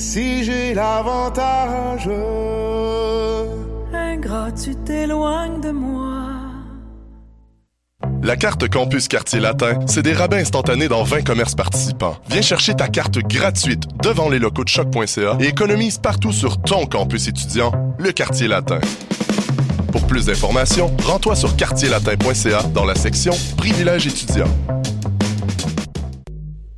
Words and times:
si 0.00 0.44
j'ai 0.44 0.74
l'avantage. 0.74 2.08
Ingrat, 3.92 4.52
tu 4.52 4.74
t'éloignes 4.74 5.60
de 5.60 5.70
moi? 5.70 6.26
La 8.22 8.36
carte 8.36 8.68
Campus 8.68 9.08
Quartier 9.08 9.40
Latin, 9.40 9.78
c'est 9.86 10.02
des 10.02 10.12
rabais 10.12 10.40
instantanés 10.40 10.88
dans 10.88 11.02
20 11.02 11.22
commerces 11.22 11.54
participants. 11.54 12.16
Viens 12.28 12.42
chercher 12.42 12.74
ta 12.74 12.88
carte 12.88 13.18
gratuite 13.18 13.84
devant 14.02 14.28
les 14.28 14.38
locaux 14.38 14.64
de 14.64 14.68
choc.ca 14.68 15.36
et 15.40 15.46
économise 15.46 15.98
partout 15.98 16.32
sur 16.32 16.60
ton 16.60 16.86
campus 16.86 17.28
étudiant, 17.28 17.72
le 17.98 18.12
Quartier 18.12 18.48
Latin. 18.48 18.80
Pour 19.92 20.06
plus 20.06 20.26
d'informations, 20.26 20.90
rends-toi 21.04 21.34
sur 21.34 21.56
quartierlatin.ca 21.56 22.62
dans 22.74 22.84
la 22.84 22.94
section 22.94 23.32
Privilèges 23.56 24.06
étudiants. 24.06 24.48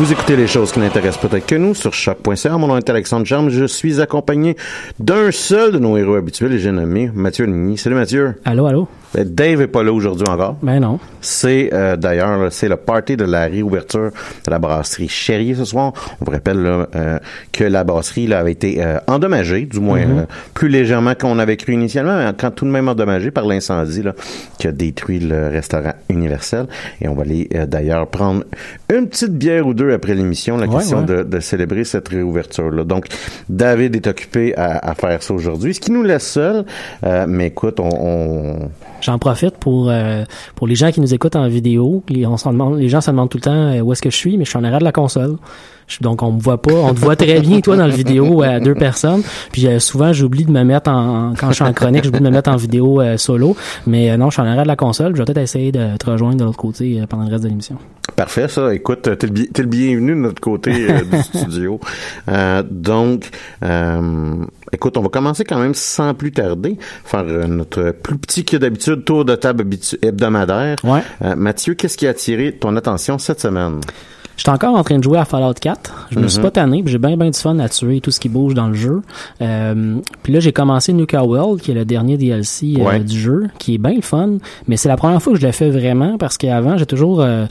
Vous 0.00 0.12
écoutez 0.12 0.34
les 0.34 0.46
choses 0.46 0.72
qui 0.72 0.78
n'intéressent 0.78 1.28
peut-être 1.28 1.44
que 1.44 1.56
nous 1.56 1.74
sur 1.74 1.92
choc.ca. 1.92 2.56
Mon 2.56 2.68
nom 2.68 2.78
est 2.78 2.88
Alexandre 2.88 3.26
Charme. 3.26 3.50
Je 3.50 3.66
suis 3.66 4.00
accompagné 4.00 4.56
d'un 4.98 5.30
seul 5.30 5.72
de 5.72 5.78
nos 5.78 5.98
héros 5.98 6.14
habituels 6.14 6.54
et 6.54 6.58
j'ai 6.58 6.72
nommé 6.72 7.10
Mathieu 7.14 7.44
Nigny. 7.44 7.76
Salut 7.76 7.96
Mathieu. 7.96 8.40
Allô, 8.46 8.64
allô? 8.64 8.88
Ben, 9.12 9.28
Dave 9.28 9.60
est 9.60 9.66
pas 9.66 9.82
là 9.82 9.92
aujourd'hui 9.92 10.26
encore. 10.26 10.56
Ben 10.62 10.80
non. 10.80 10.98
C'est 11.20 11.70
euh, 11.72 11.96
d'ailleurs 11.96 12.50
c'est 12.52 12.68
le 12.68 12.76
party 12.76 13.16
de 13.16 13.24
la 13.24 13.44
réouverture 13.46 14.10
de 14.46 14.50
la 14.50 14.58
brasserie 14.58 15.08
Chéri 15.08 15.54
ce 15.54 15.64
soir. 15.64 15.92
On 16.20 16.24
vous 16.24 16.32
rappelle 16.32 16.62
là, 16.62 16.86
euh, 16.94 17.18
que 17.52 17.64
la 17.64 17.84
brasserie 17.84 18.26
là, 18.26 18.38
avait 18.40 18.52
été 18.52 18.82
euh, 18.82 18.98
endommagée, 19.06 19.66
du 19.66 19.80
moins 19.80 20.00
euh, 20.00 20.24
plus 20.54 20.68
légèrement 20.68 21.14
qu'on 21.14 21.38
avait 21.38 21.56
cru 21.56 21.74
initialement, 21.74 22.16
mais 22.16 22.30
quand 22.38 22.50
tout 22.50 22.64
de 22.64 22.70
même 22.70 22.88
endommagée 22.88 23.30
par 23.30 23.44
l'incendie 23.46 24.02
qui 24.58 24.66
a 24.66 24.72
détruit 24.72 25.18
le 25.20 25.48
restaurant 25.48 25.92
Universel. 26.08 26.66
Et 27.00 27.08
on 27.08 27.14
va 27.14 27.22
aller 27.22 27.48
euh, 27.54 27.66
d'ailleurs 27.66 28.06
prendre 28.06 28.44
une 28.92 29.08
petite 29.08 29.32
bière 29.36 29.66
ou 29.66 29.74
deux 29.74 29.92
après 29.92 30.14
l'émission, 30.14 30.56
la 30.56 30.66
Ouais, 30.66 30.76
question 30.76 31.00
ouais. 31.00 31.04
De, 31.06 31.22
de 31.22 31.40
célébrer 31.40 31.84
cette 31.84 32.08
réouverture 32.08 32.70
là. 32.70 32.84
Donc 32.84 33.06
David 33.48 33.96
est 33.96 34.06
occupé 34.06 34.54
à, 34.56 34.78
à 34.90 34.94
faire 34.94 35.22
ça 35.22 35.34
aujourd'hui, 35.34 35.74
ce 35.74 35.80
qui 35.80 35.90
nous 35.92 36.02
laisse 36.02 36.26
seuls. 36.26 36.64
Euh, 37.04 37.26
mais 37.28 37.48
écoute, 37.48 37.80
on, 37.80 37.88
on 37.90 38.70
J'en 39.00 39.18
profite 39.18 39.56
pour 39.56 39.88
euh, 39.90 40.24
pour 40.54 40.66
les 40.66 40.74
gens 40.74 40.92
qui 40.92 41.00
nous 41.00 41.09
écoutent 41.14 41.36
en 41.36 41.48
vidéo. 41.48 42.02
Les, 42.08 42.22
demande, 42.22 42.78
les 42.78 42.88
gens 42.88 43.00
se 43.00 43.10
demandent 43.10 43.30
tout 43.30 43.38
le 43.38 43.42
temps 43.42 43.52
euh, 43.52 43.80
où 43.80 43.92
est-ce 43.92 44.02
que 44.02 44.10
je 44.10 44.16
suis, 44.16 44.38
mais 44.38 44.44
je 44.44 44.50
suis 44.50 44.58
en 44.58 44.64
arrière 44.64 44.78
de 44.78 44.84
la 44.84 44.92
console. 44.92 45.36
Je- 45.90 45.98
donc 46.00 46.22
on 46.22 46.32
me 46.32 46.40
voit 46.40 46.62
pas, 46.62 46.72
on 46.72 46.94
te 46.94 47.00
voit 47.00 47.16
très 47.16 47.40
bien 47.40 47.60
toi 47.60 47.76
dans 47.76 47.86
le 47.86 47.92
vidéo 47.92 48.42
à 48.42 48.60
deux 48.60 48.74
personnes. 48.74 49.22
Puis 49.52 49.66
euh, 49.66 49.78
souvent 49.78 50.12
j'oublie 50.12 50.44
de 50.44 50.50
me 50.52 50.62
mettre 50.64 50.88
en 50.90 51.34
quand 51.38 51.48
je 51.48 51.54
suis 51.56 51.64
en 51.64 51.72
chronique, 51.72 52.04
j'oublie 52.04 52.20
de 52.20 52.24
me 52.24 52.30
mettre 52.30 52.48
en 52.50 52.56
vidéo 52.56 53.00
euh, 53.00 53.16
solo. 53.16 53.56
Mais 53.86 54.10
euh, 54.10 54.16
non, 54.16 54.30
je 54.30 54.34
suis 54.34 54.42
en 54.42 54.46
arrière 54.46 54.62
de 54.62 54.68
la 54.68 54.76
console. 54.76 55.12
Je 55.14 55.18
vais 55.18 55.24
peut-être 55.24 55.38
essayer 55.38 55.72
de 55.72 55.96
te 55.98 56.08
rejoindre 56.10 56.36
de 56.36 56.44
l'autre 56.44 56.56
côté 56.58 57.00
euh, 57.00 57.06
pendant 57.06 57.24
le 57.24 57.30
reste 57.30 57.42
de 57.44 57.48
l'émission. 57.48 57.76
Parfait, 58.16 58.48
ça. 58.48 58.74
Écoute, 58.74 59.02
t'es 59.02 59.26
le, 59.26 59.32
bi- 59.32 59.50
le 59.56 59.64
bienvenu 59.64 60.10
de 60.12 60.14
notre 60.16 60.40
côté 60.40 60.70
euh, 60.90 61.00
du 61.02 61.22
studio. 61.38 61.80
Euh, 62.28 62.62
donc, 62.68 63.28
euh, 63.64 64.34
écoute, 64.72 64.96
on 64.96 65.02
va 65.02 65.08
commencer 65.08 65.44
quand 65.44 65.58
même 65.58 65.74
sans 65.74 66.14
plus 66.14 66.32
tarder, 66.32 66.76
faire 67.04 67.24
euh, 67.26 67.46
notre 67.46 67.92
plus 67.92 68.18
petit 68.18 68.44
que 68.44 68.56
d'habitude 68.56 69.04
tour 69.04 69.24
de 69.24 69.34
table 69.36 69.64
hebdomadaire. 70.02 70.76
Euh, 71.22 71.34
Mathieu, 71.36 71.74
qu'est-ce 71.74 71.96
qui 71.96 72.06
a 72.06 72.10
attiré 72.10 72.52
ton 72.52 72.76
attention 72.76 73.18
cette 73.18 73.40
semaine? 73.40 73.80
J'étais 74.40 74.48
encore 74.52 74.74
en 74.74 74.82
train 74.82 74.96
de 74.96 75.02
jouer 75.04 75.18
à 75.18 75.26
Fallout 75.26 75.52
4. 75.60 76.06
Je 76.12 76.18
me 76.18 76.26
suis 76.26 76.38
Mhm. 76.38 76.44
pas 76.44 76.50
tanné, 76.50 76.82
puis 76.82 76.90
j'ai 76.90 76.96
bien 76.98 77.14
bien 77.14 77.28
du 77.28 77.38
fun 77.38 77.58
à 77.58 77.68
tuer 77.68 78.00
tout 78.00 78.10
ce 78.10 78.18
qui 78.18 78.30
bouge 78.30 78.54
dans 78.54 78.68
le 78.68 78.72
jeu. 78.74 79.02
Euh, 79.42 79.96
puis 80.22 80.32
là, 80.32 80.40
j'ai 80.40 80.52
commencé 80.52 80.94
Nuka 80.94 81.22
World, 81.22 81.60
qui 81.60 81.72
est 81.72 81.74
le 81.74 81.84
dernier 81.84 82.16
DLC 82.16 82.76
euh, 82.78 82.84
Ouais. 82.84 83.00
du 83.00 83.18
jeu, 83.18 83.48
qui 83.58 83.74
est 83.74 83.78
bien 83.78 83.92
le 83.96 84.00
fun. 84.00 84.38
Mais 84.66 84.78
c'est 84.78 84.88
la 84.88 84.96
première 84.96 85.20
fois 85.20 85.34
que 85.34 85.38
je 85.38 85.46
le 85.46 85.52
fais 85.52 85.68
vraiment 85.68 86.16
parce 86.16 86.38
qu'avant, 86.38 86.78
j'ai 86.78 86.86
toujours, 86.86 87.20
euh, 87.20 87.44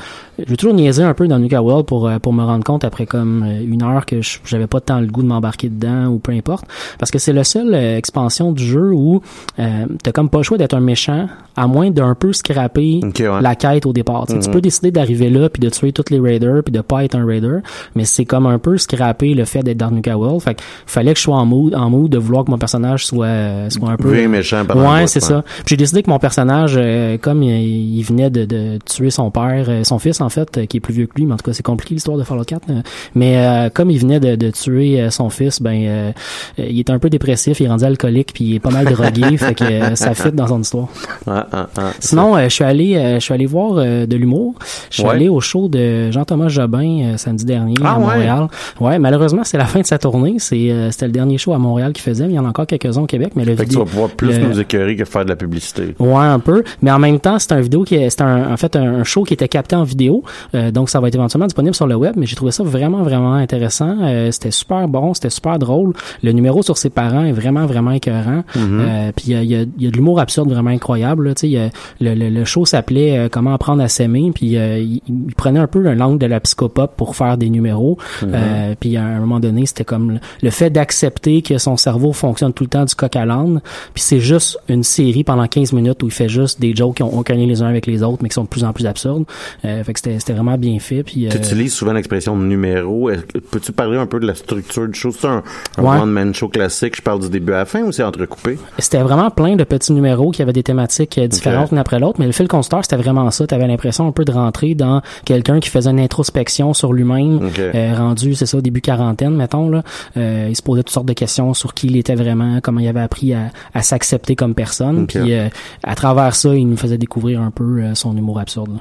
j'ai 0.47 0.57
toujours 0.57 0.73
niaisé 0.73 1.03
un 1.03 1.13
peu 1.13 1.27
dans 1.27 1.37
Nuka 1.37 1.61
World 1.61 1.85
pour 1.85 2.07
euh, 2.07 2.17
pour 2.17 2.33
me 2.33 2.43
rendre 2.43 2.63
compte 2.63 2.83
après 2.83 3.05
comme 3.05 3.43
euh, 3.43 3.61
une 3.63 3.83
heure 3.83 4.07
que 4.07 4.21
j'avais 4.43 4.65
pas 4.65 4.81
tant 4.81 4.99
le 4.99 5.05
goût 5.05 5.21
de 5.21 5.27
m'embarquer 5.27 5.69
dedans 5.69 6.07
ou 6.07 6.17
peu 6.17 6.31
importe. 6.31 6.65
Parce 6.97 7.11
que 7.11 7.19
c'est 7.19 7.33
le 7.33 7.43
seul 7.43 7.71
euh, 7.75 7.97
expansion 7.97 8.51
du 8.51 8.63
jeu 8.65 8.91
où 8.93 9.21
euh, 9.59 9.85
t'as 10.01 10.11
comme 10.11 10.29
pas 10.29 10.39
le 10.39 10.43
choix 10.43 10.57
d'être 10.57 10.73
un 10.73 10.79
méchant 10.79 11.27
à 11.55 11.67
moins 11.67 11.91
d'un 11.91 12.15
peu 12.15 12.33
scraper 12.33 13.01
ouais. 13.03 13.41
la 13.41 13.53
quête 13.53 13.85
au 13.85 13.93
départ. 13.93 14.25
Tu 14.25 14.33
sais, 14.33 14.39
Tu 14.39 14.47
Mhm. 14.47 14.53
peux 14.55 14.61
décider 14.61 14.89
d'arriver 14.89 15.29
là 15.29 15.49
puis 15.49 15.59
de 15.59 15.69
tuer 15.69 15.91
tous 15.91 16.05
les 16.09 16.19
raiders 16.19 16.63
puis 16.63 16.71
de 16.71 16.78
pas 16.81 17.03
être 17.03 17.15
un 17.15 17.25
raider, 17.25 17.59
mais 17.95 18.05
c'est 18.05 18.25
comme 18.25 18.45
un 18.45 18.59
peu 18.59 18.77
scraper 18.77 19.33
le 19.33 19.45
fait 19.45 19.61
d'être 19.63 19.77
dans 19.77 19.91
Nuka 19.91 20.17
World. 20.17 20.41
Fait 20.41 20.55
que 20.55 20.61
fallait 20.85 21.13
que 21.13 21.17
je 21.19 21.23
sois 21.23 21.37
en 21.37 21.45
mood, 21.45 21.73
en 21.75 21.89
mood 21.89 22.09
de 22.11 22.17
vouloir 22.17 22.45
que 22.45 22.51
mon 22.51 22.57
personnage 22.57 23.05
soit 23.05 23.69
soit 23.69 23.91
un 23.91 23.97
peu 23.97 24.11
Bien 24.13 24.27
méchant 24.27 24.63
le 24.67 24.75
Ouais, 24.75 25.07
c'est 25.07 25.19
ça. 25.19 25.43
Puis 25.57 25.63
j'ai 25.69 25.77
décidé 25.77 26.03
que 26.03 26.09
mon 26.09 26.19
personnage, 26.19 26.75
euh, 26.77 27.17
comme 27.17 27.43
il, 27.43 27.97
il 27.97 28.03
venait 28.03 28.29
de, 28.29 28.45
de 28.45 28.79
tuer 28.85 29.09
son 29.09 29.31
père, 29.31 29.65
euh, 29.67 29.83
son 29.83 29.99
fils 29.99 30.21
en 30.21 30.29
fait, 30.29 30.57
euh, 30.57 30.65
qui 30.65 30.77
est 30.77 30.79
plus 30.79 30.93
vieux 30.93 31.05
que 31.07 31.13
lui, 31.15 31.25
mais 31.25 31.33
en 31.33 31.37
tout 31.37 31.45
cas 31.45 31.53
c'est 31.53 31.63
compliqué 31.63 31.93
l'histoire 31.95 32.17
de 32.17 32.23
Fallout 32.23 32.43
4. 32.45 32.63
euh, 32.69 32.81
mais 33.15 33.69
comme 33.73 33.89
il 33.91 33.99
venait 33.99 34.19
de, 34.19 34.35
de 34.35 34.51
tuer 34.51 35.09
son 35.11 35.29
fils, 35.29 35.61
ben 35.61 36.13
il 36.57 36.79
est 36.79 36.89
un 36.89 36.99
peu 36.99 37.09
dépressif, 37.09 37.59
il 37.59 37.65
est 37.65 37.69
rendu 37.69 37.83
alcoolique, 37.85 38.33
puis 38.33 38.43
il 38.45 38.55
est 38.55 38.59
pas 38.59 38.69
mal 38.71 38.85
drogué, 38.85 39.37
fait 39.37 39.55
que 39.55 39.95
ça 39.95 40.13
fit 40.13 40.31
dans 40.31 40.47
son 40.47 40.61
histoire. 40.61 40.87
Ah, 41.27 41.47
ah, 41.51 41.69
ah. 41.77 41.91
Sinon, 41.99 42.37
je 42.43 42.49
suis 42.49 42.63
allé, 42.63 43.15
je 43.15 43.19
suis 43.19 43.33
allé 43.33 43.45
voir 43.45 43.75
de 43.75 44.15
l'humour. 44.15 44.55
Je 44.89 44.95
suis 44.95 45.03
Ouais. 45.03 45.15
allé 45.15 45.29
au 45.29 45.39
show 45.39 45.67
de 45.67 46.11
Jean-Thomas 46.11 46.47
Jobin 46.59 47.17
samedi 47.17 47.45
dernier 47.45 47.75
Ah, 47.83 47.93
à 47.93 47.97
ouais? 47.97 48.05
Montréal. 48.05 48.47
Ouais, 48.79 48.99
malheureusement, 48.99 49.41
c'est 49.43 49.57
la 49.57 49.65
fin 49.65 49.79
de 49.81 49.85
sa 49.85 49.97
tournée. 49.97 50.35
C'est 50.39 50.71
c'était 50.91 51.05
le 51.07 51.11
dernier 51.11 51.37
show 51.37 51.53
à 51.53 51.57
Montréal 51.57 51.93
qu'il 51.93 52.03
faisait, 52.03 52.25
mais 52.25 52.33
il 52.33 52.35
y 52.35 52.39
en 52.39 52.45
a 52.45 52.49
encore 52.49 52.65
quelques-uns 52.67 53.01
au 53.01 53.05
Québec. 53.05 53.31
Mais 53.35 53.45
le 53.45 53.55
Fait 53.55 53.63
que 53.65 53.69
tu 53.69 53.69
vidéo, 53.69 53.85
vas 53.85 53.89
pouvoir 53.91 54.09
plus 54.09 54.37
le- 54.39 54.47
nous 54.47 54.59
écœurer 54.59 54.95
que 54.95 55.05
faire 55.05 55.23
de 55.23 55.29
la 55.29 55.35
publicité. 55.35 55.95
Ouais, 55.99 56.15
un 56.23 56.39
peu. 56.39 56.63
Mais 56.81 56.91
en 56.91 56.99
même 56.99 57.19
temps, 57.19 57.39
c'est 57.39 57.51
un 57.53 57.61
vidéo 57.61 57.83
qui 57.83 57.95
est, 57.95 58.09
c'est 58.09 58.21
un, 58.21 58.51
en 58.53 58.57
fait 58.57 58.75
un, 58.75 58.99
un 58.99 59.03
show 59.03 59.23
qui 59.23 59.33
était 59.33 59.47
capté 59.47 59.75
en 59.75 59.83
vidéo. 59.83 60.23
Euh, 60.55 60.71
donc, 60.71 60.89
ça 60.89 60.99
va 60.99 61.07
être 61.07 61.15
éventuellement 61.15 61.47
disponible 61.47 61.75
sur 61.75 61.87
le 61.87 61.95
web. 61.95 62.13
Mais 62.17 62.25
j'ai 62.25 62.35
trouvé 62.35 62.51
ça 62.51 62.63
vraiment, 62.63 63.03
vraiment 63.03 63.33
intéressant. 63.33 63.97
Euh, 64.01 64.31
c'était 64.31 64.51
super 64.51 64.87
bon, 64.87 65.13
c'était 65.13 65.29
super 65.29 65.59
drôle. 65.59 65.93
Le 66.23 66.31
numéro 66.31 66.61
sur 66.63 66.77
ses 66.77 66.89
parents 66.89 67.23
est 67.23 67.31
vraiment, 67.31 67.65
vraiment 67.65 67.91
écœurant. 67.91 68.43
Euh, 68.57 69.11
puis 69.15 69.25
il 69.27 69.33
y 69.33 69.35
a, 69.35 69.43
y, 69.43 69.55
a, 69.55 69.65
y 69.77 69.87
a 69.87 69.91
de 69.91 69.95
l'humour 69.95 70.19
absurde 70.19 70.49
vraiment 70.51 70.71
incroyable. 70.71 71.27
là. 71.29 71.35
Tu 71.35 71.41
sais, 71.41 71.47
il 71.47 71.53
y 71.53 71.57
a- 71.57 71.69
le, 72.01 72.13
le, 72.15 72.29
le 72.29 72.45
show 72.45 72.65
s'appelait 72.65 73.17
euh, 73.17 73.29
Comment 73.31 73.53
apprendre 73.53 73.81
à 73.83 73.87
s'aimer. 73.87 74.31
Puis 74.33 74.57
euh, 74.57 74.79
il, 74.79 75.01
il 75.07 75.35
prenait 75.35 75.59
un 75.59 75.67
peu 75.67 75.79
le 75.79 75.93
langue 75.93 76.17
de 76.19 76.25
la 76.25 76.39
pour 76.55 77.15
faire 77.15 77.37
des 77.37 77.49
numéros. 77.49 77.97
Euh, 78.23 78.75
puis 78.79 78.97
à 78.97 79.03
un 79.03 79.19
moment 79.19 79.39
donné, 79.39 79.65
c'était 79.65 79.83
comme 79.83 80.19
le, 80.41 80.49
fait 80.49 80.69
d'accepter 80.69 81.41
que 81.41 81.57
son 81.57 81.77
cerveau 81.77 82.13
fonctionne 82.13 82.53
tout 82.53 82.63
le 82.63 82.69
temps 82.69 82.85
du 82.85 82.95
coq 82.95 83.15
à 83.15 83.25
l'âne. 83.25 83.61
Puis 83.93 84.03
c'est 84.03 84.19
juste 84.19 84.59
une 84.67 84.83
série 84.83 85.23
pendant 85.23 85.47
15 85.47 85.73
minutes 85.73 86.01
où 86.03 86.07
il 86.07 86.11
fait 86.11 86.29
juste 86.29 86.59
des 86.59 86.75
jokes 86.75 86.97
qui 86.97 87.03
ont 87.03 87.17
aucun 87.17 87.35
lien 87.35 87.45
les 87.45 87.61
uns 87.61 87.67
avec 87.67 87.85
les 87.85 88.03
autres, 88.03 88.19
mais 88.21 88.29
qui 88.29 88.35
sont 88.35 88.43
de 88.43 88.49
plus 88.49 88.63
en 88.63 88.73
plus 88.73 88.85
absurdes. 88.85 89.25
Euh, 89.65 89.83
fait 89.83 89.93
que 89.93 89.99
c'était 89.99 90.33
vraiment 90.33 90.57
bien 90.57 90.79
fait. 90.79 91.03
Puis 91.03 91.27
euh, 91.27 91.29
Tu 91.31 91.37
utilises 91.37 91.73
souvent 91.73 91.93
l'expression 91.93 92.35
numéro. 92.37 93.09
Peux-tu 93.51 93.71
parler 93.71 93.97
un 93.97 94.05
peu 94.05 94.19
de 94.19 94.27
la 94.27 94.35
structure 94.35 94.87
du 94.87 94.97
show? 94.99 95.11
C'est 95.11 95.27
un, 95.27 95.43
un 95.77 95.83
Ouais. 95.83 95.97
one-man 95.99 96.33
show 96.35 96.47
classique, 96.49 96.95
je 96.97 97.01
parle 97.01 97.19
du 97.19 97.29
début 97.29 97.53
à 97.53 97.57
la 97.59 97.65
fin 97.65 97.81
ou 97.83 97.91
c'est 97.91 98.03
entrecoupé? 98.03 98.57
C'était 98.77 98.99
vraiment 99.01 99.29
plein 99.31 99.55
de 99.55 99.63
petits 99.63 99.93
numéros 99.93 100.31
qui 100.31 100.41
avaient 100.41 100.53
des 100.53 100.63
thématiques 100.63 101.17
euh, 101.17 101.27
différentes 101.27 101.71
l'une 101.71 101.79
après 101.79 101.99
l'autre, 101.99 102.19
mais 102.19 102.25
le 102.25 102.31
fil 102.31 102.47
conducteur, 102.47 102.83
c'était 102.83 102.95
vraiment 102.97 103.29
ça. 103.31 103.45
Tu 103.47 103.53
avais 103.55 103.67
l'impression 103.67 104.07
un 104.07 104.11
peu 104.11 104.25
de 104.25 104.31
rentrer 104.31 104.75
dans 104.75 105.01
quelqu'un 105.25 105.59
qui 105.59 105.69
faisait 105.69 105.89
une 105.89 105.99
introspection 105.99 106.29
sur 106.73 106.93
lui-même, 106.93 107.49
euh, 107.59 107.95
rendu, 107.95 108.35
c'est 108.35 108.45
ça, 108.45 108.57
au 108.57 108.61
début 108.61 108.81
quarantaine, 108.81 109.35
mettons. 109.35 109.69
Là. 109.69 109.83
Euh, 110.17 110.47
il 110.49 110.55
se 110.55 110.61
posait 110.61 110.83
toutes 110.83 110.93
sortes 110.93 111.07
de 111.07 111.13
questions 111.13 111.53
sur 111.53 111.73
qui 111.73 111.87
il 111.87 111.97
était 111.97 112.15
vraiment, 112.15 112.59
comment 112.61 112.79
il 112.79 112.87
avait 112.87 112.99
appris 113.01 113.33
à, 113.33 113.51
à 113.73 113.81
s'accepter 113.81 114.35
comme 114.35 114.53
personne. 114.53 115.07
Puis 115.07 115.33
euh, 115.33 115.49
à 115.83 115.95
travers 115.95 116.35
ça, 116.35 116.55
il 116.55 116.67
nous 116.67 116.77
faisait 116.77 116.97
découvrir 116.97 117.41
un 117.41 117.51
peu 117.51 117.93
son 117.95 118.15
humour 118.15 118.39
absurde. 118.39 118.73
là. 118.73 118.79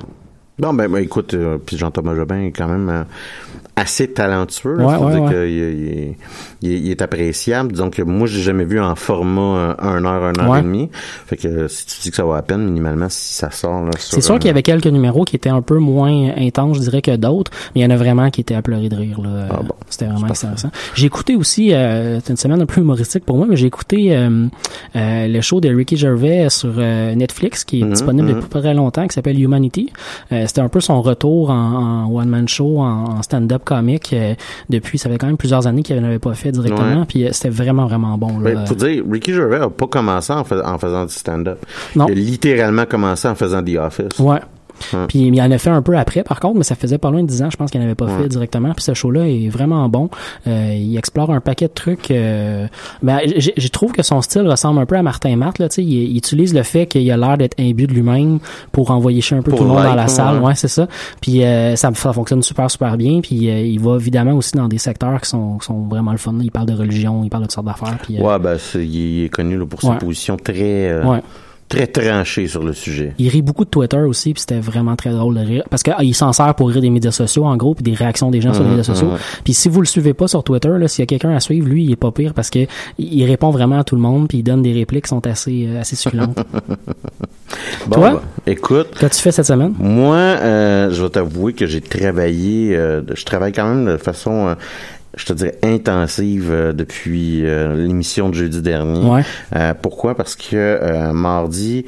Non, 0.60 0.74
ben, 0.74 0.90
ben, 0.90 0.98
écoute, 0.98 1.34
euh, 1.34 1.58
puis 1.64 1.76
Jean-Thomas 1.76 2.16
Jobin 2.16 2.40
est 2.40 2.50
quand 2.50 2.66
même 2.66 2.88
euh, 2.88 3.04
assez 3.80 4.08
talentueux. 4.12 4.76
Ouais, 4.78 4.96
ouais, 4.96 5.18
ouais. 5.20 5.52
il 5.52 5.62
est, 5.62 6.16
il 6.62 6.72
est- 6.72 6.78
il 6.80 6.90
est 6.90 7.02
appréciable. 7.02 7.72
Que 7.90 8.02
moi, 8.02 8.26
j'ai 8.26 8.42
jamais 8.42 8.64
vu 8.64 8.80
en 8.80 8.94
format 8.96 9.40
euh, 9.40 9.74
un 9.78 10.04
heure, 10.04 10.24
un 10.24 10.32
heure 10.40 10.50
Ouais. 10.50 10.58
et 10.60 10.62
demie. 10.62 10.88
Fait 11.26 11.36
que 11.36 11.46
euh, 11.48 11.68
si 11.68 11.86
tu 11.86 12.00
dis 12.02 12.10
que 12.10 12.16
ça 12.16 12.24
vaut 12.24 12.32
à 12.32 12.42
peine, 12.42 12.64
minimalement, 12.64 13.06
si 13.08 13.34
ça 13.34 13.50
sort 13.50 13.84
là, 13.84 13.90
C'est 13.98 14.20
sûr 14.20 14.34
euh, 14.34 14.38
qu'il 14.38 14.48
y 14.48 14.50
avait 14.50 14.62
quelques 14.62 14.86
numéros 14.86 15.24
qui 15.24 15.36
étaient 15.36 15.48
un 15.48 15.62
peu 15.62 15.78
moins 15.78 16.30
intenses, 16.36 16.76
je 16.76 16.82
dirais, 16.82 17.02
que 17.02 17.14
d'autres, 17.16 17.50
mais 17.74 17.80
il 17.80 17.84
y 17.84 17.86
en 17.86 17.90
a 17.90 17.96
vraiment 17.96 18.30
qui 18.30 18.40
étaient 18.40 18.54
à 18.54 18.62
pleurer 18.62 18.88
de 18.88 18.96
rire. 18.96 19.20
Là. 19.22 19.46
Ah 19.50 19.60
bon. 19.62 19.74
C'était 19.88 20.06
vraiment 20.06 20.26
intéressant. 20.26 20.70
J'ai 20.94 21.06
écouté 21.06 21.36
aussi, 21.36 21.72
euh, 21.72 22.18
c'est 22.20 22.30
une 22.30 22.36
semaine 22.36 22.60
un 22.60 22.66
peu 22.66 22.80
humoristique 22.80 23.24
pour 23.24 23.36
moi, 23.36 23.46
mais 23.48 23.56
j'ai 23.56 23.66
écouté 23.66 24.16
euh, 24.16 24.46
euh, 24.96 25.26
le 25.28 25.40
show 25.40 25.60
de 25.60 25.68
Ricky 25.74 25.96
Gervais 25.96 26.48
sur 26.50 26.72
euh, 26.78 27.14
Netflix, 27.14 27.64
qui 27.64 27.80
est 27.80 27.84
Mhm, 27.84 27.92
disponible 27.92 28.28
mhm. 28.28 28.34
depuis 28.34 28.48
pas 28.48 28.60
très 28.60 28.74
longtemps, 28.74 29.06
qui 29.06 29.14
s'appelle 29.14 29.40
Humanity. 29.40 29.92
Euh, 30.32 30.44
C'était 30.46 30.60
un 30.60 30.68
peu 30.68 30.80
son 30.80 31.00
retour 31.02 31.50
en, 31.50 32.04
en 32.06 32.12
one-man 32.12 32.48
show, 32.48 32.80
en, 32.80 33.04
en 33.18 33.22
stand-up 33.22 33.62
comique. 33.68 34.12
euh, 34.12 34.34
depuis, 34.70 34.98
ça 34.98 35.08
fait 35.10 35.18
quand 35.18 35.26
même 35.26 35.36
plusieurs 35.36 35.66
années 35.66 35.82
qu'il 35.82 35.98
n'avait 36.00 36.18
pas 36.18 36.34
fait 36.34 36.50
directement, 36.52 37.00
Ouais. 37.00 37.06
puis 37.06 37.24
euh, 37.26 37.30
c'était 37.32 37.50
vraiment, 37.50 37.86
vraiment 37.86 38.16
bon. 38.18 38.38
Là. 38.40 38.54
Ben, 38.54 38.66
faut 38.66 38.74
dire, 38.74 39.02
Ricky 39.10 39.32
Gervais 39.34 39.58
a 39.60 39.68
pas 39.68 39.86
commencé 39.86 40.32
en, 40.32 40.44
fais- 40.44 40.60
en 40.64 40.78
faisant 40.78 41.04
du 41.04 41.12
stand-up. 41.12 41.64
Non. 41.94 42.06
Il 42.08 42.12
a 42.12 42.14
littéralement 42.14 42.86
commencé 42.86 43.28
en 43.28 43.34
faisant 43.34 43.62
The 43.62 43.76
Office. 43.76 44.18
Ouais. 44.18 44.40
Ouais. 44.92 45.06
Puis 45.08 45.18
il 45.20 45.42
en 45.42 45.50
a 45.50 45.58
fait 45.58 45.70
un 45.70 45.82
peu 45.82 45.96
après, 45.96 46.22
par 46.22 46.40
contre, 46.40 46.56
mais 46.58 46.64
ça 46.64 46.74
faisait 46.74 46.98
pas 46.98 47.10
loin 47.10 47.22
de 47.22 47.28
10 47.28 47.42
ans, 47.42 47.50
je 47.50 47.56
pense 47.56 47.70
qu'il 47.70 47.80
n'avait 47.80 47.94
pas 47.94 48.08
fait 48.08 48.28
directement. 48.28 48.72
Puis 48.74 48.84
ce 48.84 48.94
show-là 48.94 49.26
est 49.28 49.48
vraiment 49.48 49.88
bon. 49.88 50.10
Euh, 50.46 50.74
il 50.74 50.96
explore 50.96 51.30
un 51.30 51.40
paquet 51.40 51.68
de 51.68 51.72
trucs. 51.72 52.10
Euh... 52.10 52.66
Ben, 53.02 53.20
je 53.26 53.68
trouve 53.68 53.92
que 53.92 54.02
son 54.02 54.20
style 54.22 54.46
ressemble 54.48 54.80
un 54.80 54.86
peu 54.86 54.96
à 54.96 55.02
Martin 55.02 55.36
Matt. 55.36 55.58
Là, 55.58 55.68
tu 55.68 55.76
sais, 55.76 55.84
il, 55.84 56.12
il 56.12 56.16
utilise 56.16 56.54
le 56.54 56.62
fait 56.62 56.86
qu'il 56.86 57.10
a 57.10 57.16
l'air 57.16 57.38
d'être 57.38 57.58
imbu 57.60 57.86
de 57.86 57.92
lui-même 57.92 58.38
pour 58.72 58.90
envoyer 58.90 59.20
chier 59.20 59.36
un 59.36 59.42
peu 59.42 59.50
Pour 59.50 59.60
tout 59.60 59.64
le 59.64 59.70
monde 59.70 59.78
like, 59.78 59.90
dans 59.90 59.96
la 59.96 60.02
ouais. 60.02 60.08
salle. 60.08 60.38
Ouais, 60.42 60.54
c'est 60.54 60.68
ça. 60.68 60.86
Puis 61.20 61.44
euh, 61.44 61.76
ça, 61.76 61.90
ça 61.94 62.12
fonctionne 62.12 62.42
super, 62.42 62.70
super 62.70 62.96
bien. 62.96 63.20
Puis 63.20 63.50
euh, 63.50 63.60
il 63.60 63.80
va 63.80 63.96
évidemment 63.96 64.32
aussi 64.32 64.52
dans 64.52 64.68
des 64.68 64.78
secteurs 64.78 65.20
qui 65.20 65.28
sont, 65.28 65.58
qui 65.58 65.66
sont 65.66 65.82
vraiment 65.88 66.12
le 66.12 66.18
fun. 66.18 66.32
là. 66.32 66.40
Il 66.42 66.50
parle 66.50 66.66
de 66.66 66.74
religion, 66.74 67.22
il 67.24 67.30
parle 67.30 67.42
de 67.44 67.46
toutes 67.48 67.54
sortes 67.54 67.66
d'affaires. 67.66 67.98
Puis, 68.02 68.18
euh, 68.20 68.22
Ouais, 68.22 68.38
ben, 68.38 68.56
il 68.74 69.24
est 69.24 69.28
connu 69.28 69.56
là, 69.58 69.66
pour 69.66 69.80
ses 69.80 69.94
positions 69.98 70.36
très, 70.36 70.90
euh, 70.90 71.04
Ouais. 71.04 71.22
Très 71.68 71.86
tranchées 71.86 72.48
sur 72.48 72.62
le 72.62 72.72
sujet. 72.72 73.12
Il 73.18 73.28
rit 73.28 73.42
beaucoup 73.42 73.64
de 73.64 73.70
Twitter 73.70 73.98
aussi, 73.98 74.32
puis 74.32 74.40
c'était 74.40 74.60
vraiment 74.60 74.96
très 74.96 75.10
drôle 75.10 75.34
de 75.34 75.40
rire. 75.40 75.64
Parce 75.70 75.82
qu'il 75.82 76.14
s'en 76.14 76.32
sert 76.32 76.54
pour 76.54 76.70
rire 76.70 76.80
des 76.80 76.90
médias 76.90 77.10
sociaux, 77.10 77.44
en 77.44 77.56
gros, 77.56 77.74
puis 77.74 77.82
des 77.84 77.94
réactions 77.94 78.30
des 78.30 78.40
gens 78.40 78.54
sur 78.54 78.62
les 78.62 78.70
médias 78.70 78.84
sociaux. 78.84 79.08
mhm. 79.08 79.18
Puis 79.44 79.54
si 79.54 79.68
vous 79.68 79.80
le 79.80 79.86
suivez 79.86 80.14
pas 80.14 80.28
sur 80.28 80.42
Twitter, 80.42 80.70
là, 80.78 80.88
s'il 80.88 81.02
y 81.02 81.04
a 81.04 81.06
quelqu'un 81.06 81.34
à 81.34 81.40
suivre, 81.40 81.68
lui, 81.68 81.84
il 81.84 81.92
est 81.92 81.96
pas 81.96 82.10
pire 82.10 82.34
parce 82.34 82.50
que 82.50 82.60
il 82.98 83.24
répond 83.24 83.50
vraiment 83.50 83.78
à 83.78 83.84
tout 83.84 83.94
le 83.94 84.00
monde, 84.00 84.28
puis 84.28 84.38
il 84.38 84.42
donne 84.42 84.62
des 84.62 84.72
répliques 84.72 85.04
qui 85.04 85.10
sont 85.10 85.26
assez, 85.26 85.66
euh, 85.68 85.80
assez 85.80 85.96
succulentes. 85.96 86.38
Bon, 87.86 87.96
Toi? 87.96 88.22
ben, 88.46 88.52
écoute, 88.52 88.88
Qu'as-tu 88.98 89.20
fait 89.20 89.32
cette 89.32 89.46
semaine? 89.46 89.74
Moi, 89.78 90.16
euh, 90.16 90.90
je 90.90 91.02
vais 91.02 91.08
t'avouer 91.08 91.54
que 91.54 91.66
j'ai 91.66 91.80
travaillé, 91.80 92.76
euh, 92.76 93.00
je 93.14 93.24
travaille 93.24 93.52
quand 93.52 93.66
même 93.66 93.86
de 93.92 93.96
façon, 93.96 94.48
euh, 94.48 94.54
je 95.18 95.26
te 95.26 95.32
dirais, 95.32 95.58
intensive 95.62 96.50
euh, 96.50 96.72
depuis 96.72 97.44
euh, 97.44 97.74
l'émission 97.74 98.28
de 98.28 98.34
jeudi 98.34 98.62
dernier. 98.62 99.04
Ouais. 99.06 99.22
Euh, 99.54 99.74
pourquoi? 99.74 100.14
Parce 100.14 100.36
que 100.36 100.54
euh, 100.54 101.12
mardi, 101.12 101.84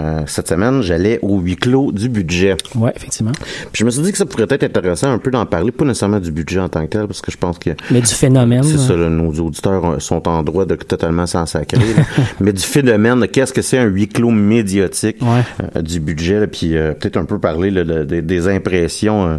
euh, 0.00 0.22
cette 0.26 0.48
semaine, 0.48 0.82
j'allais 0.82 1.18
au 1.22 1.38
huis 1.40 1.56
clos 1.56 1.92
du 1.92 2.08
budget. 2.08 2.56
Ouais, 2.74 2.92
effectivement. 2.96 3.32
Puis 3.72 3.80
je 3.80 3.84
me 3.84 3.90
suis 3.90 4.02
dit 4.02 4.12
que 4.12 4.18
ça 4.18 4.26
pourrait 4.26 4.46
être 4.48 4.62
intéressant 4.64 5.12
un 5.12 5.18
peu 5.18 5.30
d'en 5.30 5.44
parler, 5.46 5.70
pas 5.70 5.84
nécessairement 5.84 6.20
du 6.20 6.32
budget 6.32 6.60
en 6.60 6.68
tant 6.68 6.82
que 6.82 6.90
tel, 6.90 7.06
parce 7.06 7.20
que 7.20 7.30
je 7.30 7.36
pense 7.36 7.58
que 7.58 7.70
Mais 7.90 8.00
du 8.00 8.06
phénomène. 8.14 8.62
c'est 8.62 8.78
ça, 8.78 8.96
là, 8.96 9.08
nos 9.08 9.32
auditeurs 9.32 10.00
sont 10.00 10.26
en 10.28 10.42
droit 10.42 10.64
de 10.64 10.74
totalement 10.76 11.26
s'en 11.26 11.46
sacrer. 11.46 11.78
Mais 12.40 12.52
du 12.52 12.62
phénomène, 12.62 13.20
de 13.20 13.26
qu'est-ce 13.26 13.52
que 13.52 13.62
c'est 13.62 13.78
un 13.78 13.84
huis 13.84 14.08
clos 14.08 14.30
médiatique 14.30 15.16
Ouais. 15.20 15.42
euh, 15.76 15.82
du 15.82 16.00
budget, 16.00 16.40
là, 16.40 16.46
puis 16.46 16.76
euh, 16.76 16.92
peut-être 16.94 17.16
un 17.16 17.24
peu 17.24 17.38
parler 17.38 17.70
là, 17.70 17.84
de- 17.84 18.04
de- 18.04 18.20
des 18.20 18.48
impressions, 18.48 19.26
euh, 19.26 19.36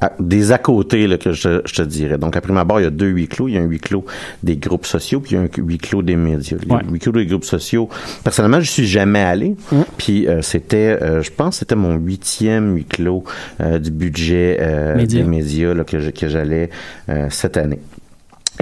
à- 0.00 0.12
des 0.20 0.52
à 0.52 0.58
côté 0.58 1.06
là, 1.06 1.16
que 1.18 1.32
je, 1.32 1.60
je 1.64 1.74
te 1.74 1.82
dirais. 1.82 2.18
Donc, 2.18 2.36
après 2.36 2.52
ma 2.52 2.64
barre, 2.64 2.80
il 2.80 2.84
y 2.84 2.86
a 2.86 2.90
deux 2.90 3.08
huis 3.08 3.28
clos. 3.28 3.48
Il 3.48 3.54
y 3.54 3.58
a 3.58 3.60
un 3.60 3.64
huis 3.64 3.80
clos 3.80 4.04
des 4.42 4.56
groupes 4.56 4.86
sociaux, 4.86 5.20
puis 5.20 5.32
il 5.32 5.34
y 5.34 5.38
a 5.38 5.42
un 5.42 5.48
huis 5.56 5.78
clos 5.78 6.02
des 6.02 6.16
médias. 6.16 6.56
Le 6.66 6.72
Ouais. 6.74 6.80
huis 6.90 6.98
clos 6.98 7.12
des 7.12 7.26
groupes 7.26 7.44
sociaux, 7.44 7.88
personnellement, 8.22 8.60
je 8.60 8.70
suis 8.70 8.86
jamais 8.86 9.20
allé. 9.20 9.54
Puis 9.96 10.26
euh, 10.26 10.42
c'était, 10.42 10.98
euh, 11.02 11.22
je 11.22 11.30
pense, 11.30 11.56
que 11.56 11.58
c'était 11.60 11.74
mon 11.76 11.94
huitième 11.94 12.74
huis 12.74 12.84
clos 12.84 13.24
euh, 13.60 13.78
du 13.78 13.90
budget 13.90 14.58
euh, 14.60 14.96
Média. 14.96 15.22
des 15.22 15.28
médias 15.28 15.74
là, 15.74 15.84
que 15.84 16.28
j'allais 16.28 16.70
euh, 17.08 17.26
cette 17.30 17.56
année. 17.56 17.80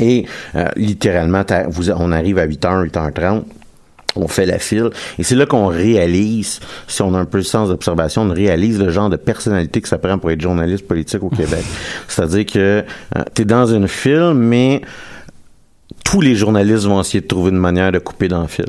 Et 0.00 0.26
euh, 0.54 0.68
littéralement, 0.76 1.44
vous, 1.68 1.90
on 1.90 2.12
arrive 2.12 2.38
à 2.38 2.46
8h, 2.46 2.88
8h30. 2.90 3.42
On 4.14 4.28
fait 4.28 4.44
la 4.44 4.58
file 4.58 4.90
et 5.18 5.22
c'est 5.22 5.34
là 5.34 5.46
qu'on 5.46 5.68
réalise, 5.68 6.60
si 6.86 7.00
on 7.00 7.14
a 7.14 7.18
un 7.18 7.24
peu 7.24 7.38
le 7.38 7.44
sens 7.44 7.70
d'observation, 7.70 8.20
on 8.20 8.28
réalise 8.34 8.78
le 8.78 8.90
genre 8.90 9.08
de 9.08 9.16
personnalité 9.16 9.80
que 9.80 9.88
ça 9.88 9.96
prend 9.96 10.18
pour 10.18 10.30
être 10.30 10.40
journaliste 10.42 10.86
politique 10.86 11.22
au 11.22 11.30
Québec. 11.30 11.64
C'est-à-dire 12.08 12.44
que 12.44 12.84
tu 13.34 13.40
es 13.40 13.44
dans 13.46 13.64
une 13.64 13.88
file, 13.88 14.32
mais 14.34 14.82
tous 16.04 16.20
les 16.20 16.34
journalistes 16.34 16.84
vont 16.84 17.00
essayer 17.00 17.20
de 17.20 17.26
trouver 17.26 17.50
une 17.50 17.58
manière 17.58 17.90
de 17.92 17.98
couper 17.98 18.28
dans 18.28 18.42
le 18.42 18.46
fil. 18.48 18.66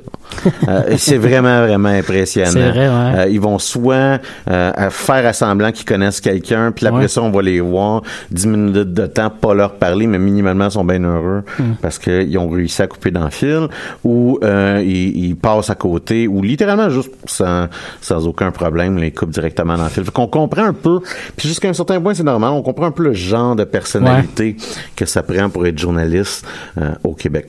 Euh, 0.67 0.95
c'est 0.97 1.17
vraiment, 1.17 1.65
vraiment 1.65 1.89
impressionnant. 1.89 2.49
C'est 2.51 2.69
vrai, 2.69 2.87
ouais. 2.87 3.11
Euh, 3.19 3.27
ils 3.29 3.39
vont 3.41 3.59
soit 3.59 4.19
euh, 4.49 4.89
faire 4.89 5.25
à 5.25 5.33
semblant 5.33 5.71
qu'ils 5.71 5.85
connaissent 5.85 6.21
quelqu'un, 6.21 6.71
puis 6.71 6.85
après 6.87 7.01
Ouais. 7.03 7.07
ça, 7.07 7.21
on 7.21 7.31
va 7.31 7.41
les 7.41 7.59
voir 7.59 8.01
10 8.31 8.47
minutes 8.47 8.93
de 8.93 9.07
temps, 9.07 9.29
pas 9.29 9.53
leur 9.53 9.73
parler, 9.75 10.07
mais 10.07 10.19
minimalement, 10.19 10.65
ils 10.65 10.71
sont 10.71 10.85
bien 10.85 11.03
heureux 11.03 11.43
Mm. 11.59 11.63
parce 11.81 11.99
qu'ils 11.99 12.37
ont 12.37 12.49
réussi 12.49 12.81
à 12.81 12.87
couper 12.87 13.11
dans 13.11 13.25
le 13.25 13.29
fil, 13.29 13.67
ou 14.03 14.39
euh, 14.43 14.81
ils, 14.83 15.25
ils 15.25 15.35
passent 15.35 15.69
à 15.69 15.75
côté, 15.75 16.27
ou 16.27 16.41
littéralement 16.41 16.89
juste 16.89 17.11
sans, 17.25 17.67
sans 18.01 18.25
aucun 18.27 18.51
problème, 18.51 18.97
les 18.97 19.11
coupent 19.11 19.31
directement 19.31 19.75
dans 19.77 19.83
le 19.83 19.89
fil. 19.89 20.03
Fait 20.05 20.11
qu'on 20.11 20.27
comprend 20.27 20.63
un 20.65 20.73
peu, 20.73 20.99
puis 21.35 21.47
jusqu'à 21.49 21.69
un 21.69 21.73
certain 21.73 21.99
point, 21.99 22.13
c'est 22.13 22.23
normal, 22.23 22.51
on 22.53 22.61
comprend 22.61 22.85
un 22.85 22.91
peu 22.91 23.03
le 23.03 23.13
genre 23.13 23.55
de 23.55 23.63
personnalité 23.65 24.55
que 24.95 25.05
ça 25.05 25.23
prend 25.23 25.49
pour 25.49 25.65
être 25.67 25.77
journaliste 25.77 26.45
euh, 26.77 26.91
au 27.03 27.13
Québec. 27.23 27.47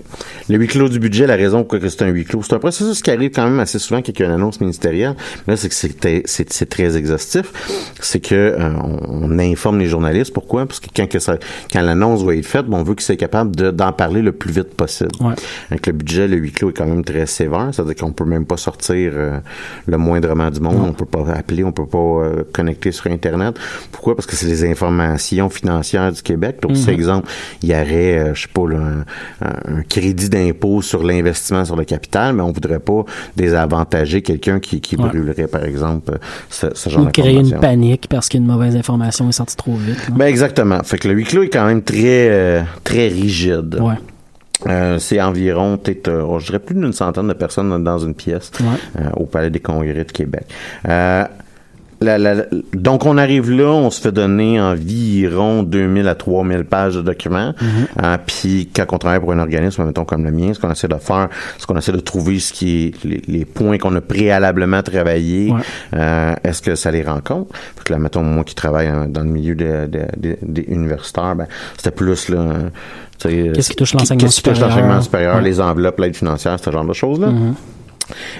Le 0.48 0.56
huis 0.56 0.68
clos 0.68 0.88
du 0.88 0.98
budget, 1.00 1.26
la 1.26 1.36
raison 1.36 1.64
pourquoi 1.64 1.88
c'est 1.90 2.02
un 2.02 2.08
huis 2.08 2.24
clos, 2.24 2.42
c'est 2.42 2.54
un 2.54 2.58
processus 2.58 3.02
qui 3.02 3.10
arrive 3.10 3.30
quand 3.32 3.44
même 3.44 3.58
assez 3.60 3.78
souvent 3.78 4.00
quand 4.02 4.12
il 4.12 4.20
y 4.20 4.22
a 4.22 4.26
une 4.26 4.32
annonce 4.32 4.60
ministérielle. 4.60 5.14
Mais 5.46 5.54
là, 5.54 5.56
c'est 5.56 5.68
que 5.68 5.74
c'est- 5.74 6.68
très 6.68 6.96
exhaustif. 6.96 7.52
C'est 8.00 8.20
que 8.20 8.34
euh, 8.34 8.70
on, 9.08 9.38
informe 9.38 9.78
les 9.80 9.86
journalistes. 9.88 10.32
Pourquoi? 10.32 10.64
Parce 10.66 10.80
que 10.80 10.86
quand, 10.94 11.08
que 11.08 11.18
ça, 11.18 11.36
quand 11.72 11.82
l'annonce 11.82 12.22
va 12.22 12.34
être 12.36 12.46
faite, 12.46 12.66
bon, 12.66 12.78
on 12.78 12.82
veut 12.84 12.94
qu'ils 12.94 13.04
soient 13.04 13.16
capables 13.16 13.54
de- 13.56 13.70
d'en 13.70 13.92
parler 13.92 14.22
le 14.22 14.32
plus 14.32 14.52
vite 14.52 14.74
possible. 14.74 15.10
Ouais. 15.20 15.34
Avec 15.70 15.86
le 15.86 15.92
budget, 15.92 16.28
le 16.28 16.36
huis 16.36 16.52
clos 16.52 16.70
est 16.70 16.72
quand 16.72 16.86
même 16.86 17.04
très 17.04 17.26
sévère. 17.26 17.68
C'est-à-dire 17.72 17.96
qu'on 17.96 18.12
peut 18.12 18.24
même 18.24 18.46
pas 18.46 18.56
sortir 18.56 19.12
euh, 19.14 19.38
le 19.86 19.96
moindrement 19.98 20.50
du 20.50 20.60
monde. 20.60 20.76
On 20.82 20.92
peut 20.92 21.04
pas 21.04 21.24
appeler, 21.34 21.64
on 21.64 21.72
peut 21.72 21.86
pas 21.86 21.98
euh, 21.98 22.44
connecter 22.52 22.92
sur 22.92 23.08
Internet. 23.10 23.56
Pourquoi? 23.92 24.14
Parce 24.14 24.26
que 24.26 24.36
c'est 24.36 24.46
les 24.46 24.64
informations 24.64 25.50
financières 25.50 26.12
du 26.12 26.22
Québec. 26.22 26.58
Donc, 26.62 26.72
Mhm. 26.72 26.76
c'est 26.76 26.92
exemple, 26.92 27.28
il 27.62 27.70
y 27.70 27.74
aurait, 27.74 28.34
je 28.34 28.42
sais 28.42 28.48
pas, 28.52 28.68
là, 28.68 28.76
un, 28.76 29.46
un- 29.46 29.63
un 29.66 29.82
crédit 29.82 30.28
d'impôt 30.28 30.82
sur 30.82 31.02
l'investissement 31.02 31.64
sur 31.64 31.76
le 31.76 31.84
capital, 31.84 32.34
mais 32.34 32.42
on 32.42 32.52
voudrait 32.52 32.78
pas 32.80 33.04
désavantager 33.36 34.22
quelqu'un 34.22 34.60
qui, 34.60 34.80
qui 34.80 34.96
Ouais. 34.96 35.08
brûlerait, 35.08 35.46
par 35.46 35.64
exemple, 35.64 36.18
ce, 36.50 36.66
ce 36.74 36.88
genre 36.90 37.06
Ou 37.06 37.10
créer 37.10 37.38
une 37.38 37.58
panique 37.58 38.06
parce 38.08 38.28
qu'une 38.28 38.46
mauvaise 38.46 38.76
information 38.76 39.28
est 39.28 39.32
sortie 39.32 39.56
trop 39.56 39.74
vite. 39.74 40.10
Ben 40.12 40.26
exactement. 40.26 40.82
Fait 40.84 40.98
que 40.98 41.08
le 41.08 41.14
huis 41.14 41.24
clos 41.24 41.42
est 41.44 41.48
quand 41.48 41.66
même 41.66 41.82
très 41.82 42.28
euh, 42.30 42.62
très 42.84 43.08
rigide. 43.08 43.78
Ouais. 43.80 43.94
Euh, 44.68 44.98
c'est 44.98 45.20
environ 45.20 45.76
peut-être, 45.76 46.08
euh, 46.08 46.22
oh, 46.26 46.38
je 46.38 46.46
dirais 46.46 46.58
plus 46.60 46.74
d'une 46.74 46.92
centaine 46.92 47.28
de 47.28 47.32
personnes 47.34 47.68
dans- 47.68 47.78
dans 47.78 47.98
une 47.98 48.14
pièce 48.14 48.50
Ouais. 48.60 48.66
euh, 49.02 49.10
au 49.16 49.26
Palais 49.26 49.50
des 49.50 49.60
Congrès 49.60 49.92
de 50.04 50.12
Québec. 50.12 50.44
Euh, 52.04 52.18
la- 52.18 52.18
la- 52.18 52.34
la- 52.34 52.44
donc 52.74 53.06
on 53.06 53.16
arrive 53.18 53.50
là, 53.50 53.66
on 53.68 53.90
se 53.90 54.00
fait 54.00 54.12
donner 54.12 54.60
environ 54.60 55.62
2000 55.62 56.08
à 56.08 56.14
3000 56.14 56.64
pages 56.64 56.94
de 56.96 57.02
documents. 57.02 57.50
Mm-hmm. 57.52 58.04
Euh, 58.04 58.16
Puis 58.26 58.68
quand 58.74 58.84
on 58.92 58.98
travaille 58.98 59.20
pour 59.20 59.32
un 59.32 59.38
organisme, 59.38 59.84
mettons 59.84 60.04
comme 60.04 60.24
le 60.24 60.30
mien, 60.30 60.52
ce 60.54 60.58
qu'on 60.60 60.70
essaie 60.70 60.88
de 60.88 60.96
faire, 60.96 61.28
c'est 61.58 61.66
qu'on 61.66 61.76
essaie 61.76 61.92
de 61.92 62.00
trouver 62.00 62.38
ce 62.38 62.52
qui 62.52 62.86
est 62.86 63.04
les, 63.04 63.22
les 63.26 63.44
points 63.44 63.78
qu'on 63.78 63.94
a 63.96 64.00
préalablement 64.00 64.82
travaillés. 64.82 65.52
Ouais. 65.52 65.60
Euh, 65.94 66.34
Est-ce 66.44 66.62
que 66.62 66.74
ça 66.74 66.90
les 66.90 67.02
rencontre? 67.02 67.54
Fait 67.76 67.84
que 67.84 67.92
là, 67.92 67.98
mettons, 67.98 68.22
moi 68.22 68.44
qui 68.44 68.54
travaille 68.54 68.88
euh, 68.88 69.06
dans 69.08 69.22
le 69.22 69.28
milieu 69.30 69.54
de- 69.54 69.86
de- 69.86 70.06
de- 70.16 70.38
des 70.42 70.62
universitaires, 70.68 71.34
ben, 71.36 71.46
c'était 71.76 71.90
plus 71.90 72.28
là. 72.28 72.38
euh, 72.38 73.52
Qu'est-ce 73.52 73.70
qui 73.70 73.76
touche 73.76 73.92
qu- 73.92 73.96
l'enseignement 73.98 74.24
qu'est-ce 74.26 74.36
qui 74.36 74.42
touche 74.42 74.54
supérieur? 74.54 74.68
l'enseignement 74.76 75.00
supérieur, 75.00 75.36
Ouais. 75.36 75.42
les 75.42 75.60
enveloppes, 75.60 75.98
l'aide 76.00 76.16
financière, 76.16 76.58
ce 76.62 76.70
genre 76.70 76.84
de 76.84 76.92
choses-là. 76.92 77.28
Mhm. 77.28 77.54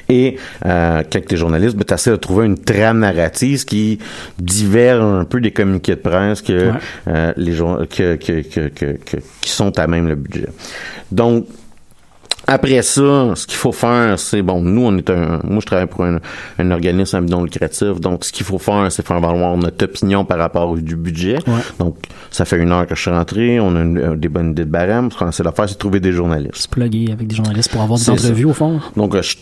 Et 0.08 0.36
euh, 0.66 1.02
quand 1.10 1.20
tu 1.26 1.34
es 1.34 1.36
journaliste, 1.36 1.76
ben, 1.76 1.84
tu 1.84 1.94
essaies 1.94 2.10
de 2.10 2.16
trouver 2.16 2.46
une 2.46 2.58
trame 2.58 2.98
narrative 3.00 3.64
qui 3.64 3.98
diverge 4.38 5.02
un 5.02 5.24
peu 5.24 5.40
des 5.40 5.52
communiqués 5.52 5.94
de 5.96 6.00
presse 6.00 6.42
que, 6.42 6.52
Ouais. 6.70 6.78
euh, 7.08 7.32
les 7.36 7.52
que, 7.54 8.16
que, 8.16 8.40
que, 8.42 8.68
que- 8.68 9.16
qui 9.40 9.50
sont 9.50 9.78
à 9.78 9.86
même 9.86 10.08
le 10.08 10.14
budget. 10.16 10.48
Donc, 11.10 11.46
après 12.46 12.82
ça, 12.82 13.32
ce 13.36 13.46
qu'il 13.46 13.56
faut 13.56 13.72
faire, 13.72 14.18
c'est 14.18 14.42
bon, 14.42 14.60
nous 14.60 14.82
on 14.84 14.94
est 14.98 15.08
un 15.08 15.40
moi 15.44 15.60
je 15.60 15.64
travaille 15.66 15.86
pour 15.86 16.04
un, 16.04 16.18
un 16.58 16.70
organisme 16.72 17.16
à 17.16 17.20
non 17.22 17.42
lucratif, 17.42 17.98
donc 18.00 18.22
ce 18.22 18.32
qu'il 18.32 18.44
faut 18.44 18.58
faire, 18.58 18.92
c'est 18.92 19.06
faire 19.06 19.18
valoir 19.18 19.56
notre 19.56 19.82
opinion 19.86 20.26
par 20.26 20.36
rapport 20.38 20.68
au 20.68 20.76
du 20.76 20.94
budget. 20.94 21.36
Ouais. 21.46 21.62
Donc 21.78 21.96
ça 22.30 22.44
fait 22.44 22.58
une 22.58 22.70
heure 22.70 22.86
que 22.86 22.94
je 22.94 23.00
suis 23.00 23.10
rentré, 23.10 23.58
on 23.60 23.74
a 23.76 23.80
une- 23.80 23.96
euh, 23.98 24.14
des 24.14 24.28
bonnes 24.28 24.50
idées 24.50 24.66
de 24.66 24.70
barème, 24.70 25.10
ce 25.10 25.16
qu'on 25.16 25.30
essaie 25.30 25.42
de 25.42 25.48
faire, 25.50 25.66
c'est 25.66 25.74
de 25.74 25.78
trouver 25.78 26.00
des 26.00 26.12
journalistes. 26.12 26.56
Se 26.56 26.68
plugger 26.68 27.12
avec 27.12 27.26
des 27.28 27.34
journalistes 27.36 27.70
pour 27.70 27.80
avoir 27.80 27.98
des 27.98 28.10
entrevues 28.10 28.42
ça. 28.42 28.48
au 28.50 28.52
fond. 28.52 28.78
Donc, 28.94 29.14
euh, 29.14 29.22
je- 29.22 29.36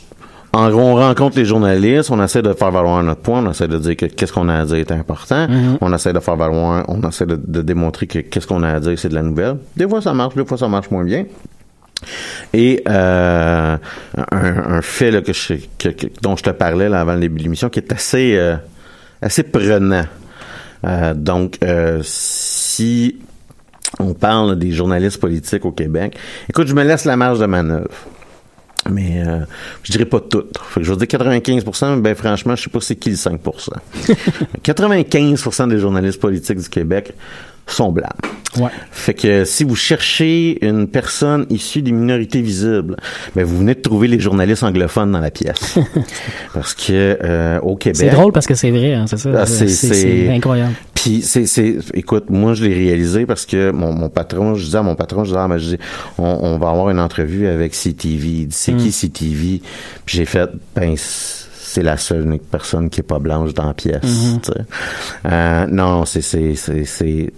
en 0.55 0.69
gros, 0.71 0.81
on 0.81 0.95
rencontre 0.97 1.37
les 1.39 1.45
journalistes, 1.45 2.11
on 2.11 2.23
essaie 2.23 2.43
de 2.43 2.53
faire 2.53 2.71
valoir 2.71 3.03
notre 3.03 3.21
point, 3.23 3.43
on 3.45 3.51
essaie 3.51 3.69
de 3.69 3.79
dire 3.79 3.97
que 3.97 4.07
qu'est-ce 4.07 4.33
qu'on 4.33 4.49
a 4.49 4.61
à 4.61 4.65
dire 4.65 4.77
est 4.77 4.93
important, 4.93 5.47
Mhm. 5.49 5.79
on 5.81 5.93
essaie 5.95 6.13
de 6.13 6.21
faire 6.21 6.37
valoir, 6.37 6.85
on 6.89 7.01
essaie 7.09 7.25
de, 7.27 7.41
de 7.43 7.63
démontrer 7.63 8.07
que 8.07 8.19
qu'est-ce 8.19 8.47
qu'on 8.47 8.63
a 8.63 8.71
à 8.71 8.81
dire 8.81 8.99
c'est 8.99 9.09
de 9.09 9.15
la 9.15 9.23
nouvelle. 9.23 9.57
Des 9.77 9.89
fois 9.89 10.03
ça 10.03 10.13
marche, 10.13 10.35
des 10.35 10.45
fois 10.45 10.59
ça 10.59 10.69
marche 10.69 10.91
moins 10.91 11.05
bien. 11.05 11.25
Et 12.53 12.83
euh, 12.89 13.77
un, 14.33 14.57
un 14.75 14.83
fait 14.83 15.11
là, 15.11 15.23
que 15.23 15.33
je, 15.33 15.55
que- 15.79 15.89
que- 15.89 16.07
dont 16.21 16.37
je 16.37 16.43
te 16.43 16.51
parlais 16.51 16.89
là, 16.89 17.01
avant 17.01 17.15
le 17.15 17.21
début 17.21 17.39
de 17.39 17.45
l'émission, 17.45 17.69
qui 17.71 17.79
est 17.79 17.93
assez 17.93 18.37
euh, 18.37 18.57
assez 19.23 19.45
prenant. 19.45 20.05
Euh, 20.85 21.15
donc, 21.15 21.59
euh, 21.63 22.01
si 22.03 23.17
on 24.01 24.15
parle 24.15 24.59
des 24.59 24.73
journalistes 24.73 25.21
politiques 25.21 25.65
au 25.65 25.71
Québec, 25.71 26.17
écoute, 26.51 26.67
je 26.67 26.75
me 26.75 26.83
laisse 26.83 27.05
la 27.05 27.17
marge 27.17 27.39
de 27.39 27.47
manœuvre. 27.47 27.89
Mais 28.91 29.23
euh, 29.25 29.41
je 29.83 29.93
dirais 29.93 30.05
pas 30.05 30.21
toutes. 30.21 30.59
Fait 30.59 30.81
que 30.81 30.87
je 30.87 30.93
veux 30.93 30.97
dire 30.97 31.07
95% 31.07 32.01
ben 32.01 32.15
franchement, 32.15 32.57
je 32.57 32.65
sais 32.65 32.71
pas 32.71 32.81
c'est 32.81 32.97
qui 32.97 33.11
le 33.11 33.17
5% 33.17 33.39
95% 34.63 35.69
des 35.71 35.79
journalistes 35.79 36.21
politiques 36.21 36.59
du 36.59 36.69
Québec 36.69 37.15
blancs. 37.93 38.13
Ouais. 38.59 38.69
Fait 38.91 39.15
que 39.15 39.47
si 39.47 39.65
vous 39.65 39.75
cherchez 39.77 40.63
une 40.63 40.87
personne 40.87 41.47
issue 41.49 41.81
des 41.81 41.91
minorités 41.93 42.43
visibles, 42.43 42.97
ben 43.35 43.45
vous 43.45 43.57
venez 43.59 43.75
de 43.75 43.81
trouver 43.81 44.09
les 44.09 44.21
journalistes 44.21 44.63
anglophones 44.63 45.11
dans 45.11 45.21
la 45.21 45.31
pièce. 45.31 45.79
Parce 46.53 46.75
que 46.75 47.17
euh, 47.25 47.59
au 47.61 47.77
Québec, 47.77 47.97
C'est 47.97 48.11
drôle 48.11 48.31
parce 48.33 48.47
que 48.47 48.55
c'est 48.55 48.71
vrai, 48.71 48.93
hein, 48.93 49.07
c'est 49.07 49.17
ça. 49.17 49.31
Ah, 49.35 49.47
c'est, 49.47 50.29
incroyable. 50.29 50.75
puis 50.95 51.23
c'est, 51.23 51.47
c'est, 51.47 51.77
écoute, 51.95 52.25
moi 52.29 52.53
je 52.53 52.65
l'ai 52.67 52.75
réalisé 52.75 53.25
parce 53.25 53.47
que 53.47 53.71
mon, 53.71 53.95
mon 53.95 54.11
patron, 54.11 54.55
je 54.55 54.65
disais 54.67 54.77
à 54.79 54.83
mon 54.83 54.97
patron, 54.97 55.25
je 55.25 55.31
disais, 55.31 55.41
ah, 55.43 55.49
ben, 55.49 55.57
je 55.57 55.69
dis, 55.71 55.79
on, 56.19 56.25
on 56.43 56.59
va 56.59 56.69
avoir 56.69 56.91
une 56.91 57.01
entrevue 57.01 57.47
avec 57.47 57.73
CTV. 57.73 58.27
Il 58.29 58.47
dit, 58.49 58.57
c'est 58.57 58.73
Mm. 58.73 58.77
qui 58.77 58.93
CTV? 58.93 59.63
Puis 60.05 60.17
j'ai 60.19 60.27
fait, 60.27 60.51
ben, 60.77 60.95
c'est 61.73 61.83
la 61.83 61.97
seule 61.97 62.27
unique 62.27 62.51
personne 62.51 62.91
qui 62.91 63.01
est 63.01 63.03
pas 63.03 63.19
blanche 63.19 63.55
dans 63.55 63.65
la 63.65 63.73
pièce. 63.73 64.03
Mhm. 64.05 64.41
sais. 64.43 64.53
Euh, 65.25 65.67
non, 65.69 66.05
c'est, 66.05 66.21
c'est, 66.21 66.55
c'est, 66.55 67.33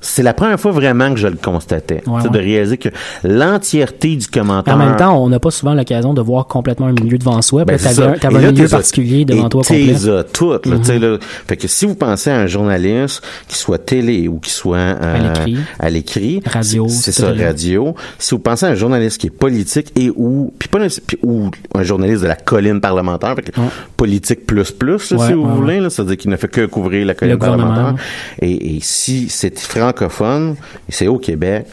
c'est, 0.00 0.22
la 0.22 0.34
première 0.34 0.58
fois 0.60 0.72
vraiment 0.72 1.12
que 1.12 1.18
je 1.20 1.26
le 1.28 1.36
constatais. 1.36 2.02
Ouais. 2.06 2.22
De 2.28 2.38
réaliser 2.38 2.76
que 2.78 2.88
l'entièreté 3.24 4.16
du 4.16 4.26
commentaire. 4.26 4.74
En 4.74 4.78
même 4.78 4.96
temps, 4.96 5.22
on 5.22 5.28
n'a 5.28 5.40
pas 5.40 5.50
souvent 5.50 5.74
l'occasion 5.74 6.14
de 6.14 6.20
voir 6.20 6.46
complètement 6.46 6.86
un 6.86 6.92
milieu 6.92 7.18
devant 7.18 7.40
soi. 7.42 7.64
Ben, 7.64 7.78
t'avais 7.78 8.02
un, 8.02 8.14
Et 8.14 8.26
un 8.26 8.50
milieu 8.52 8.68
particulier 8.68 9.24
devant 9.24 9.48
toi 9.48 9.62
complet. 9.62 9.94
toutes, 10.32 10.66
là, 10.66 10.78
tu 10.78 10.84
sais, 10.84 10.98
là. 10.98 11.18
Fait 11.46 11.56
que 11.56 11.66
si 11.68 11.86
vous 11.86 11.94
pensez 11.94 12.30
à 12.30 12.36
un 12.38 12.46
journaliste 12.46 13.22
qui 13.48 13.56
soit 13.58 13.78
télé 13.78 14.28
ou 14.28 14.38
qui 14.38 14.50
soit 14.50 14.76
euh, 14.76 15.34
à 15.78 15.90
l'écrit, 15.90 16.40
Radio, 16.46 16.86
c'est 16.88 17.12
ça, 17.12 17.32
radio. 17.32 17.94
Si 18.18 18.34
vous 18.34 18.40
pensez 18.40 18.66
à 18.66 18.70
un 18.70 18.74
journaliste 18.74 19.20
qui 19.20 19.28
est 19.28 19.30
politique 19.30 19.92
et 19.96 20.10
ou 20.14 20.52
puis 20.58 20.68
pas 20.68 20.78
puis- 21.06 21.18
ou 21.22 21.50
un 21.74 21.82
journaliste 21.82 22.22
de 22.22 22.28
la 22.28 22.36
colline 22.36 22.80
parlementaire, 22.80 23.34
fait 23.36 23.42
que 23.50 23.60
Ouais. 23.60 23.66
politique 23.96 24.46
plus 24.46 24.70
plus, 24.70 25.10
là, 25.12 25.26
si 25.26 25.32
vous 25.32 25.46
voulez, 25.54 25.80
c'est-à-dire 25.90 26.16
qu'il 26.16 26.30
ne 26.30 26.36
fait 26.36 26.48
que 26.48 26.66
couvrir 26.66 27.04
la 27.06 27.14
colline 27.14 27.34
Le 27.34 27.38
parlementaire. 27.38 27.94
Et, 28.40 28.76
et 28.76 28.78
si 28.80 29.28
c'est 29.28 29.50
francophone, 29.80 30.56
c'est 30.88 31.08
au 31.08 31.18
Québec. 31.18 31.66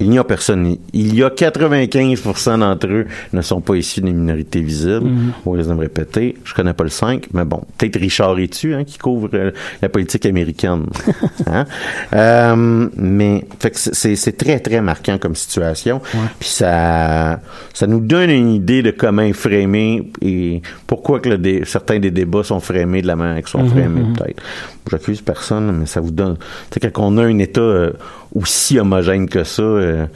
Il 0.00 0.10
n'y 0.10 0.18
a 0.18 0.24
personne. 0.24 0.76
Il 0.92 1.14
y 1.14 1.22
a 1.22 1.28
95% 1.30 2.58
d'entre 2.58 2.88
eux 2.88 3.06
ne 3.32 3.42
sont 3.42 3.60
pas 3.60 3.76
issus 3.76 4.00
des 4.00 4.12
minorités 4.12 4.60
visibles. 4.60 5.08
On 5.46 5.52
risque 5.52 5.68
de 5.68 5.74
me 5.74 5.80
répéter. 5.80 6.34
Je 6.44 6.52
connais 6.52 6.72
pas 6.72 6.82
le 6.82 6.90
5, 6.90 7.28
mais 7.32 7.44
bon, 7.44 7.62
peut-être 7.78 8.00
Richard 8.00 8.36
Etu, 8.40 8.74
hein, 8.74 8.82
qui 8.82 8.98
couvre 8.98 9.28
euh, 9.34 9.52
la 9.80 9.88
politique 9.88 10.26
américaine. 10.26 10.86
Hein? 11.46 11.66
Euh, 12.12 12.88
mais 12.96 13.44
fait 13.60 13.70
que 13.70 13.78
c'est- 13.78 14.36
très, 14.36 14.58
très 14.58 14.80
marquant 14.80 15.18
comme 15.18 15.34
situation. 15.36 16.00
Puis 16.40 16.48
ça, 16.48 17.40
ça 17.72 17.86
nous 17.86 18.00
donne 18.00 18.30
une 18.30 18.50
idée 18.50 18.82
de 18.82 18.90
comment 18.90 19.22
est 19.22 19.32
framé 19.32 20.10
et 20.22 20.62
pourquoi 20.86 21.20
que 21.20 21.28
le 21.28 21.38
dé- 21.38 21.62
certains 21.66 21.98
des 22.00 22.10
débats 22.10 22.42
sont 22.42 22.60
framés 22.60 23.02
de 23.02 23.06
la 23.06 23.14
manière 23.16 23.36
qu'ils 23.42 23.48
sont 23.48 23.62
Mhm, 23.62 23.68
framés, 23.68 24.00
mhm. 24.02 24.12
peut-être. 24.16 24.42
J'accuse 24.90 25.20
personne, 25.22 25.70
mais 25.78 25.86
ça 25.86 26.00
vous 26.00 26.10
donne... 26.10 26.36
Tu 26.70 26.78
sais, 26.82 26.90
quand 26.90 27.06
on 27.06 27.16
a 27.18 27.24
un 27.24 27.38
État 27.38 27.60
euh, 27.60 27.92
aussi 28.34 28.78
homogène 28.78 29.28
que 29.28 29.44
ça, 29.44 29.62
euh, 29.62 30.06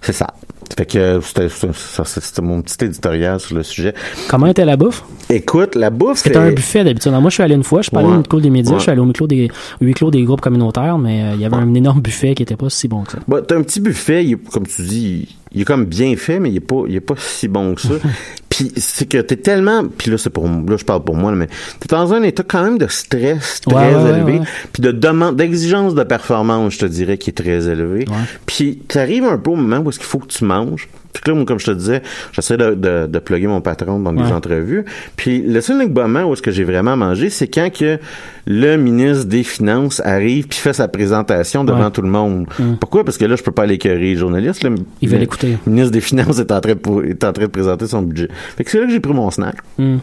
c'est 0.00 0.12
ça. 0.12 0.28
Fait 0.76 0.86
que 0.86 0.98
euh, 0.98 1.20
c'était 1.20 2.42
mon 2.42 2.62
petit 2.62 2.84
éditorial 2.84 3.38
sur 3.38 3.54
le 3.54 3.62
sujet. 3.62 3.94
Comment 4.28 4.46
était 4.46 4.64
la 4.64 4.76
bouffe? 4.76 5.04
Écoute, 5.30 5.74
la 5.76 5.90
bouffe, 5.90 6.18
C'était 6.18 6.36
un 6.38 6.50
buffet 6.50 6.82
d'habitude. 6.84 7.12
Moi, 7.12 7.28
je 7.30 7.34
suis 7.34 7.42
allé 7.42 7.54
une 7.54 7.62
fois, 7.62 7.80
je 7.80 7.84
suis 7.84 7.90
pas 7.90 8.00
allé 8.00 8.08
au 8.08 8.16
micro 8.16 8.40
des 8.40 8.50
médias, 8.50 8.72
Ouais. 8.72 8.78
je 8.78 8.82
suis 8.82 8.90
allé 8.90 9.00
au 9.00 9.04
micro 9.04 9.26
des, 9.26 9.50
huis 9.80 9.94
clos 9.94 10.10
des 10.10 10.22
groupes 10.22 10.40
communautaires, 10.40 10.98
mais 10.98 11.22
euh, 11.22 11.34
il 11.34 11.40
y 11.40 11.44
avait 11.44 11.56
un 11.56 11.72
énorme 11.74 12.00
buffet 12.00 12.34
qui 12.34 12.42
était 12.42 12.56
pas 12.56 12.70
si 12.70 12.88
bon 12.88 13.02
que 13.04 13.12
ça. 13.12 13.18
Bah, 13.28 13.40
t'as 13.46 13.56
un 13.56 13.62
petit 13.62 13.80
buffet, 13.80 14.24
il 14.24 14.32
est, 14.32 14.50
comme 14.50 14.66
tu 14.66 14.82
dis, 14.82 15.36
il 15.52 15.60
est 15.60 15.64
comme 15.64 15.84
bien 15.84 16.16
fait, 16.16 16.40
mais 16.40 16.50
il 16.50 16.56
est 16.56 16.60
pas, 16.60 16.82
il 16.88 16.96
est 16.96 17.00
pas 17.00 17.14
si 17.16 17.46
bon 17.46 17.74
que 17.74 17.82
ça. 17.82 17.94
puis 18.56 18.72
c'est 18.76 19.08
que 19.08 19.18
t'es 19.18 19.36
tellement, 19.36 19.84
puis 19.86 20.10
là 20.12 20.18
c'est 20.18 20.30
pour, 20.30 20.46
là 20.46 20.76
je 20.76 20.84
parle 20.84 21.02
pour 21.02 21.16
moi, 21.16 21.32
mais 21.32 21.48
t'es 21.80 21.88
dans 21.88 22.12
un 22.14 22.22
état 22.22 22.44
quand 22.46 22.62
même 22.62 22.78
de 22.78 22.86
stress 22.86 23.60
très 23.62 23.74
Ouais, 23.74 23.90
élevé, 24.10 24.40
puis 24.72 24.80
de 24.82 24.92
demande, 24.92 25.36
d'exigence 25.36 25.94
de 25.94 26.04
performance, 26.04 26.74
je 26.74 26.78
te 26.80 26.86
dirais, 26.86 27.18
qui 27.18 27.30
est 27.30 27.34
très 27.34 27.68
élevé. 27.68 28.04
Puis 28.46 28.76
t'arrives 28.86 29.24
un 29.24 29.38
peu 29.38 29.50
au 29.50 29.56
moment 29.56 29.78
où 29.78 29.88
est-ce 29.90 29.98
qu'il 29.98 30.06
faut 30.08 30.18
que 30.18 30.28
tu 30.28 30.44
manges. 30.44 30.88
Puis 31.12 31.22
là, 31.30 31.34
moi, 31.36 31.44
comme 31.44 31.60
je 31.60 31.66
te 31.66 31.70
disais, 31.70 32.02
j'essaie 32.32 32.56
de, 32.56 32.74
de, 32.74 33.06
de 33.06 33.18
plugger 33.20 33.46
mon 33.46 33.60
patron 33.60 34.00
dans 34.00 34.12
des 34.12 34.22
Ouais. 34.22 34.32
entrevues. 34.32 34.84
Puis 35.14 35.42
le 35.42 35.60
seul 35.60 35.88
moment 35.88 36.24
où 36.24 36.32
est-ce 36.32 36.42
que 36.42 36.50
j'ai 36.50 36.64
vraiment 36.64 36.96
mangé, 36.96 37.30
c'est 37.30 37.46
quand 37.46 37.70
que 37.72 38.00
le 38.46 38.76
ministre 38.76 39.26
des 39.26 39.44
Finances 39.44 40.02
arrive 40.04 40.48
puis 40.48 40.58
fait 40.58 40.72
sa 40.72 40.88
présentation 40.88 41.62
devant 41.62 41.84
Ouais. 41.84 41.90
tout 41.92 42.02
le 42.02 42.08
monde. 42.08 42.48
Mm. 42.58 42.74
Pourquoi? 42.80 43.04
Parce 43.04 43.16
que 43.16 43.26
là, 43.26 43.36
je 43.36 43.44
peux 43.44 43.52
pas 43.52 43.62
aller 43.62 43.74
écœurer 43.74 44.00
les 44.00 44.16
journalistes. 44.16 44.64
là. 44.64 44.70
Ils 45.02 45.08
veulent 45.08 45.18
Le 45.18 45.24
écouter. 45.24 45.56
ministre 45.68 45.92
des 45.92 46.00
Finances 46.00 46.40
est 46.40 46.50
en 46.50 46.60
train 46.60 46.74
de, 46.74 47.04
est 47.08 47.22
en 47.22 47.32
train 47.32 47.44
de 47.44 47.50
présenter 47.50 47.86
son 47.86 48.02
budget. 48.02 48.28
Fait 48.56 48.64
que 48.64 48.70
c'est 48.70 48.78
là 48.80 48.86
que 48.86 48.92
j'ai 48.92 49.00
pris 49.00 49.12
mon 49.12 49.30
snack. 49.30 49.56
Hmm. 49.78 49.98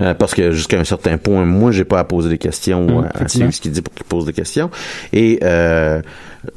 Euh, 0.00 0.14
parce 0.14 0.34
que 0.34 0.52
jusqu'à 0.52 0.80
un 0.80 0.84
certain 0.84 1.18
point, 1.18 1.44
moi, 1.44 1.70
j'ai 1.70 1.84
pas 1.84 1.98
à 1.98 2.04
poser 2.04 2.30
des 2.30 2.38
questions 2.38 2.86
Mm, 2.86 2.90
ou 2.94 3.00
à- 3.00 3.02
à 3.04 3.06
effectivement. 3.16 3.28
suivre 3.28 3.52
ce 3.54 3.60
qu'il 3.60 3.72
dit 3.72 3.82
pour 3.82 3.92
qu'il 3.94 4.06
pose 4.06 4.24
des 4.24 4.32
questions. 4.32 4.70
Et 5.12 5.38
euh, 5.42 6.00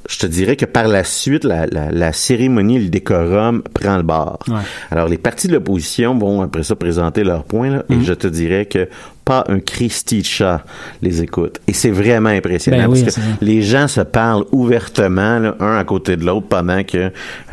je 0.10 0.18
te 0.18 0.26
dirais 0.28 0.56
que 0.56 0.66
par 0.66 0.88
la 0.88 1.04
suite, 1.04 1.44
la, 1.44 1.66
la, 1.68 1.92
la 1.92 2.14
cérémonie, 2.14 2.80
le 2.80 2.90
décorum 2.90 3.62
prend 3.74 3.98
le 3.98 4.04
bar. 4.04 4.40
Ouais. 4.48 4.56
Alors, 4.92 5.08
les 5.08 5.18
partis 5.18 5.48
de 5.48 5.54
l'opposition 5.54 6.18
vont 6.18 6.42
après 6.42 6.64
ça 6.64 6.76
présenter 6.76 7.24
leurs 7.24 7.44
points, 7.44 7.70
là, 7.70 7.84
Mm. 7.90 7.94
et 8.02 8.04
je 8.04 8.14
te 8.14 8.28
dirais 8.28 8.66
que 8.66 8.88
pas 9.26 9.46
un 9.48 9.60
Christy 9.60 10.20
de 10.22 10.26
chat 10.26 10.64
les 11.02 11.22
écoute. 11.22 11.60
Et 11.68 11.74
c'est 11.74 11.92
vraiment 11.92 12.30
impressionnant 12.30 12.78
Ben 12.80 12.90
oui, 12.90 13.04
parce 13.04 13.16
que 13.16 13.22
les 13.42 13.62
gens 13.62 13.88
se 13.88 14.02
parlent 14.02 14.44
ouvertement, 14.52 15.40
là, 15.40 15.56
un 15.62 15.78
à 15.78 15.84
côté 15.86 16.18
de 16.18 16.26
l'autre, 16.26 16.48
pendant 16.48 16.84
que 16.84 16.98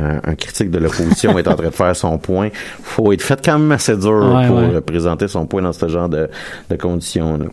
euh, 0.00 0.20
un 0.24 0.34
critique 0.34 0.70
de 0.72 0.78
l'opposition 0.78 1.38
est 1.38 1.46
en 1.46 1.54
train 1.54 1.68
de 1.68 1.74
faire 1.74 1.94
son 1.94 2.18
point. 2.18 2.48
Faut 2.82 3.12
être 3.12 3.22
fait 3.22 3.40
quand 3.44 3.58
même 3.58 3.70
assez 3.72 3.96
dur 3.96 4.32
Ouais, 4.34 4.46
pour 4.48 4.56
ouais. 4.56 4.80
présenter 4.80 5.28
son 5.28 5.46
point 5.46 5.62
dans 5.62 5.72
ce 5.72 5.86
genre 5.88 6.08
de, 6.08 6.28
de 6.70 6.76
conditions. 6.76 7.38
là. 7.38 7.46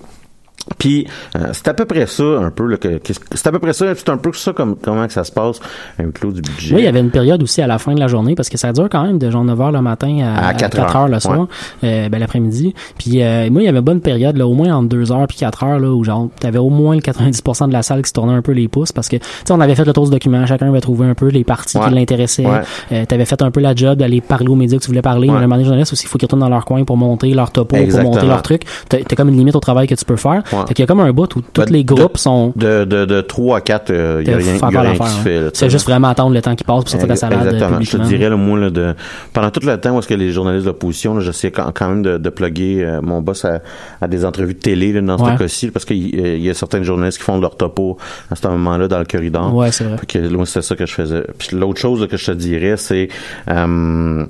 Puis 0.78 1.08
euh, 1.36 1.48
c'est 1.54 1.68
à 1.68 1.74
peu 1.74 1.86
près 1.86 2.06
ça 2.08 2.24
un 2.24 2.52
peu 2.52 2.66
là, 2.68 2.78
que, 2.78 2.98
que- 2.98 3.14
c'est 3.34 3.48
à 3.48 3.52
peu 3.52 3.60
près 3.60 3.74
ça 3.74 3.86
c'est 3.96 4.10
un 4.10 4.18
peu 4.18 4.32
ça 4.34 4.54
comme 4.54 4.76
comment 4.76 5.08
que 5.08 5.14
ça 5.14 5.24
se 5.24 5.32
passe 5.32 5.60
un 6.00 6.12
clos 6.12 6.32
du 6.32 6.42
budget. 6.42 6.76
Oui, 6.76 6.82
il 6.82 6.86
y 6.86 6.88
avait 6.88 7.00
une 7.00 7.10
période 7.10 7.42
aussi 7.42 7.62
à 7.62 7.68
la 7.68 7.78
fin 7.80 7.94
de 7.94 8.00
la 8.00 8.08
journée 8.08 8.36
parce 8.36 8.50
que 8.50 8.58
ça 8.58 8.74
dure 8.74 8.88
quand 8.90 9.04
même 9.04 9.18
de 9.18 9.30
genre 9.30 9.46
9h 9.46 9.72
le 9.72 9.82
matin 9.82 10.20
à, 10.36 10.48
À 10.50 10.54
4 10.54 10.76
4 10.78 10.96
heures, 10.96 11.08
le 11.08 11.20
soir, 11.20 11.40
ouais. 11.40 11.46
euh, 11.84 12.10
ben, 12.10 12.20
l'après-midi. 12.20 12.74
Puis 12.98 13.24
euh, 13.24 13.50
moi, 13.50 13.62
il 13.62 13.66
y 13.66 13.68
avait 13.68 13.80
une 13.80 13.84
bonne 13.86 14.02
période, 14.02 14.38
là, 14.38 14.46
au 14.48 14.54
moins 14.54 14.74
entre 14.76 14.90
2 14.90 15.12
heures 15.12 15.28
puis 15.28 15.38
4 15.38 15.64
heures, 15.64 15.80
là, 15.80 15.90
où 15.92 16.04
genre, 16.04 16.30
t'avais 16.40 16.60
au 16.60 16.70
moins 16.70 16.96
le 16.96 17.02
90% 17.02 17.68
de 17.68 17.74
la 17.74 17.82
salle 17.84 18.02
qui 18.02 18.10
se 18.10 18.14
tournait 18.14 18.34
un 18.34 18.42
peu 18.42 18.52
les 18.52 18.68
pouces 18.68 18.92
parce 18.92 19.08
que, 19.10 19.16
tu 19.18 19.24
sais, 19.46 19.54
on 19.54 19.60
avait 19.62 19.76
fait 19.76 19.86
le 19.86 19.94
tour 19.94 20.06
du 20.06 20.12
document, 20.12 20.46
chacun 20.46 20.68
avait 20.70 20.82
trouvé 20.82 21.08
un 21.08 21.16
peu 21.16 21.28
les 21.30 21.44
parties 21.44 21.78
Ouais. 21.78 21.88
qui 21.90 21.94
l'intéressaient. 21.96 22.46
Ouais. 22.46 22.62
Euh, 22.92 23.06
t'avais 23.06 23.26
fait 23.26 23.42
un 23.42 23.52
peu 23.52 23.60
la 23.60 23.76
job 23.76 23.98
d'aller 24.00 24.22
parler 24.22 24.48
aux 24.48 24.56
médias 24.56 24.78
que 24.78 24.84
tu 24.84 24.88
voulais 24.90 25.02
parler. 25.02 25.28
Mais 25.30 25.40
le 25.42 25.48
moment 25.48 25.64
journaliste 25.64 25.94
aussi, 25.94 26.06
il 26.06 26.08
faut 26.10 26.18
qu'ils 26.18 26.26
retournent 26.28 26.42
dans 26.42 26.50
leur 26.50 26.66
coin 26.66 26.84
pour 26.84 26.98
monter 26.98 27.34
leur 27.34 27.52
topo, 27.52 27.76
pour 27.76 28.02
monter 28.04 28.26
leur 28.26 28.42
truc. 28.42 28.64
T'as 28.90 29.00
comme 29.16 29.30
une 29.30 29.38
limite 29.38 29.56
au 29.56 29.60
travail 29.60 29.88
que 29.88 29.96
tu 29.96 30.06
peux 30.06 30.16
faire. 30.16 30.44
Ouais. 30.62 30.68
Fait 30.68 30.74
qu'il 30.74 30.84
y 30.84 30.86
a 30.86 30.88
comme 30.88 31.00
un 31.00 31.12
bout 31.12 31.36
où 31.36 31.42
tous 31.42 31.62
Ben, 31.62 31.70
les 31.72 31.84
de- 31.84 31.94
groupes 31.94 32.18
sont 32.18 32.54
de 32.56 32.84
de 32.86 33.06
de 33.06 33.22
3 33.22 33.58
à 33.58 33.62
4 33.62 33.90
il 33.92 33.96
y 33.96 34.34
a 34.34 34.38
rien, 34.38 34.56
y 34.56 34.76
a 34.76 34.82
rien 34.82 34.92
qui 34.94 34.98
se 34.98 35.04
hein. 35.04 35.22
fait 35.24 35.42
là, 35.42 35.50
C'est 35.54 35.70
juste 35.70 35.86
vraiment 35.88 36.08
attendre 36.10 36.34
le 36.34 36.42
temps 36.42 36.56
qui 36.56 36.64
passe 36.64 36.80
pour 36.84 36.90
sortir 36.90 37.08
ta 37.08 37.16
salade 37.16 37.46
euh, 37.48 37.52
Exactement. 37.52 37.82
Je 37.82 37.92
te 37.92 38.02
dirais, 38.04 38.30
le 38.30 38.36
moi, 38.38 38.60
là, 38.60 38.70
de, 38.70 38.96
pendant 39.34 39.50
tout 39.52 39.60
le 39.66 39.78
temps 39.80 39.96
où 39.96 40.00
est-ce 40.00 40.08
que 40.08 40.14
les 40.14 40.32
journalistes 40.32 40.66
d'opposition, 40.66 41.16
là, 41.16 41.22
j'essayais 41.22 41.52
quand, 41.52 41.72
quand 41.74 41.90
même 41.90 42.02
de, 42.02 42.18
de 42.18 42.30
plugger 42.30 42.84
euh, 42.84 43.02
mon 43.02 43.22
boss 43.22 43.46
à, 43.46 43.60
à 44.02 44.08
des 44.08 44.26
entrevues 44.26 44.54
de 44.54 44.60
télé, 44.60 44.94
là, 44.94 45.02
dans 45.02 45.18
Ouais. 45.18 45.34
ce 45.34 45.40
cas-ci, 45.44 45.72
parce 45.72 45.86
qu'il 45.86 46.14
il 46.16 46.42
y 46.44 46.50
a 46.50 46.54
certains 46.54 46.84
journalistes 46.84 47.18
qui 47.18 47.24
font 47.24 47.40
leur 47.40 47.56
topo 47.58 47.98
à 48.32 48.36
ce 48.36 48.48
moment-là 48.48 48.88
dans 48.88 49.00
le 49.00 49.06
corridor. 49.06 49.54
Ouais, 49.54 49.72
c'est 49.72 49.84
vrai. 49.84 49.98
Fait 49.98 50.06
que, 50.06 50.28
moi, 50.30 50.46
c'était 50.46 50.62
ça 50.62 50.76
que 50.76 50.86
je 50.86 50.94
faisais. 50.94 51.24
Puis 51.38 51.58
l'autre 51.58 51.80
chose 51.80 52.02
là, 52.02 52.08
que 52.08 52.18
je 52.18 52.26
te 52.26 52.32
dirais, 52.32 52.76
c'est... 52.78 53.10
euh, 53.50 54.26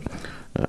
euh, 0.60 0.64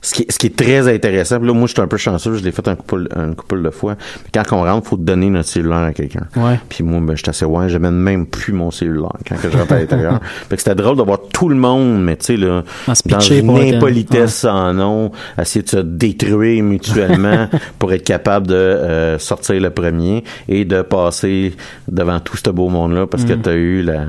ce 0.00 0.14
qui, 0.14 0.22
est, 0.22 0.30
ce 0.32 0.38
qui 0.38 0.46
est 0.46 0.56
très 0.56 0.92
intéressant, 0.92 1.38
puis 1.38 1.48
là, 1.48 1.54
moi, 1.54 1.66
je 1.66 1.72
suis 1.72 1.82
un 1.82 1.88
peu 1.88 1.96
chanceux, 1.96 2.34
je 2.34 2.44
l'ai 2.44 2.52
fait 2.52 2.66
un 2.68 2.76
couple, 2.76 3.08
une 3.16 3.34
couple 3.34 3.62
de 3.62 3.70
fois. 3.70 3.96
Mais 4.24 4.30
quand 4.32 4.56
on 4.56 4.62
rentre, 4.62 4.86
faut 4.88 4.96
donner 4.96 5.28
notre 5.30 5.48
cellulaire 5.48 5.78
à 5.78 5.92
quelqu'un. 5.92 6.26
Ouais. 6.36 6.60
Puis 6.68 6.84
moi, 6.84 7.00
ben, 7.00 7.16
j'étais 7.16 7.30
assez 7.30 7.44
ouais, 7.44 7.68
j'amène 7.68 7.96
même 7.96 8.26
plus 8.26 8.52
mon 8.52 8.70
cellulaire 8.70 9.12
quand 9.28 9.36
que 9.40 9.50
je 9.50 9.56
rentre 9.56 9.72
à 9.72 9.78
l'intérieur. 9.80 10.20
fait 10.48 10.56
que 10.56 10.62
c'était 10.62 10.74
drôle 10.76 10.96
de 10.96 11.02
voir 11.02 11.18
tout 11.32 11.48
le 11.48 11.56
monde, 11.56 12.02
mais 12.02 12.16
tu 12.16 12.26
sais, 12.26 12.36
là, 12.36 12.62
dans 13.06 13.20
une 13.20 13.50
impolitesse 13.74 14.34
sans 14.34 14.72
nom, 14.72 15.10
essayer 15.40 15.62
de 15.64 15.68
se 15.68 15.76
détruire 15.78 16.62
mutuellement 16.62 17.48
pour 17.78 17.92
être 17.92 18.04
capable 18.04 18.46
de 18.46 18.54
euh, 18.54 19.18
sortir 19.18 19.60
le 19.60 19.70
premier 19.70 20.22
et 20.48 20.64
de 20.64 20.82
passer 20.82 21.54
devant 21.88 22.20
tout 22.20 22.36
ce 22.36 22.50
beau 22.50 22.68
monde-là 22.68 23.06
parce 23.06 23.24
que 23.24 23.32
Mm. 23.34 23.42
tu 23.42 23.48
as 23.48 23.54
eu 23.54 23.82
la, 23.82 24.04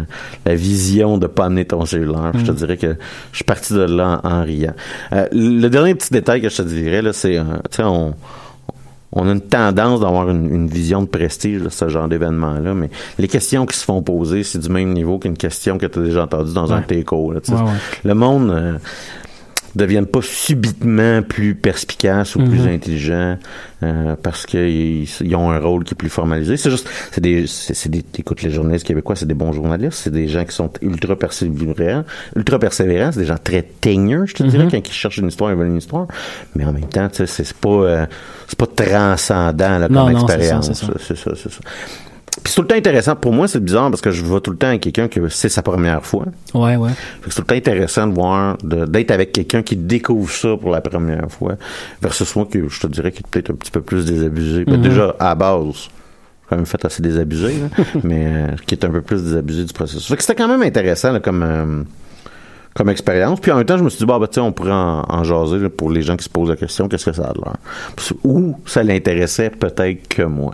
la 0.46 0.55
vision 0.55 1.17
de 1.17 1.27
pas 1.27 1.46
amener 1.46 1.65
ton 1.65 1.86
cellulaire. 1.86 2.31
Je 2.38 2.46
te 2.46 2.51
dirais 2.51 2.77
que 2.77 2.96
je 3.31 3.36
suis 3.38 3.43
parti 3.43 3.74
de 3.74 3.81
là 3.81 4.22
en, 4.24 4.29
en 4.29 4.43
riant. 4.43 4.74
Euh, 5.13 5.27
le 5.31 5.67
dernier 5.80 5.96
petit 5.96 6.12
détail 6.12 6.42
que 6.42 6.50
je 6.50 6.58
te 6.58 6.62
dirais, 6.62 7.02
c'est, 7.14 7.38
euh, 7.38 7.44
on 7.80 8.14
on 9.12 9.28
a 9.28 9.32
une 9.32 9.42
tendance 9.42 10.02
d'avoir 10.02 10.30
une, 10.30 10.54
une 10.54 10.68
vision 10.68 11.02
de 11.02 11.08
prestige 11.08 11.62
de 11.62 11.70
ce 11.70 11.90
genre 11.90 12.08
d'événement-là, 12.08 12.76
mais 12.76 12.90
les 13.18 13.28
questions 13.28 13.66
qui 13.66 13.76
se 13.76 13.84
font 13.84 14.04
poser, 14.04 14.44
c'est 14.44 14.60
du 14.60 14.70
même 14.70 14.94
niveau 14.94 15.18
qu'une 15.18 15.36
question 15.36 15.78
que 15.78 15.88
tu 15.88 16.00
as 16.00 16.02
déjà 16.04 16.24
entendue 16.24 16.54
dans 16.54 16.72
un. 16.72 16.82
TECO. 16.82 17.34
Ouais, 17.34 17.36
ouais. 17.36 17.60
Le 18.04 18.14
monde 18.14 18.52
euh, 18.52 18.78
devienne 19.76 20.06
pas 20.06 20.22
subitement 20.22 21.22
plus 21.22 21.56
perspicace 21.56 22.36
ou 22.36 22.40
plus 22.40 22.60
Mhm. 22.62 22.68
intelligent 22.74 23.38
euh, 23.84 24.16
parce 24.22 24.46
qu'ils 24.46 25.04
ils 25.22 25.36
ont 25.36 25.52
un 25.52 25.60
rôle 25.60 25.84
qui 25.84 25.94
est 25.94 25.98
plus 25.98 26.10
formalisé. 26.10 26.58
C'est 26.58 26.72
juste, 26.72 26.90
c'est 27.12 27.22
des, 27.22 27.46
c'est 27.48 27.74
c'est 27.74 27.90
des, 27.90 28.04
écoute, 28.18 28.42
les 28.42 28.50
journalistes 28.52 28.86
québécois, 28.86 29.16
c'est 29.16 29.26
des 29.28 29.34
bons 29.34 29.54
journalistes, 29.54 30.00
c'est 30.04 30.12
des 30.12 30.28
gens 30.28 30.44
qui 30.46 30.54
sont 30.56 30.72
ultra 30.82 31.16
persévérants, 31.16 32.04
ultra 32.36 32.60
persévérants, 32.60 33.12
c'est 33.12 33.20
des 33.22 33.26
gens 33.26 33.38
très 33.44 33.62
teigneux, 33.62 34.26
je 34.26 34.34
te 34.34 34.44
dirais, 34.44 34.66
Mhm. 34.66 34.72
quand 34.72 34.88
ils 34.90 34.92
cherchent 34.94 35.18
une 35.18 35.28
histoire, 35.28 35.52
ils 35.52 35.58
veulent 35.58 35.68
une 35.68 35.78
histoire, 35.78 36.08
mais 36.56 36.66
en 36.66 36.74
même 36.74 36.86
temps, 36.90 37.08
c'est 37.14 37.54
pas, 37.54 37.70
euh, 37.70 38.06
c'est 38.48 38.58
pas 38.58 38.68
transcendant 38.68 39.78
là, 39.78 39.88
comme 39.88 39.96
Non, 39.96 40.10
expérience. 40.10 40.72
C'est 40.74 41.16
ça, 41.16 41.32
c'est 41.36 41.50
ça. 41.52 41.60
Puis 42.44 42.54
c'est 42.54 42.56
tout 42.56 42.62
le 42.62 42.68
temps 42.68 42.76
intéressant. 42.76 43.16
Pour 43.16 43.34
moi, 43.34 43.48
c'est 43.48 43.60
bizarre 43.64 43.90
parce 43.90 44.02
que 44.02 44.12
je 44.12 44.24
vois 44.24 44.40
tout 44.40 44.52
le 44.52 44.58
temps 44.58 44.68
avec 44.68 44.82
quelqu'un 44.82 45.08
que 45.08 45.28
c'est 45.30 45.50
sa 45.50 45.62
première 45.62 46.06
fois. 46.06 46.26
Ouais, 46.54 46.76
ouais. 46.76 46.90
Fait 47.22 47.30
que 47.30 47.34
c'est 47.34 47.36
tout 47.36 47.42
le 47.42 47.48
temps 47.48 47.56
intéressant 47.56 48.08
de 48.08 48.14
voir, 48.14 48.58
d'être 48.64 49.12
avec 49.12 49.32
quelqu'un 49.32 49.62
qui 49.62 49.76
découvre 49.76 50.32
ça 50.32 50.56
pour 50.56 50.70
la 50.72 50.82
première 50.82 51.30
fois, 51.32 51.56
versus 52.02 52.36
moi 52.36 52.48
que 52.50 52.68
je 52.70 52.80
te 52.80 52.88
dirais 52.88 53.12
qu'il 53.12 53.22
est 53.26 53.30
peut-être 53.30 53.52
un 53.52 53.56
petit 53.56 53.72
peu 53.72 53.82
plus 53.82 54.06
désabusé. 54.06 54.66
Ben, 54.66 54.78
Mhm. 54.78 54.82
Déjà, 54.84 55.16
à 55.20 55.26
la 55.30 55.36
base, 55.36 55.90
quand 56.50 56.56
même 56.56 56.66
fait 56.66 56.84
assez 56.86 57.02
désabusé, 57.02 57.54
là, 57.60 57.84
mais 58.04 58.26
euh, 58.28 58.48
qui 58.66 58.76
est 58.76 58.86
un 58.86 58.90
peu 58.90 59.02
plus 59.02 59.24
désabusé 59.24 59.66
du 59.66 59.74
processus. 59.74 60.08
Fait 60.08 60.16
que 60.16 60.22
c'était 60.24 60.36
quand 60.42 60.48
même 60.48 60.62
intéressant 60.64 61.12
là, 61.12 61.20
comme... 61.20 61.44
euh, 61.44 61.84
comme 62.76 62.90
expérience. 62.90 63.40
Puis 63.42 63.52
en 63.52 63.58
même 63.58 63.66
temps, 63.66 63.78
je 63.78 63.84
me 63.84 63.90
suis 63.90 63.98
dit, 64.00 64.06
bah, 64.06 64.20
bah 64.20 64.28
tu 64.28 64.36
sais, 64.36 64.40
on 64.42 64.52
pourrait 64.54 64.72
en, 64.72 65.04
en 65.10 65.24
jaser 65.24 65.58
là, 65.58 65.70
pour 65.70 65.90
les 65.92 66.02
gens 66.04 66.16
qui 66.16 66.24
se 66.24 66.30
posent 66.30 66.50
la 66.50 66.56
question, 66.56 66.88
qu'est-ce 66.88 67.06
que 67.06 67.14
ça 67.14 67.24
a 67.30 67.34
de 67.34 67.40
l'air? 67.44 67.56
Ou 68.24 68.56
ça 68.65 68.84
l'intéressait 68.84 69.50
peut-être 69.50 70.08
que 70.08 70.22
moi. 70.22 70.54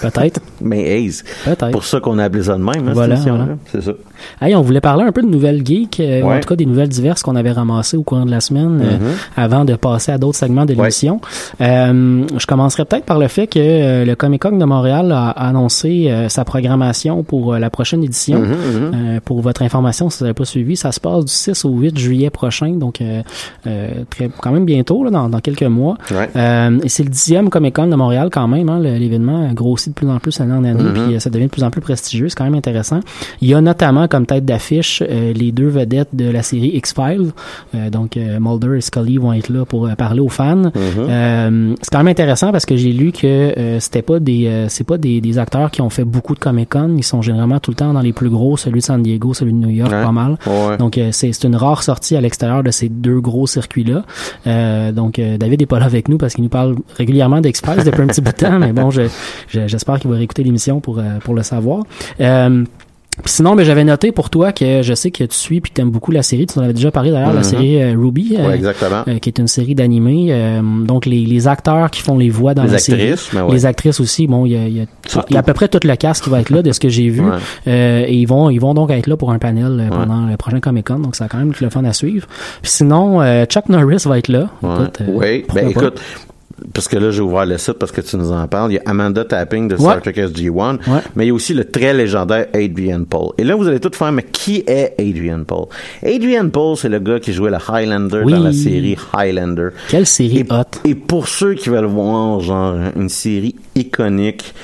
Peut-être. 0.00 0.40
Mais 0.60 1.08
c'est 1.10 1.24
Peut-être. 1.44 1.70
pour 1.70 1.84
ça 1.84 2.00
qu'on 2.00 2.18
a 2.18 2.24
appelé 2.24 2.42
ça 2.44 2.54
de 2.54 2.62
même, 2.62 2.88
hein, 2.88 2.92
Voilà, 2.94 3.16
cette 3.16 3.26
émission-là. 3.26 3.44
voilà. 3.44 3.58
C'est 3.72 3.82
ça. 3.82 3.92
Hey, 4.40 4.54
on 4.56 4.62
voulait 4.62 4.80
parler 4.80 5.04
un 5.04 5.12
peu 5.12 5.22
de 5.22 5.28
nouvelles 5.28 5.64
geeks, 5.64 6.00
euh, 6.00 6.22
ou 6.22 6.30
en 6.32 6.40
tout 6.40 6.48
cas 6.48 6.56
des 6.56 6.64
nouvelles 6.66 6.88
diverses 6.88 7.22
qu'on 7.22 7.36
avait 7.36 7.52
ramassées 7.52 7.96
au 7.98 8.02
courant 8.02 8.24
de 8.24 8.30
la 8.30 8.40
semaine 8.40 8.80
euh, 8.82 8.96
Mhm. 8.98 9.12
avant 9.36 9.64
de 9.64 9.74
passer 9.76 10.10
à 10.12 10.18
d'autres 10.18 10.38
segments 10.38 10.64
de 10.64 10.72
l'émission. 10.72 11.20
Euh, 11.60 12.24
je 12.36 12.46
commencerai 12.46 12.84
peut-être 12.84 13.04
par 13.04 13.18
le 13.18 13.28
fait 13.28 13.46
que 13.46 13.58
euh, 13.58 14.04
le 14.04 14.14
Comic 14.14 14.42
Con 14.42 14.56
de 14.56 14.64
Montréal 14.64 15.12
a 15.12 15.30
annoncé 15.30 16.06
euh, 16.08 16.28
sa 16.28 16.44
programmation 16.44 17.22
pour 17.22 17.54
la 17.56 17.70
prochaine 17.70 18.02
édition. 18.02 18.38
Mhm, 18.40 18.46
mhm. 18.46 18.56
Euh, 18.94 19.20
pour 19.24 19.40
votre 19.40 19.62
information, 19.62 20.10
si 20.10 20.18
vous 20.18 20.24
n'avez 20.24 20.34
pas 20.34 20.44
suivi, 20.44 20.76
ça 20.76 20.92
se 20.92 21.00
passe 21.00 21.24
du 21.24 21.32
6 21.32 21.64
au 21.64 21.70
8 21.70 21.98
juillet 21.98 22.30
prochain, 22.30 22.70
donc 22.70 23.00
euh, 23.00 23.22
euh, 23.66 23.88
très, 24.10 24.30
quand 24.40 24.50
même 24.52 24.64
bientôt, 24.64 25.04
là, 25.04 25.10
dans, 25.10 25.28
dans 25.28 25.40
quelques 25.40 25.62
mois. 25.62 25.96
Ouais. 26.10 26.28
Euh, 26.36 26.78
et 26.82 26.88
c'est 26.88 27.02
le 27.02 27.10
dixième 27.10 27.50
Comic 27.50 27.74
Con 27.76 27.86
de 27.88 27.96
Montréal 27.96 28.28
quand 28.32 28.48
même. 28.48 28.68
Hein, 28.68 28.78
L'événement 28.80 29.52
grossit 29.66 29.88
de 29.90 29.94
plus 29.94 30.08
en 30.08 30.18
plus 30.18 30.40
année 30.40 30.52
en 30.52 30.64
année, 30.64 30.82
Mhm. 30.82 30.92
puis 30.92 31.14
euh, 31.14 31.18
ça 31.18 31.30
devient 31.30 31.46
de 31.46 31.50
plus 31.50 31.64
en 31.64 31.70
plus 31.70 31.80
prestigieux. 31.80 32.28
C'est 32.28 32.36
quand 32.36 32.44
même 32.44 32.54
intéressant. 32.54 33.00
Il 33.40 33.48
y 33.48 33.54
a 33.54 33.60
notamment 33.60 34.06
comme 34.08 34.26
tête 34.26 34.44
d'affiche 34.44 35.02
euh, 35.02 35.32
les 35.32 35.52
deux 35.52 35.68
vedettes 35.68 36.08
de 36.12 36.30
la 36.30 36.42
série 36.42 36.68
X-Files. 36.74 37.32
Euh, 37.74 37.90
donc 37.90 38.16
Mulder 38.16 38.76
et 38.78 38.80
Scully 38.80 39.18
vont 39.18 39.32
être 39.32 39.48
là 39.50 39.64
pour 39.64 39.88
parler 39.96 40.20
aux 40.20 40.28
fans. 40.28 40.56
Mhm. 40.56 40.72
Euh, 41.08 41.74
c'est 41.82 41.90
quand 41.90 41.98
même 41.98 42.08
intéressant 42.08 42.52
parce 42.52 42.64
que 42.66 42.76
j'ai 42.76 42.92
lu 42.92 43.12
que 43.12 43.76
c'était 43.80 44.02
pas 44.02 44.18
des 44.20 44.66
c'est 44.68 44.84
pas 44.86 44.98
des, 44.98 45.20
des 45.20 45.38
acteurs 45.38 45.70
qui 45.70 45.80
ont 45.82 45.90
fait 45.90 46.04
beaucoup 46.04 46.34
de 46.34 46.38
Comic 46.38 46.70
Con. 46.70 46.94
Ils 46.96 47.02
sont 47.04 47.22
généralement 47.22 47.60
tout 47.60 47.70
le 47.72 47.76
temps 47.76 47.92
dans 47.92 48.00
les 48.00 48.12
plus 48.12 48.30
gros, 48.30 48.56
celui 48.56 48.80
de 48.80 48.84
San 48.84 49.02
Diego, 49.02 49.34
celui 49.34 49.52
de 49.52 49.58
New 49.58 49.70
York, 49.70 49.90
pas 49.90 50.12
mal. 50.12 50.36
Ouais. 50.46 50.76
Donc 50.78 50.98
c'est 51.12 51.44
une 51.44 51.56
rare 51.56 51.82
sortie 51.82 52.16
à 52.16 52.20
l'extérieur 52.20 52.62
de 52.62 52.70
ces 52.70 52.88
deux 52.88 53.20
gros 53.20 53.46
circuits-là. 53.46 54.04
Donc 54.92 55.20
David 55.20 55.62
est 55.62 55.66
pas 55.66 55.78
là 55.78 55.86
avec 55.86 56.08
nous 56.08 56.18
parce 56.18 56.34
qu'il 56.34 56.44
nous 56.44 56.50
parle 56.50 56.76
régulièrement 56.96 57.40
d'Express 57.40 57.84
depuis 57.84 58.02
un 58.02 58.06
petit 58.06 58.20
bout 58.20 58.32
de 58.32 58.36
temps, 58.36 58.58
mais 58.58 58.72
bon, 58.72 58.90
je- 58.90 59.02
j'espère 59.66 59.98
qu'il 60.00 60.10
va 60.10 60.16
réécouter 60.16 60.42
l'émission 60.42 60.80
pour 60.80 60.98
euh, 60.98 61.18
pour 61.24 61.34
le 61.34 61.42
savoir. 61.42 61.84
Euh, 62.20 62.64
sinon, 63.24 63.56
ben, 63.56 63.64
j'avais 63.64 63.82
noté 63.84 64.12
pour 64.12 64.28
toi 64.28 64.52
que 64.52 64.82
je 64.82 64.92
sais 64.92 65.10
que 65.10 65.24
tu 65.24 65.34
suis 65.34 65.62
puis 65.62 65.72
t'aimes 65.72 65.90
beaucoup 65.90 66.12
la 66.12 66.22
série. 66.22 66.44
Tu 66.46 66.58
en 66.58 66.62
avais 66.62 66.74
déjà 66.74 66.90
parlé 66.90 67.10
d'ailleurs, 67.10 67.32
la 67.32 67.38
Mhm. 67.38 67.44
série 67.44 67.82
euh, 67.82 67.94
Ruby, 67.98 68.36
euh, 68.38 68.46
Ouais, 68.48 68.56
exactement. 68.56 69.04
euh, 69.08 69.18
qui 69.18 69.30
est 69.30 69.38
une 69.38 69.46
série 69.48 69.74
d'animés. 69.74 70.26
Euh, 70.30 70.60
donc 70.84 71.06
les, 71.06 71.24
les 71.24 71.48
acteurs 71.48 71.90
qui 71.90 72.02
font 72.02 72.18
les 72.18 72.28
voix 72.28 72.52
dans 72.52 72.64
Les 72.64 72.72
la 72.72 72.78
série, 72.78 73.14
mais 73.32 73.40
ouais. 73.40 73.52
les 73.54 73.64
actrices 73.64 74.00
aussi. 74.00 74.26
Bon, 74.26 74.44
il 74.44 74.52
y 74.52 74.56
a, 74.56 74.68
y 74.68 74.80
a- 74.80 75.24
y 75.30 75.36
a 75.36 75.38
à 75.38 75.42
peu 75.42 75.54
près 75.54 75.68
tout 75.68 75.80
le 75.82 75.96
cast 75.96 76.22
qui 76.24 76.28
va 76.28 76.40
être 76.40 76.50
là 76.50 76.60
de 76.60 76.70
ce 76.72 76.78
que 76.80 76.90
j'ai 76.90 77.08
vu. 77.08 77.22
Ouais. 77.22 78.04
Et 78.06 78.14
ils 78.14 78.26
vont 78.26 78.50
ils 78.50 78.58
vont 78.60 78.74
donc 78.74 78.90
être 78.90 79.06
là 79.06 79.16
pour 79.16 79.32
un 79.32 79.38
panel 79.38 79.88
pendant 79.90 80.26
le 80.26 80.36
prochain 80.36 80.60
Comic 80.60 80.86
Con. 80.88 80.98
Donc 80.98 81.16
ça 81.16 81.24
a 81.24 81.28
quand 81.28 81.38
même 81.38 81.52
le 81.58 81.70
fun 81.70 81.84
à 81.84 81.94
suivre. 81.94 82.26
Puis 82.60 82.70
sinon, 82.70 83.20
Chuck 83.46 83.70
Norris 83.70 84.02
va 84.04 84.18
être 84.18 84.28
là. 84.28 84.50
Écoute, 84.62 84.98
oui, 85.08 85.44
ben 85.54 85.68
écoute, 85.70 86.00
parce 86.72 86.88
que 86.88 86.96
là, 86.96 87.10
j'ai 87.10 87.20
ouvert 87.20 87.44
le 87.46 87.58
site 87.58 87.74
parce 87.74 87.92
que 87.92 88.00
tu 88.00 88.16
nous 88.16 88.32
en 88.32 88.46
parles. 88.48 88.72
Il 88.72 88.74
y 88.76 88.78
a 88.78 88.82
Amanda 88.86 89.24
Tapping 89.24 89.68
de. 89.68 89.76
Star 89.76 90.00
Trek 90.00 90.12
SG-1, 90.16 90.78
Ouais. 90.88 91.00
mais 91.14 91.24
il 91.24 91.28
y 91.28 91.30
a 91.30 91.34
aussi 91.34 91.52
le 91.54 91.64
très 91.64 91.92
légendaire 91.92 92.46
Adrian 92.54 93.04
Paul. 93.04 93.30
Et 93.38 93.44
là, 93.44 93.54
vous 93.56 93.68
allez 93.68 93.80
tout 93.80 93.90
faire, 93.92 94.10
mais 94.12 94.22
qui 94.24 94.64
est 94.66 94.94
Adrian 94.98 95.44
Paul? 95.44 95.66
Adrian 96.04 96.48
Paul, 96.48 96.76
c'est 96.76 96.88
le 96.88 96.98
gars 96.98 97.20
qui 97.20 97.32
jouait 97.32 97.50
le 97.50 97.58
Highlander 97.68 98.22
Oui. 98.24 98.32
dans 98.32 98.40
la 98.40 98.52
série 98.52 98.96
Highlander. 99.12 99.68
Quelle 99.88 100.06
série 100.06 100.38
Et, 100.38 100.46
hot. 100.52 100.64
et 100.84 100.94
pour 100.94 101.28
ceux 101.28 101.54
qui 101.54 101.68
veulent 101.68 101.84
voir, 101.84 102.40
genre, 102.40 102.74
une 102.96 103.08
série 103.08 103.54
iconique, 103.74 104.54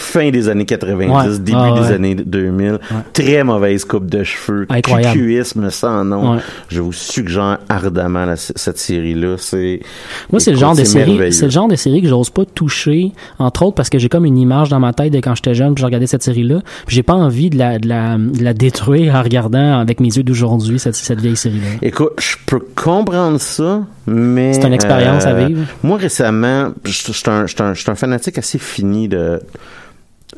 fin 0.00 0.30
des 0.30 0.48
années 0.48 0.64
90, 0.64 1.10
Ouais. 1.12 1.38
début 1.38 1.58
Ah, 1.60 1.80
des 1.80 1.92
années 1.94 2.14
2000, 2.14 2.78
très 3.12 3.44
mauvaise 3.44 3.84
coupe 3.84 4.06
de 4.08 4.24
cheveux, 4.24 4.66
Incroyable. 4.68 5.12
cucuisme 5.18 5.70
sans 5.70 6.04
nom. 6.04 6.38
Je 6.68 6.80
vous 6.80 6.92
suggère 6.92 7.58
ardemment 7.68 8.24
la- 8.24 8.36
cette 8.36 8.78
série-là. 8.78 9.36
C'est 9.38 9.80
Moi, 10.32 10.40
c'est 10.40 10.52
le 10.52 10.56
genre 10.56 10.74
de 10.74 10.84
série, 10.84 11.32
c'est 11.32 11.44
le 11.46 11.50
genre 11.50 11.68
de 11.68 11.76
série 11.76 12.02
que 12.02 12.08
j'ose 12.08 12.30
pas 12.30 12.44
toucher, 12.44 13.12
entre 13.38 13.62
autres 13.64 13.74
parce 13.76 13.90
que 13.90 13.98
j'ai 13.98 14.08
comme 14.08 14.24
une 14.24 14.38
image 14.38 14.68
dans 14.70 14.80
ma 14.80 14.92
tête 14.92 15.12
de 15.12 15.18
quand 15.20 15.34
j'étais 15.34 15.54
jeune, 15.54 15.74
puis 15.74 15.82
je 15.82 15.86
regardais 15.86 16.06
cette 16.06 16.22
série-là, 16.22 16.60
puis 16.86 16.96
j'ai 16.96 17.02
pas 17.02 17.14
envie 17.14 17.50
de 17.50 17.58
la, 17.58 17.78
de 17.78 17.88
la, 17.88 18.16
de 18.18 18.42
la 18.42 18.54
détruire 18.54 19.14
en 19.14 19.22
regardant 19.22 19.78
avec 19.80 20.00
mes 20.00 20.08
yeux 20.08 20.22
d'aujourd'hui 20.22 20.78
cette, 20.78 20.94
cette 20.96 21.20
vieille 21.20 21.36
série-là. 21.36 21.78
Écoute, 21.82 22.12
je 22.20 22.36
peux 22.46 22.60
comprendre 22.74 23.38
ça, 23.40 23.82
mais... 24.06 24.52
C'est 24.54 24.66
une 24.66 24.72
expérience 24.72 25.24
à 25.26 25.34
vivre. 25.34 25.60
Moi, 25.82 25.98
récemment, 25.98 26.70
je 26.84 26.90
suis 26.92 27.12
un, 27.26 27.44
un- 27.44 27.74
je 27.74 27.80
suis 27.80 27.90
un 27.90 27.94
fanatique 27.94 28.38
assez 28.38 28.58
fini 28.58 29.08
de 29.08 29.40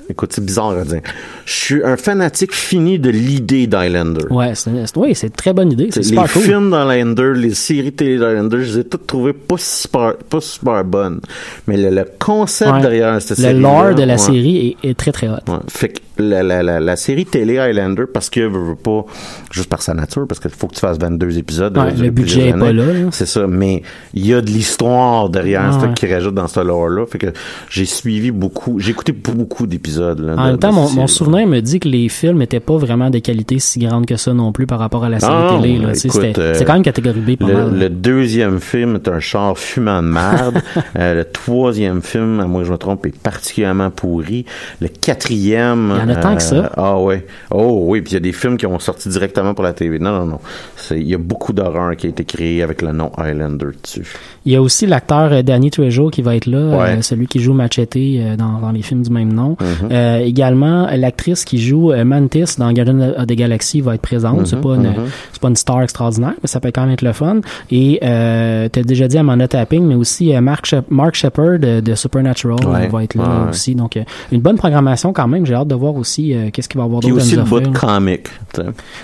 écoute, 0.08 0.32
c'est 0.32 0.44
bizarre 0.44 0.70
à 0.70 0.84
dire. 0.84 1.00
Je 1.44 1.52
suis 1.52 1.84
un 1.84 1.96
fanatique 1.96 2.52
fini 2.54 2.98
de 2.98 3.10
l'idée 3.10 3.66
d'Highlander. 3.66 4.24
Ouais, 4.30 4.54
c'est, 4.54 4.70
oui, 4.96 5.14
c'est 5.14 5.26
une 5.28 5.32
très 5.32 5.52
bonne 5.52 5.72
idée. 5.72 5.88
C'est 5.90 6.02
super 6.02 6.22
les 6.24 6.28
cool. 6.30 6.42
films 6.42 6.70
d'Highlander, 6.70 7.32
les 7.34 7.54
séries 7.54 7.92
télé 7.92 8.18
d'Highlander, 8.18 8.62
je 8.62 8.72
les 8.74 8.78
ai 8.80 8.84
toutes 8.84 9.06
trouvées 9.06 9.32
pas 9.32 9.56
super, 9.58 10.14
pas 10.30 10.40
super 10.40 10.84
bonnes. 10.84 11.20
Mais 11.66 11.76
le, 11.76 11.90
le 11.90 12.04
concept 12.18 12.72
Ouais. 12.72 12.80
derrière 12.80 13.20
cette 13.20 13.38
Le 13.38 13.44
série. 13.44 13.60
lore 13.60 13.94
de 13.94 14.02
la 14.04 14.16
série 14.18 14.76
est, 14.82 14.88
est 14.90 14.94
très 14.94 15.12
très 15.12 15.28
hot. 15.28 15.32
Ouais. 15.48 15.58
Fait 15.68 15.88
que 15.90 15.98
la, 16.18 16.42
la, 16.42 16.62
la, 16.62 16.78
la 16.80 16.96
série 16.96 17.26
télé 17.26 17.58
Highlander, 17.58 18.04
parce 18.12 18.30
que 18.30 18.40
veux 18.40 18.74
pas, 18.76 19.04
juste 19.50 19.68
par 19.68 19.82
sa 19.82 19.92
nature, 19.94 20.26
parce 20.28 20.40
qu'il 20.40 20.50
faut 20.50 20.68
que 20.68 20.74
tu 20.74 20.80
fasses 20.80 20.98
22 20.98 21.38
épisodes. 21.38 21.76
Le 21.98 22.10
budget 22.10 22.48
est 22.48 22.52
pas 22.52 22.72
là, 22.72 22.84
là. 22.86 23.08
C'est 23.10 23.26
ça, 23.26 23.46
mais 23.46 23.82
il 24.14 24.26
y 24.26 24.32
a 24.34 24.40
de 24.40 24.46
l'histoire 24.50 25.28
derrière 25.28 25.78
ce 25.80 25.86
qui 25.98 26.06
rajoute 26.12 26.34
dans 26.34 26.48
ce 26.48 26.60
lore-là. 26.60 27.04
Fait 27.06 27.18
que 27.18 27.26
j'ai 27.68 27.84
suivi 27.86 28.30
beaucoup, 28.30 28.78
j'ai 28.78 28.90
écouté 28.92 29.12
beaucoup 29.12 29.66
d'épisodes. 29.66 29.81
Là, 29.88 30.10
En 30.10 30.14
de- 30.14 30.22
même 30.50 30.58
temps, 30.58 30.72
mon, 30.72 31.06
souvenir 31.06 31.46
me 31.46 31.60
dit 31.60 31.80
que 31.80 31.88
les 31.88 32.08
films 32.08 32.38
n'étaient 32.38 32.60
pas 32.60 32.76
vraiment 32.76 33.10
de 33.10 33.18
qualité 33.18 33.58
si 33.58 33.78
grande 33.80 34.06
que 34.06 34.16
ça 34.16 34.32
non 34.34 34.52
plus 34.52 34.66
par 34.66 34.78
rapport 34.78 35.04
à 35.04 35.08
la 35.08 35.20
série 35.20 35.60
télé. 35.62 35.94
C'était 35.94 36.38
euh, 36.38 36.54
c'est 36.54 36.64
quand 36.64 36.74
même 36.74 36.82
catégorie 36.82 37.20
B 37.20 37.36
pas 37.36 37.46
le, 37.48 37.54
mal. 37.54 37.78
le 37.78 37.88
deuxième 37.90 38.60
film 38.60 38.96
est 38.96 39.08
un 39.08 39.20
char 39.20 39.56
fumant 39.58 40.02
de 40.02 40.08
merde. 40.08 40.60
Euh, 40.98 41.14
le 41.14 41.24
troisième 41.24 42.02
film, 42.02 42.38
à 42.40 42.44
moins 42.46 42.60
que 42.62 42.66
je 42.66 42.72
me 42.72 42.76
trompe, 42.76 43.06
est 43.06 43.16
particulièrement 43.18 43.90
pourri. 43.90 44.44
Le 44.80 44.88
quatrième... 44.88 45.92
Il 45.96 46.00
y 46.10 46.12
en 46.12 46.14
a 46.14 46.16
tant 46.16 46.36
que 46.36 46.42
ça. 46.42 46.54
euh, 46.56 46.68
Ah 46.76 46.98
ouais. 47.00 47.26
Oh 47.50 47.84
oui, 47.86 48.00
puis 48.02 48.10
il 48.12 48.14
y 48.14 48.16
a 48.16 48.20
des 48.20 48.32
films 48.32 48.56
qui 48.56 48.66
ont 48.66 48.78
sorti 48.78 49.08
directement 49.08 49.54
pour 49.54 49.64
la 49.64 49.72
TV. 49.72 49.98
Non, 49.98 50.12
non, 50.12 50.26
non. 50.26 50.38
C'est- 50.76 51.00
Il 51.00 51.06
y 51.08 51.14
a 51.14 51.18
beaucoup 51.18 51.52
d'horreur 51.52 51.96
qui 51.96 52.06
a 52.06 52.10
été 52.10 52.24
créé 52.24 52.62
avec 52.62 52.82
le 52.82 52.92
nom 52.92 53.10
Highlander 53.16 53.68
dessus. 53.82 54.06
Il 54.44 54.52
y 54.52 54.56
a 54.56 54.62
aussi 54.62 54.86
l'acteur 54.86 55.42
Danny 55.42 55.70
Trejo 55.70 56.10
qui 56.10 56.22
va 56.22 56.36
être 56.36 56.46
là, 56.46 56.76
Ouais. 56.78 56.96
euh, 56.98 57.02
celui 57.02 57.26
qui 57.26 57.40
joue 57.40 57.54
Machete 57.54 57.96
euh, 57.96 58.36
dans, 58.36 58.60
dans 58.60 58.70
les 58.72 58.82
films 58.82 59.02
du 59.02 59.10
même 59.10 59.32
nom. 59.32 59.56
Mhm. 59.60 59.66
Euh, 59.90 60.18
également, 60.18 60.86
l'actrice 60.96 61.44
qui 61.44 61.58
joue 61.60 61.92
euh, 61.92 62.04
Mantis 62.04 62.56
dans 62.58 62.72
Guardians 62.72 63.12
of 63.18 63.26
the 63.26 63.32
Galaxy 63.34 63.80
va 63.80 63.94
être 63.94 64.00
présente. 64.02 64.46
C'est 64.46 64.56
Mhm, 64.56 64.62
pas 64.62 64.74
une 64.74 64.82
mhm. 64.88 64.94
c'est 65.32 65.40
pas 65.42 65.48
une 65.48 65.56
star 65.56 65.82
extraordinaire, 65.82 66.34
mais 66.42 66.46
ça 66.48 66.60
peut 66.60 66.70
quand 66.74 66.82
même 66.82 66.92
être 66.92 67.02
le 67.02 67.12
fun. 67.12 67.40
Et 67.70 67.98
euh, 68.02 68.68
t'as 68.70 68.82
déjà 68.82 69.08
dit 69.08 69.18
Amanda 69.18 69.48
Tapping, 69.48 69.84
mais 69.86 69.94
aussi 69.94 70.34
euh, 70.34 70.40
Mark, 70.40 70.66
Shep- 70.66 70.84
Mark 70.90 71.14
Shepard 71.14 71.58
de, 71.58 71.80
de 71.80 71.94
Supernatural 71.94 72.58
Ouais, 72.66 72.88
va 72.88 73.04
être 73.04 73.14
là 73.14 73.22
ouais, 73.44 73.50
aussi. 73.50 73.74
Donc 73.74 73.96
euh, 73.96 74.02
une 74.30 74.40
bonne 74.40 74.56
programmation 74.56 75.12
quand 75.12 75.28
même. 75.28 75.44
J'ai 75.46 75.54
hâte 75.54 75.68
de 75.68 75.74
voir 75.74 75.94
aussi 75.96 76.34
euh, 76.34 76.50
qu'est-ce 76.52 76.68
qu'il 76.68 76.78
va 76.78 76.84
y 76.84 76.86
avoir 76.86 77.00
d'autre 77.00 77.14
aussi 77.16 77.36
le 77.36 77.42
bout 77.42 77.60
de 77.60 77.68
comic. 77.68 78.28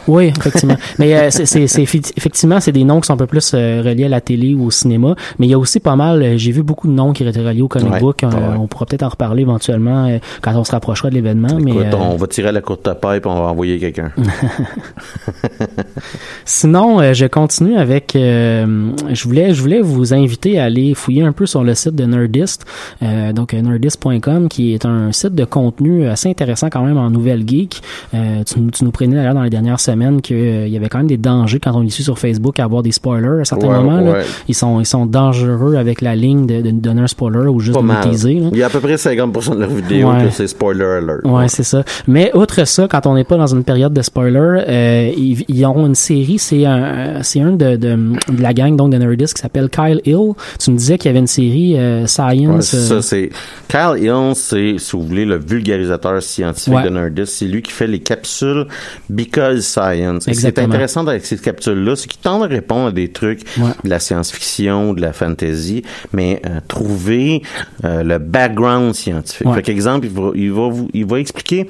Oui, 0.07 0.33
effectivement. 0.39 0.77
mais 0.99 1.15
euh, 1.17 1.27
c'est, 1.31 1.47
c'est, 1.47 1.67
c'est 1.67 1.83
effectivement, 1.83 2.61
c'est 2.61 2.73
des 2.73 2.85
noms 2.85 3.01
qui 3.01 3.07
sont 3.07 3.15
un 3.15 3.19
peu 3.19 3.27
plus 3.27 3.55
reliés 3.55 4.05
à 4.05 4.09
la 4.09 4.21
télé 4.21 4.55
ou 4.55 4.67
au 4.67 4.71
cinéma. 4.71 5.15
Mais 5.39 5.47
il 5.47 5.51
y 5.51 5.55
a 5.55 5.59
aussi 5.59 5.81
pas 5.81 5.97
mal, 5.97 6.37
j'ai 6.39 6.53
vu 6.53 6.63
beaucoup 6.63 6.89
de 6.89 6.93
noms 6.93 7.13
qui 7.13 7.25
étaient 7.27 7.41
reliés 7.41 7.63
au 7.63 7.69
comic 7.69 7.93
Ouais, 7.93 8.01
book. 8.01 8.23
On 8.59 8.67
pourra 8.67 8.87
peut-être 8.87 9.03
en 9.03 9.09
reparler 9.09 9.43
éventuellement 9.43 10.11
quand 10.43 10.53
on 10.59 10.65
se 10.65 10.73
rapprochera 10.73 11.11
de 11.11 11.15
l'événement. 11.15 11.59
mais 11.63 11.71
Écoute, 11.71 11.85
euh, 11.93 11.97
on 11.99 12.17
va 12.17 12.27
tirer 12.27 12.49
à 12.49 12.53
la 12.53 12.61
courte 12.61 12.89
paille 13.01 13.21
puis 13.21 13.31
on 13.31 13.35
va 13.35 13.49
envoyer 13.49 13.79
quelqu'un. 13.79 14.11
Sinon, 16.45 17.01
euh, 17.01 17.13
je 17.15 17.27
continue 17.27 17.77
avec. 17.77 18.15
euh, 18.17 18.91
je 19.13 19.25
voulais, 19.25 19.53
je 19.55 19.61
voulais 19.61 19.81
vous 19.81 20.15
inviter 20.15 20.59
à 20.59 20.65
aller 20.65 20.95
fouiller 20.95 21.23
un 21.23 21.33
peu 21.33 21.47
sur 21.47 21.63
le 21.63 21.75
site 21.75 21.95
de 21.95 22.05
Nerdist, 22.05 22.65
donc 23.35 23.53
nerdist.com, 23.53 24.49
qui 24.49 24.75
est 24.75 24.85
un 24.85 25.13
site 25.13 25.35
de 25.35 25.45
contenu 25.45 26.07
assez 26.07 26.29
intéressant 26.29 26.69
quand 26.71 26.83
même 26.85 26.97
en 26.99 27.11
nouvelle 27.11 27.47
geek. 27.47 27.81
Tu, 28.13 28.61
nous- 28.61 28.71
tu 28.71 28.85
nous 28.85 28.91
prenais 28.91 29.17
d'ailleurs 29.17 29.35
dans 29.35 29.43
les 29.43 29.51
dernières 29.51 29.81
semaines 29.81 30.21
qu'il 30.23 30.69
y 30.69 30.77
avait 30.77 30.89
quand 30.89 30.99
même 30.99 31.07
des 31.07 31.17
dangers 31.17 31.59
quand 31.61 31.75
on 31.75 31.89
suit 31.89 32.03
sur 32.03 32.19
Facebook 32.19 32.59
à 32.61 32.65
avoir 32.65 32.83
des 32.83 32.93
spoilers 32.93 33.41
à 33.41 33.45
certains 33.45 33.69
Ouais, 33.69 33.75
moments. 33.79 34.01
là. 34.01 34.23
Ils 34.49 34.55
sont, 34.55 34.81
ils 34.81 34.87
sont 34.87 35.07
dangereux 35.07 35.77
avec 35.77 36.01
la 36.01 36.17
ligne 36.17 36.47
de, 36.47 36.61
de 36.63 36.71
donner 36.71 37.03
un 37.03 37.07
spoiler 37.07 37.49
ou 37.49 37.61
juste 37.61 37.79
Pas 37.79 38.05
de 38.07 38.11
teaser. 38.11 38.43
Il 38.53 38.57
y 38.59 38.63
a 38.63 38.67
à 38.67 38.71
peu 38.71 38.81
près 38.81 38.95
50% 38.97 39.55
de 39.55 39.61
leurs 39.61 39.71
vidéos 39.71 40.09
Ouais. 40.11 40.25
que 40.25 40.31
c'est 40.31 40.48
spoiler 40.49 40.85
alert. 40.85 41.21
Ouais, 41.25 41.49
c'est 41.49 41.63
ça. 41.63 41.85
Mais 42.07 42.31
outre 42.35 42.65
ça, 42.67 42.89
quand 42.89 43.07
on 43.07 43.15
n'est 43.15 43.25
pas 43.25 43.37
dans 43.37 43.47
une 43.55 43.65
période 43.65 43.93
de 43.93 44.03
spoiler, 44.03 44.65
euh, 44.69 45.13
ils, 45.17 45.45
ils 45.49 45.65
auront 45.65 45.87
une 45.87 45.95
série. 45.95 46.39
C'est 46.39 46.65
un, 46.67 47.23
c'est 47.23 47.41
un 47.41 47.53
de, 47.53 47.77
de, 47.77 47.97
de 48.33 48.43
la 48.43 48.53
gang 48.55 48.75
donc 48.77 48.91
de 48.93 48.99
Nerdist 48.99 49.35
qui 49.35 49.43
s'appelle 49.43 49.69
Kyle 49.71 50.01
Hill. 50.05 50.33
Tu 50.59 50.71
me 50.71 50.77
disais 50.77 50.99
qu'il 50.99 51.09
y 51.09 51.11
avait 51.11 51.19
une 51.21 51.27
série 51.27 51.79
euh, 51.79 52.07
Science. 52.07 52.75
euh, 52.75 52.89
ça, 52.89 53.03
c'est 53.03 53.31
Kyle 53.69 54.03
Hill, 54.03 54.33
c'est 54.35 54.77
si 54.79 54.93
vous 54.97 55.03
voulez 55.05 55.25
le 55.25 55.39
vulgarisateur 55.39 56.23
scientifique 56.23 56.75
Ouais. 56.75 56.83
de 56.85 56.89
Nerdist, 56.91 57.35
c'est 57.35 57.45
lui 57.47 57.63
qui 57.63 57.73
fait 57.73 57.87
les 57.87 58.01
capsules 58.01 58.67
Because 59.09 59.65
Science. 59.65 60.27
Et 60.29 60.35
Ce 60.35 60.41
qui 60.41 60.47
est 60.47 60.49
Exactement. 60.51 60.69
intéressant 60.69 61.07
avec 61.07 61.25
ces 61.25 61.37
capsules-là, 61.39 61.97
c'est 61.97 62.09
qu'il 62.09 62.21
tente 62.21 62.43
à 62.43 62.47
répondre 62.47 62.89
à 62.89 62.93
des 62.93 63.09
trucs 63.13 63.45
de 63.85 63.89
la 63.89 63.99
science-fiction, 63.99 64.93
de 64.95 65.01
la 65.01 65.13
fantasy, 65.13 65.83
mais 66.13 66.41
euh, 66.47 66.61
trouver 66.69 67.43
le 67.83 68.19
background 68.19 68.95
scientifique. 68.95 69.49
Fait 69.55 69.63
qu'exemple, 69.63 70.07
il 70.07 70.13
il 70.35 70.53
va 70.53 70.69
vous, 70.69 70.89
il 70.93 71.07
va 71.07 71.21
expliquer 71.21 71.67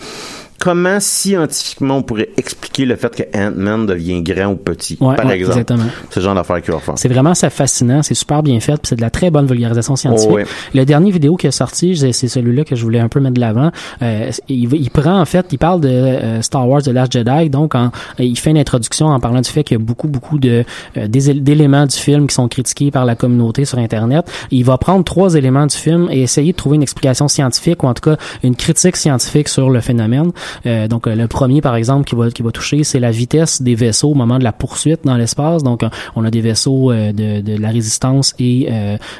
comment 0.59 0.99
scientifiquement 1.01 1.99
on 1.99 2.03
pourrait 2.03 2.31
expliquer 2.37 2.85
le 2.85 2.97
fait 2.97 3.14
que 3.14 3.38
Ant-Man 3.38 3.87
devient 3.87 4.23
grand 4.23 4.49
ou 4.53 4.57
petit, 4.57 4.97
Ouais, 5.01 5.14
par 5.16 5.27
ouais, 5.27 5.37
exemple? 5.37 5.53
exactement. 5.59 5.85
C'est 6.11 6.21
le 6.21 6.25
genre 6.25 6.35
d'affaires 6.35 6.61
qu'il 6.62 6.73
va 6.75 6.81
faire. 6.81 6.94
C'est 6.97 7.09
vraiment 7.09 7.35
ça 7.35 7.51
fascinant, 7.51 8.03
c'est 8.03 8.14
super 8.14 8.42
bien 8.42 8.59
fait, 8.61 8.73
puis 8.75 8.88
c'est 8.88 8.97
de 8.97 9.01
la 9.01 9.11
très 9.11 9.31
bonne 9.31 9.47
vulgarisation 9.47 9.97
scientifique. 9.97 10.29
Oh, 10.31 10.35
ouais. 10.37 10.47
Le 10.75 10.85
dernier 10.85 11.11
vidéo 11.11 11.37
qui 11.37 11.47
est 11.47 11.51
sorti, 11.53 11.97
c'est 12.12 12.29
celui-là 12.29 12.64
que 12.64 12.77
je 12.77 12.83
voulais 12.83 13.01
un 13.01 13.09
peu 13.09 13.21
mettre 13.21 13.35
de 13.35 13.40
l'avant. 13.40 13.71
Euh, 14.03 14.31
il, 14.49 14.90
prend 14.90 15.21
en 15.21 15.25
fait, 15.25 15.47
il 15.53 15.59
parle 15.59 15.81
de 15.81 15.88
euh, 15.88 16.42
Star 16.42 16.68
Wars 16.68 16.83
The 16.83 16.88
Last 16.88 17.12
Jedi, 17.12 17.51
donc 17.51 17.75
en- 17.75 17.90
il 18.18 18.38
fait 18.38 18.51
une 18.51 18.59
introduction 18.59 19.07
en 19.07 19.21
parlant 19.21 19.40
du 19.40 19.51
fait 19.51 19.62
qu'il 19.64 19.77
y 19.79 19.81
a 19.81 19.85
beaucoup 19.85 20.09
beaucoup 20.09 20.38
de 20.38 20.64
euh, 20.97 21.07
d'éléments 21.09 21.87
du 21.87 21.97
film 21.97 22.27
qui 22.27 22.35
sont 22.35 22.49
critiqués 22.49 22.90
par 22.90 23.05
la 23.05 23.14
communauté 23.14 23.64
sur 23.64 23.79
internet. 23.79 24.27
Il 24.51 24.64
va 24.64 24.79
prendre 24.79 25.05
trois 25.05 25.35
éléments 25.35 25.66
du 25.66 25.77
film 25.77 26.09
et 26.11 26.23
essayer 26.23 26.53
de 26.53 26.57
trouver 26.57 26.77
une 26.77 26.83
explication 26.83 27.29
scientifique 27.29 27.83
ou 27.83 27.87
en 27.87 27.94
tout 27.94 28.11
cas 28.11 28.16
une 28.42 28.57
critique 28.57 28.97
scientifique 28.97 29.49
sur 29.49 29.71
le 29.71 29.81
phénomène. 29.81 30.33
Euh, 30.66 30.88
donc 30.88 31.06
euh, 31.06 31.14
le 31.14 31.26
premier 31.28 31.61
par 31.61 31.76
exemple 31.76 32.04
qui 32.08 32.14
va 32.14 32.30
qui 32.30 32.42
va 32.42 32.50
toucher, 32.50 32.84
c'est 32.84 33.00
la 33.00 33.11
vitesse 33.11 33.62
des 33.62 33.74
vaisseaux 33.74 34.11
au 34.11 34.14
moment 34.14 34.38
de 34.38 34.44
la 34.44 34.52
poursuite 34.52 35.00
dans 35.04 35.16
l'espace. 35.16 35.62
Donc 35.62 35.82
euh, 35.82 35.88
on 36.16 36.24
a 36.24 36.30
des 36.30 36.40
vaisseaux 36.40 36.90
euh, 36.90 37.12
de, 37.12 37.40
de 37.40 37.61
la 37.61 37.70
résistance 37.70 38.34
et 38.38 38.68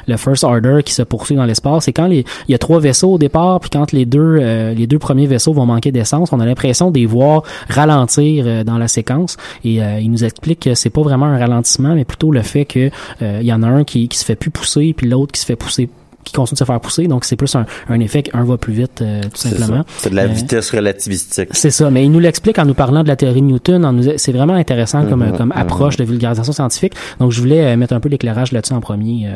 le 0.07 0.17
First 0.17 0.43
Order 0.43 0.81
qui 0.83 0.93
se 0.93 1.01
poursuit 1.01 1.35
dans 1.35 1.45
l'espace. 1.45 1.87
Et 1.87 1.93
quand 1.93 2.07
les, 2.07 2.25
il 2.47 2.51
y 2.51 2.55
a 2.55 2.57
trois 2.57 2.79
vaisseaux 2.79 3.13
au 3.13 3.17
départ, 3.17 3.59
puis 3.59 3.69
quand 3.69 3.91
les 3.91 4.05
deux 4.05 4.37
les 4.73 4.87
deux 4.87 4.99
premiers 4.99 5.27
vaisseaux 5.27 5.53
vont 5.53 5.65
manquer 5.65 5.91
d'essence, 5.91 6.31
on 6.31 6.39
a 6.39 6.45
l'impression 6.45 6.91
de 6.91 6.99
les 6.99 7.05
voir 7.05 7.43
ralentir 7.69 8.63
dans 8.65 8.77
la 8.77 8.87
séquence. 8.87 9.37
Et 9.63 9.75
il 9.77 10.11
nous 10.11 10.23
explique 10.23 10.61
que 10.61 10.75
c'est 10.75 10.89
pas 10.89 11.01
vraiment 11.01 11.25
un 11.25 11.37
ralentissement, 11.37 11.95
mais 11.95 12.05
plutôt 12.05 12.31
le 12.31 12.41
fait 12.41 12.65
que 12.65 12.89
il 13.21 13.45
y 13.45 13.53
en 13.53 13.63
a 13.63 13.67
un 13.67 13.83
qui, 13.83 14.07
qui 14.07 14.17
se 14.17 14.25
fait 14.25 14.35
plus 14.35 14.51
pousser, 14.51 14.93
puis 14.95 15.07
l'autre 15.07 15.31
qui 15.31 15.41
se 15.41 15.45
fait 15.45 15.55
pousser 15.55 15.89
qui 16.29 16.35
continue 16.35 16.55
de 16.55 16.59
se 16.59 16.63
faire 16.63 16.79
pousser. 16.79 17.07
Donc 17.07 17.25
c'est 17.25 17.35
plus 17.35 17.53
un, 17.55 17.65
un 17.89 17.99
effet 17.99 18.23
qu'un 18.23 18.43
va 18.43 18.57
plus 18.57 18.73
vite, 18.73 19.01
euh, 19.01 19.21
tout 19.23 19.29
simplement. 19.37 19.83
C'est 19.97 20.09
de 20.09 20.15
la 20.15 20.23
Euh, 20.23 20.27
vitesse 20.27 20.71
relativistique. 20.71 21.49
c'est 21.51 21.71
ça, 21.71 21.89
mais 21.89 22.05
il 22.05 22.11
nous 22.11 22.19
l'explique 22.19 22.59
en 22.59 22.65
nous 22.65 22.73
parlant 22.73 23.03
de 23.03 23.07
la 23.07 23.15
théorie 23.15 23.41
de 23.41 23.45
Newton. 23.47 23.83
En 23.85 23.93
nous, 23.93 24.03
c'est 24.17 24.31
vraiment 24.31 24.53
intéressant 24.53 25.05
comme, 25.05 25.25
Mhm, 25.25 25.37
comme 25.37 25.47
mhm. 25.49 25.57
approche 25.61 25.97
de 25.97 26.03
vulgarisation 26.03 26.53
scientifique. 26.53 26.93
Donc, 27.19 27.31
je 27.31 27.39
voulais 27.41 27.65
euh, 27.65 27.77
mettre 27.77 27.93
un 27.93 27.99
peu 27.99 28.09
d'éclairage 28.09 28.51
là-dessus 28.51 28.73
en 28.73 28.81
premier, 28.81 29.27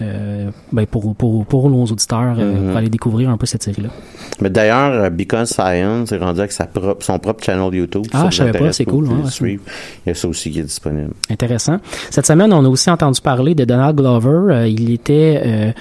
ben, 0.00 0.86
pour, 0.86 1.14
pour, 1.16 1.44
pour 1.46 1.70
nos 1.70 1.84
auditeurs, 1.84 2.36
Mhm. 2.36 2.68
pour 2.68 2.76
aller 2.76 2.88
découvrir 2.88 3.30
un 3.30 3.36
peu 3.36 3.46
cette 3.46 3.62
série-là. 3.62 3.88
Mais 4.40 4.50
d'ailleurs, 4.50 5.10
Because 5.10 5.50
Science 5.50 6.12
est 6.12 6.18
rendu 6.18 6.38
avec 6.40 6.52
sa 6.52 6.66
propre, 6.66 7.04
son 7.04 7.18
propre 7.18 7.42
channel 7.44 7.74
YouTube. 7.74 8.04
Ah, 8.12 8.24
Ça 8.24 8.30
je 8.30 8.36
savais 8.36 8.58
pas, 8.58 8.72
c'est 8.72 8.84
cool, 8.84 9.04
ouais, 9.08 9.30
suivre. 9.30 9.62
Il 10.06 10.10
y 10.10 10.12
a 10.12 10.14
ça 10.14 10.28
aussi 10.28 10.50
qui 10.50 10.60
est 10.60 10.64
disponible. 10.64 11.10
Intéressant. 11.30 11.78
Cette 12.10 12.26
semaine, 12.26 12.52
on 12.52 12.64
a 12.64 12.68
aussi 12.68 12.90
entendu 12.90 13.20
parler 13.20 13.54
de 13.54 13.64
Donald 13.64 13.96
Glover. 13.96 14.68
Il 14.70 14.90
était 14.92 15.42
euh, 15.44 15.72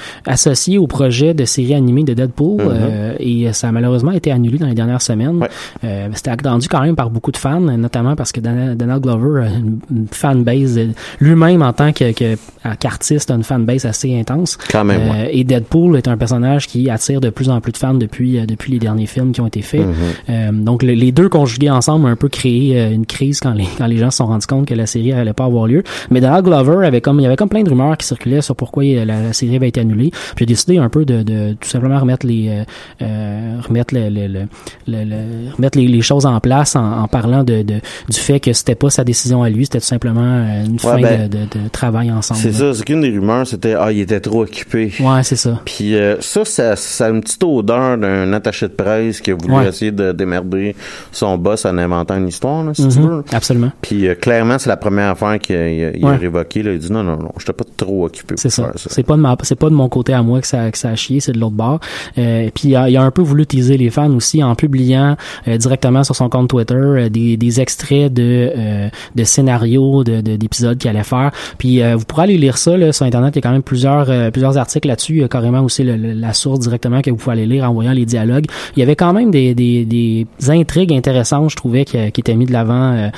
associé 0.47 0.77
au 0.77 0.87
projet 0.87 1.33
de 1.33 1.45
série 1.45 1.73
animée 1.73 2.03
de 2.03 2.13
Deadpool 2.13 2.61
Mhm. 2.63 2.69
euh, 2.71 3.13
et 3.19 3.53
ça 3.53 3.69
a 3.69 3.71
malheureusement 3.71 4.11
été 4.11 4.31
annulé 4.31 4.57
dans 4.57 4.67
les 4.67 4.73
dernières 4.75 5.01
semaines. 5.01 5.45
Euh, 5.83 6.07
C'était 6.13 6.31
attendu 6.31 6.67
quand 6.67 6.81
même 6.81 6.95
par 6.95 7.09
beaucoup 7.09 7.31
de 7.31 7.37
fans, 7.37 7.59
notamment 7.59 8.15
parce 8.15 8.31
que 8.31 8.39
Donald, 8.39 9.01
Glover 9.03 9.45
a 9.45 9.47
une, 9.49 9.79
une 9.91 10.07
fanbase 10.11 10.77
euh, 10.77 10.87
lui-même 11.19 11.61
en 11.61 11.73
tant 11.73 11.91
que, 11.91 12.11
que- 12.11 12.35
qu'artiste 12.79 13.31
a 13.31 13.35
une 13.35 13.43
fanbase 13.43 13.85
assez 13.85 14.17
intense. 14.19 14.57
Quand 14.71 14.83
même, 14.83 15.01
Euh, 15.01 15.11
ouais. 15.11 15.29
Et 15.37 15.43
Deadpool 15.43 15.97
est 15.97 16.07
un 16.07 16.17
personnage 16.17 16.67
qui 16.67 16.89
attire 16.89 17.21
de 17.21 17.29
plus 17.29 17.49
en 17.49 17.61
plus 17.61 17.71
de 17.71 17.77
fans 17.77 17.93
depuis 17.93 18.39
euh, 18.39 18.45
depuis 18.45 18.71
les 18.71 18.79
derniers 18.79 19.05
films 19.05 19.31
qui 19.31 19.41
ont 19.41 19.47
été 19.47 19.61
faits. 19.61 19.85
Euh, 20.29 20.51
donc 20.51 20.83
le- 20.83 20.93
les 20.93 21.11
deux 21.11 21.29
conjugués 21.29 21.69
ensemble 21.69 22.05
ont 22.05 22.09
un 22.09 22.15
peu 22.15 22.29
créé 22.29 22.79
euh, 22.79 22.91
une 22.91 23.05
crise 23.05 23.39
quand 23.39 23.53
les 23.53 23.67
quand 23.77 23.85
les 23.87 23.97
gens 23.97 24.11
se 24.11 24.17
sont 24.17 24.25
rendus 24.25 24.47
compte 24.47 24.65
que 24.67 24.73
la 24.73 24.85
série 24.85 25.11
allait 25.13 25.33
pas 25.33 25.45
avoir 25.45 25.67
lieu. 25.67 25.83
Mais 26.11 26.21
Donald 26.21 26.45
Glover 26.45 26.85
avait 26.85 27.01
comme 27.01 27.19
il 27.19 27.23
y 27.23 27.25
avait 27.25 27.35
comme 27.35 27.49
plein 27.49 27.63
de 27.63 27.69
rumeurs 27.69 27.97
qui 27.97 28.07
circulaient 28.07 28.41
sur 28.41 28.55
pourquoi 28.55 28.83
la, 28.83 29.05
la 29.05 29.33
série 29.33 29.55
avait 29.55 29.67
été 29.69 29.79
annulée. 29.81 30.11
J'ai 30.37 30.45
décidé 30.45 30.77
un 30.77 30.89
peu 30.89 31.05
de, 31.05 31.23
de 31.23 31.53
tout 31.53 31.67
simplement 31.69 31.99
remettre 31.99 32.25
les 32.25 32.49
euh, 32.49 32.63
euh, 33.01 33.57
remettre 33.67 33.93
le, 33.93 34.09
le- 34.09 34.27
le- 34.27 34.47
le- 34.87 35.03
le- 35.03 35.51
remettre 35.55 35.77
les, 35.77 35.87
les 35.87 36.01
choses 36.01 36.25
en 36.25 36.39
place 36.39 36.75
en, 36.75 37.01
en 37.03 37.07
parlant 37.07 37.43
de, 37.43 37.61
de- 37.61 37.81
du 38.09 38.17
fait 38.17 38.39
que 38.39 38.53
c'était 38.53 38.75
pas 38.75 38.89
sa 38.89 39.03
décision 39.03 39.43
à 39.43 39.49
lui, 39.49 39.65
c'était 39.65 39.79
tout 39.79 39.85
simplement 39.85 40.21
euh, 40.23 40.65
une 40.65 40.79
fin 40.79 40.99
ben, 40.99 41.27
de, 41.27 41.37
de- 41.37 41.43
de 41.45 41.67
travail 41.71 42.11
ensemble. 42.11 42.39
C'est 42.39 42.51
ça, 42.53 42.73
c'est 42.73 42.83
qu'une 42.83 43.01
des 43.01 43.09
rumeurs, 43.09 43.45
c'était 43.47 43.75
ah, 43.77 43.91
il 43.91 43.99
était 43.99 44.19
trop 44.19 44.43
occupé. 44.43 44.91
Ouais, 44.99 45.23
c'est 45.23 45.35
ça. 45.35 45.59
Puis 45.65 45.95
euh, 45.95 46.17
ça, 46.21 46.45
ça, 46.45 46.75
ça 46.75 47.05
a 47.05 47.09
une 47.09 47.21
petite 47.21 47.43
odeur 47.43 47.97
d'un 47.97 48.31
attaché 48.33 48.67
de 48.67 48.73
presse 48.73 49.21
qui 49.21 49.31
a 49.31 49.35
voulu 49.35 49.53
Ouais. 49.53 49.67
essayer 49.67 49.91
de 49.91 50.11
démerder 50.11 50.75
son 51.11 51.37
boss 51.37 51.65
en 51.65 51.77
inventant 51.77 52.17
une 52.17 52.27
histoire, 52.27 52.63
là, 52.63 52.73
si 52.73 52.87
tu 52.87 52.99
Mhm, 52.99 53.07
veux. 53.07 53.23
Absolument. 53.31 53.71
Puis 53.81 54.07
euh, 54.07 54.15
clairement, 54.15 54.57
c'est 54.59 54.69
la 54.69 54.77
première 54.77 55.11
affaire 55.11 55.39
qu'il 55.39 55.55
a, 55.55 55.69
il 55.69 55.83
a- 55.85 55.97
il 55.97 56.03
a 56.05 56.07
Ouais. 56.09 56.15
révoqué. 56.17 56.63
Là. 56.63 56.73
Il 56.73 56.79
dit 56.79 56.91
non, 56.91 57.03
non, 57.03 57.17
non, 57.17 57.31
j'étais 57.39 57.53
pas 57.53 57.63
trop 57.75 58.05
occupé 58.05 58.35
C'est 58.37 58.49
ça. 58.49 58.71
ça. 58.75 58.89
C'est 58.89 59.03
pas 59.03 59.15
de 59.15 59.21
ma, 59.21 59.35
c'est 59.43 59.55
pas 59.57 59.69
de 59.69 59.75
mon 59.75 59.89
côté 59.89 60.13
à 60.17 60.23
moi 60.23 60.41
que 60.41 60.47
ça, 60.47 60.71
que 60.71 60.77
ça 60.77 60.89
a 60.89 60.95
chié, 60.95 61.19
c'est 61.19 61.31
de 61.31 61.39
l'autre 61.39 61.55
bord. 61.55 61.79
Euh, 62.17 62.49
puis 62.53 62.69
il 62.69 62.75
a, 62.75 62.89
il 62.89 62.97
a 62.97 63.03
un 63.03 63.11
peu 63.11 63.21
voulu 63.21 63.45
teaser 63.45 63.77
les 63.77 63.89
fans 63.89 64.11
aussi 64.13 64.43
en 64.43 64.55
publiant 64.55 65.15
euh, 65.47 65.57
directement 65.57 66.03
sur 66.03 66.15
son 66.15 66.29
compte 66.29 66.49
Twitter 66.49 66.73
euh, 66.75 67.09
des, 67.09 67.37
des 67.37 67.61
extraits 67.61 68.13
de, 68.13 68.51
euh, 68.55 68.89
de 69.15 69.23
scénarios 69.23 70.03
de, 70.03 70.21
de- 70.21 70.35
d'épisodes 70.35 70.77
qu'il 70.77 70.89
allait 70.89 71.03
faire. 71.03 71.31
Puis 71.57 71.81
euh, 71.81 71.95
vous 71.95 72.05
pourrez 72.05 72.23
aller 72.23 72.37
lire 72.37 72.57
ça 72.57 72.77
là, 72.77 72.91
sur 72.91 73.05
internet. 73.05 73.35
Il 73.35 73.37
y 73.37 73.39
a 73.39 73.41
quand 73.41 73.51
même 73.51 73.63
plusieurs 73.63 74.09
euh, 74.09 74.31
plusieurs 74.31 74.57
articles 74.57 74.87
là-dessus. 74.87 75.13
Il 75.13 75.21
y 75.21 75.23
a 75.23 75.27
carrément 75.27 75.61
aussi 75.61 75.83
le- 75.83 75.95
le- 75.95 76.13
la 76.13 76.33
source 76.33 76.59
directement 76.59 77.01
que 77.01 77.09
vous 77.09 77.17
pouvez 77.17 77.33
aller 77.33 77.45
lire 77.45 77.69
en 77.69 77.73
voyant 77.73 77.91
les 77.93 78.05
dialogues. 78.05 78.45
Il 78.75 78.79
y 78.79 78.83
avait 78.83 78.95
quand 78.95 79.13
même 79.13 79.31
des, 79.31 79.53
des, 79.55 79.85
des 79.85 80.27
intrigues 80.49 80.93
intéressantes, 80.93 81.49
je 81.51 81.55
trouvais, 81.55 81.85
qui, 81.85 81.97
qui 82.11 82.21
étaient 82.21 82.35
mis 82.35 82.45
de 82.45 82.53
l'avant 82.53 83.09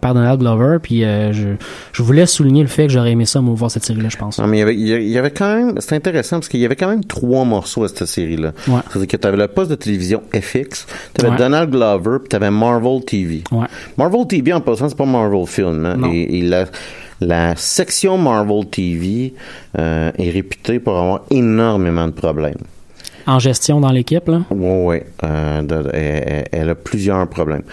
par 0.00 0.14
Donald 0.14 0.38
Glover. 0.40 0.78
Puis 0.82 1.00
je, 1.02 1.54
je 1.92 2.02
voulais 2.02 2.26
souligner 2.26 2.62
le 2.62 2.68
fait 2.68 2.86
que 2.86 2.92
j'aurais 2.92 3.12
aimé 3.12 3.24
ça, 3.24 3.40
moi, 3.40 3.54
voir 3.54 3.70
cette 3.70 3.84
série-là, 3.84 4.08
je 4.10 4.16
pense. 4.16 4.38
Non, 4.38 4.46
mais 4.46 4.58
il 4.58 4.60
y 4.60 4.62
avait- 4.62 5.02
il 5.04 5.08
y 5.10 5.18
avait 5.18 5.30
quand 5.30 5.54
même, 5.54 5.74
c'est 5.78 5.94
intéressant 5.96 6.27
parce 6.36 6.48
qu'il 6.48 6.60
y 6.60 6.64
avait 6.64 6.76
quand 6.76 6.88
même 6.88 7.04
trois 7.04 7.44
morceaux 7.44 7.84
à 7.84 7.88
cette 7.88 8.04
série-là. 8.06 8.52
Ouais. 8.68 8.80
C'est-à-dire 8.90 9.08
que 9.08 9.16
tu 9.16 9.26
avais 9.26 9.36
le 9.36 9.48
poste 9.48 9.70
de 9.70 9.74
télévision 9.76 10.22
FX, 10.34 10.86
tu 11.14 11.24
avais 11.24 11.32
Ouais. 11.32 11.38
Donald 11.38 11.70
Glover, 11.70 12.18
puis 12.20 12.28
tu 12.30 12.36
avais 12.36 12.50
Marvel 12.50 13.04
TV. 13.04 13.42
Ouais. 13.52 13.66
Marvel 13.96 14.26
TV, 14.26 14.52
en 14.52 14.60
passant, 14.60 14.88
c'est 14.88 14.96
pas 14.98 15.04
Marvel 15.06 15.46
Film. 15.46 15.84
hein. 15.86 16.10
Et, 16.12 16.38
et 16.38 16.42
la, 16.42 16.66
la 17.20 17.56
section 17.56 18.16
Marvel 18.18 18.66
TV 18.70 19.34
euh, 19.78 20.10
est 20.18 20.30
réputée 20.30 20.78
pour 20.78 20.96
avoir 20.98 21.22
énormément 21.30 22.06
de 22.06 22.12
problèmes. 22.12 22.58
en 23.26 23.38
gestion 23.38 23.80
dans 23.80 23.90
l'équipe 23.90 24.26
là? 24.28 24.42
Oui, 24.50 24.68
oui. 24.84 24.96
Euh, 25.24 26.44
elle, 26.52 26.70
a 26.70 26.74
plusieurs 26.74 27.26
problèmes. 27.28 27.64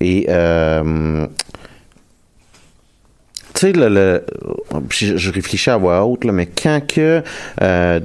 Et 0.00 0.26
euh, 0.28 1.26
sais, 3.66 3.72
le, 3.72 3.88
le- 3.88 4.24
je, 4.90 5.30
réfléchis 5.30 5.70
à 5.70 5.76
voix 5.76 6.04
haute, 6.04 6.24
là, 6.24 6.32
mais 6.32 6.46
quand 6.46 6.80
que 6.86 7.22
euh, 7.60 8.00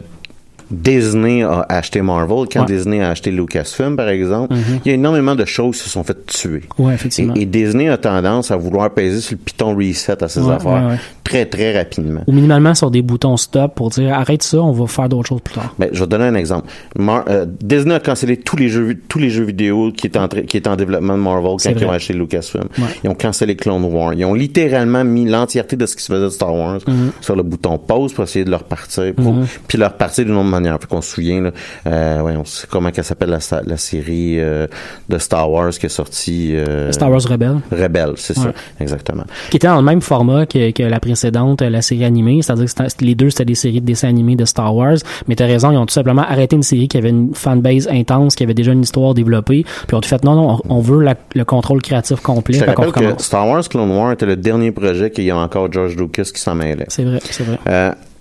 Disney 0.71 1.43
a 1.43 1.65
acheté 1.69 2.01
Marvel, 2.01 2.45
quand 2.51 2.61
Ouais. 2.61 2.65
Disney 2.65 3.01
a 3.01 3.09
acheté 3.09 3.31
Lucasfilm, 3.31 3.95
par 3.95 4.09
exemple, 4.09 4.55
il 4.83 4.89
y 4.89 4.91
a 4.91 4.95
énormément 4.95 5.35
de 5.35 5.45
choses 5.45 5.77
qui 5.77 5.83
se 5.83 5.89
sont 5.89 6.03
faites 6.03 6.25
tuer. 6.25 6.61
Ouais, 6.77 6.93
effectivement. 6.93 7.33
Et, 7.35 7.41
et 7.41 7.45
Disney 7.45 7.87
a 7.89 7.97
tendance 7.97 8.51
à 8.51 8.57
vouloir 8.57 8.89
peser 8.91 9.21
sur 9.21 9.33
le 9.37 9.43
piton 9.43 9.75
reset 9.75 10.23
à 10.23 10.27
ses 10.27 10.41
Ouais, 10.41 10.53
affaires 10.55 10.97
très, 11.23 11.45
très 11.45 11.77
rapidement. 11.77 12.21
Ou 12.27 12.31
minimalement 12.31 12.73
sur 12.73 12.89
des 12.89 13.01
boutons 13.01 13.35
stop 13.37 13.75
pour 13.75 13.89
dire 13.89 14.13
arrête 14.13 14.43
ça, 14.43 14.61
on 14.61 14.71
va 14.71 14.87
faire 14.87 15.09
d'autres 15.09 15.27
choses 15.29 15.41
plus 15.41 15.55
tard. 15.55 15.73
Ben, 15.77 15.89
je 15.91 15.99
vais 15.99 16.05
te 16.05 16.09
donner 16.11 16.23
un 16.25 16.35
exemple. 16.35 16.67
Mar- 16.97 17.25
euh, 17.29 17.45
Disney 17.61 17.93
a 17.95 17.99
cancellé 17.99 18.37
tous 18.37 18.55
les 18.55 18.69
jeux, 18.69 18.97
tous 19.09 19.19
les 19.19 19.29
jeux 19.29 19.43
vidéo 19.43 19.91
qui 19.95 20.07
étaient 20.07 20.19
en, 20.19 20.27
qui 20.27 20.61
en 20.67 20.75
développement 20.75 21.17
de 21.17 21.21
Marvel 21.21 21.55
quand 21.61 21.69
ils 21.69 21.85
ont 21.85 21.91
acheté 21.91 22.13
Lucasfilm. 22.13 22.65
Ils 23.03 23.09
ont 23.09 23.15
cancellé 23.15 23.55
Clone 23.55 23.83
Wars. 23.85 24.13
Ils 24.13 24.23
ont 24.25 24.33
littéralement 24.33 25.03
mis 25.03 25.25
l'entièreté 25.25 25.75
de 25.75 25.85
ce 25.85 25.95
qui 25.95 26.03
se 26.03 26.11
faisait 26.13 26.23
de 26.25 26.29
Star 26.29 26.53
Wars 26.53 26.79
Mhm. 26.87 27.11
sur 27.21 27.35
le 27.35 27.43
bouton 27.43 27.77
pause 27.77 28.13
pour 28.13 28.23
essayer 28.23 28.45
de 28.45 28.49
leur 28.51 28.63
partir, 28.63 29.13
pour- 29.13 29.35
puis 29.67 29.77
leur 29.77 29.93
partir 29.93 30.23
d'une 30.25 30.35
autre 30.35 30.47
manière. 30.59 30.77
Fait 30.79 30.87
qu'on 30.87 31.01
se 31.01 31.13
souvient, 31.15 31.41
là, 31.41 31.51
euh, 31.87 32.21
ouais, 32.21 32.35
on 32.37 32.45
sait 32.45 32.67
comment 32.69 32.91
qu'elle 32.91 33.03
s'appelle 33.03 33.29
la, 33.29 33.77
série 33.77 34.39
euh, 34.39 34.67
de 35.09 35.17
Star 35.17 35.49
Wars 35.51 35.69
qui 35.71 35.85
est 35.85 35.89
sortie. 35.89 36.55
euh, 36.55 36.91
Star 36.91 37.09
Wars 37.11 37.21
Rebelle, 37.21 37.57
Rebelle, 37.71 38.13
c'est 38.17 38.33
ça, 38.35 38.47
Ouais. 38.47 38.53
exactement. 38.79 39.23
qui 39.49 39.57
était 39.57 39.67
dans 39.67 39.75
le 39.77 39.81
même 39.81 40.01
format 40.01 40.45
que, 40.45 40.71
que 40.71 40.83
la 40.83 40.99
précédente, 40.99 41.61
la 41.61 41.81
série 41.81 42.05
animée, 42.05 42.41
c'est-à-dire 42.41 42.65
que 42.73 43.03
les 43.05 43.15
deux 43.15 43.29
c'était 43.29 43.45
des 43.45 43.55
séries 43.55 43.81
de 43.81 43.85
dessins 43.85 44.09
animés 44.09 44.35
de 44.35 44.45
Star 44.45 44.75
Wars, 44.75 44.97
mais 45.27 45.35
t'as 45.35 45.45
raison, 45.45 45.71
ils 45.71 45.77
ont 45.77 45.85
tout 45.85 45.93
simplement 45.93 46.23
arrêté 46.23 46.55
une 46.55 46.63
série 46.63 46.87
qui 46.87 46.97
avait 46.97 47.09
une 47.09 47.33
fanbase 47.33 47.87
intense, 47.91 48.35
qui 48.35 48.43
avait 48.43 48.53
déjà 48.53 48.71
une 48.71 48.81
histoire 48.83 49.13
développée, 49.13 49.63
puis 49.63 49.85
ils 49.91 49.95
ont 49.95 50.01
tout 50.01 50.09
fait 50.09 50.23
non 50.23 50.35
non, 50.35 50.59
on, 50.69 50.75
on 50.77 50.79
veut 50.81 51.01
la- 51.01 51.15
le 51.35 51.45
contrôle 51.45 51.81
créatif 51.81 52.19
complet, 52.21 52.57
Je 52.59 52.63
te 52.65 52.91
que. 52.91 53.21
Star 53.21 53.47
Wars 53.47 53.67
Clone 53.67 53.91
Wars 53.91 54.11
était 54.13 54.25
le 54.25 54.35
dernier 54.35 54.71
projet 54.71 55.11
qu'il 55.11 55.23
y 55.25 55.31
a 55.31 55.37
encore 55.37 55.71
George 55.71 55.95
Lucas 55.95 56.29
qui 56.33 56.39
s'en 56.41 56.55
mêlait. 56.55 56.85
C'est 56.87 57.03
vrai, 57.03 57.19
c'est 57.23 57.43
vrai. 57.43 57.57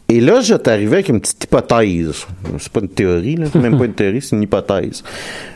Et 0.09 0.21
là, 0.21 0.41
je 0.41 0.55
t'arrivais 0.55 0.97
avec 0.97 1.09
une 1.09 1.21
petite 1.21 1.45
hypothèse. 1.45 2.27
C'est 2.59 2.73
pas 2.73 2.81
une 2.81 2.89
théorie, 2.89 3.37
là. 3.37 3.47
C'est 3.53 3.59
même 3.59 3.77
pas 3.77 3.87
une 3.87 3.95
théorie, 4.03 4.23
c'est 4.23 4.37
une 4.37 4.43
hypothèse. 4.43 5.03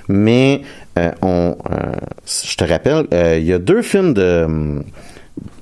Mais 0.08 0.62
euh, 0.98 1.12
on, 1.22 1.56
euh, 1.70 1.92
je 2.26 2.56
te 2.56 2.64
rappelle, 2.64 3.06
euh, 3.14 3.38
il 3.38 3.46
y 3.46 3.52
a 3.52 3.58
deux 3.58 3.82
films 3.82 4.12
de 4.14 4.80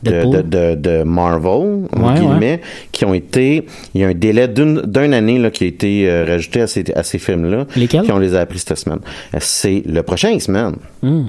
de, 0.03 0.11
de, 0.25 0.43
de, 0.43 0.75
de 0.75 1.03
Marvel, 1.05 1.85
Ouais, 1.97 2.15
guillemets, 2.19 2.61
qui 2.91 3.05
ont 3.05 3.15
été, 3.15 3.65
il 3.95 4.01
y 4.01 4.05
a 4.05 4.09
un 4.09 4.15
délai 4.15 4.49
d'une 4.49 5.15
année 5.15 5.39
là, 5.39 5.51
qui 5.51 5.65
a 5.65 5.67
été 5.69 6.23
rajouté 6.27 6.63
à 6.63 6.67
ces, 6.67 6.85
à 6.95 7.03
ces 7.05 7.19
films-là. 7.19 7.67
Lesquels? 7.77 8.03
Qui 8.03 8.11
on 8.13 8.19
les 8.19 8.35
a 8.35 8.41
appris 8.41 8.59
cette 8.59 8.77
semaine. 8.77 8.99
C'est 9.39 9.83
le 9.87 10.03
prochain 10.03 10.31
X-Men, 10.31 10.77
Hmm. 11.03 11.27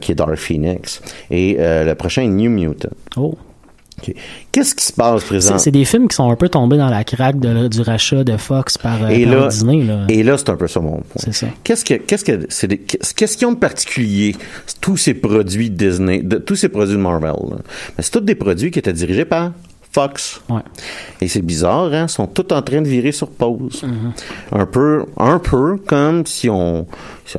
qui 0.00 0.12
est 0.12 0.14
Dark 0.14 0.36
Phoenix, 0.36 1.02
et 1.30 1.56
le 1.58 1.92
prochain 1.94 2.26
New 2.28 2.50
Mutant. 2.50 2.88
Oh. 3.16 3.36
Qu'est-ce 4.52 4.74
qui 4.74 4.84
se 4.84 4.92
passe 4.92 5.24
présentement? 5.24 5.58
c'est 5.58 5.70
des 5.70 5.84
films 5.84 6.08
qui 6.08 6.16
sont 6.16 6.30
un 6.30 6.36
peu 6.36 6.48
tombés 6.48 6.76
dans 6.76 6.88
la 6.88 7.04
craque 7.04 7.38
de- 7.38 7.68
du 7.68 7.80
rachat 7.82 8.24
de 8.24 8.36
Fox 8.36 8.78
par, 8.78 9.04
euh, 9.04 9.08
Et 9.08 9.24
par 9.24 9.34
là, 9.34 9.48
Disney. 9.48 9.82
Là. 9.84 10.06
et 10.08 10.22
là, 10.22 10.36
c'est 10.38 10.48
un 10.50 10.56
peu 10.56 10.66
ça 10.68 10.80
mon 10.80 10.92
point. 10.96 11.02
C'est 11.16 11.32
ça. 11.32 11.46
Qu'est-ce 11.64 11.84
que, 11.84 11.94
qu'est-ce 11.94 12.24
que, 12.24 12.46
c'est 12.48 12.66
des, 12.68 12.78
qu'est-ce 12.78 13.36
qu'ils 13.36 13.46
ont 13.46 13.52
de 13.52 13.58
particulier, 13.58 14.34
tous 14.80 14.96
ces 14.96 15.14
produits 15.14 15.70
Disney, 15.70 16.22
de, 16.22 16.38
tous 16.38 16.56
ces 16.56 16.68
produits 16.68 16.96
de 16.96 17.00
Marvel, 17.00 17.32
c'est 17.98 18.10
tous 18.10 18.20
des 18.20 18.34
produits 18.34 18.70
qui 18.70 18.78
étaient 18.78 18.92
dirigés 18.92 19.24
par 19.24 19.52
Fox. 19.92 20.40
Ouais. 20.48 20.62
Et 21.20 21.28
c'est 21.28 21.42
bizarre, 21.42 21.92
hein? 21.92 22.06
Ils 22.08 22.08
sont 22.08 22.26
tous 22.26 22.54
en 22.54 22.62
train 22.62 22.80
de 22.80 22.88
virer 22.88 23.12
sur 23.12 23.28
pause. 23.28 23.82
Mm-hmm. 23.82 24.60
Un 24.60 24.66
peu, 24.66 25.04
un 25.16 25.38
peu 25.38 25.78
comme 25.78 26.26
si 26.26 26.48
on, 26.48 26.86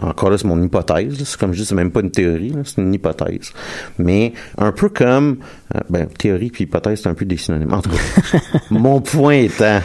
encore 0.02 0.30
là, 0.30 0.38
c'est 0.38 0.48
mon 0.48 0.62
hypothèse, 0.62 1.24
c'est 1.24 1.40
comme 1.40 1.54
je 1.54 1.62
dis, 1.62 1.66
c'est 1.66 1.76
même 1.76 1.92
pas 1.92 2.02
une 2.02 2.12
théorie, 2.12 2.54
c'est 2.66 2.82
une 2.82 2.94
hypothèse. 2.94 3.52
Mais 3.98 4.34
un 4.58 4.72
peu 4.72 4.90
comme, 4.90 5.38
euh, 5.76 5.80
ben, 5.90 6.08
théorie 6.08 6.50
puis 6.50 6.66
hypothèse, 6.66 7.02
c'est 7.02 7.10
un 7.10 7.14
peu 7.14 7.26
des 7.26 7.38
synonymes. 7.38 7.74
En 7.74 7.82
tout 7.82 7.90
cas, 7.90 8.40
mon 8.70 9.02
point 9.02 9.36
étant 9.36 9.80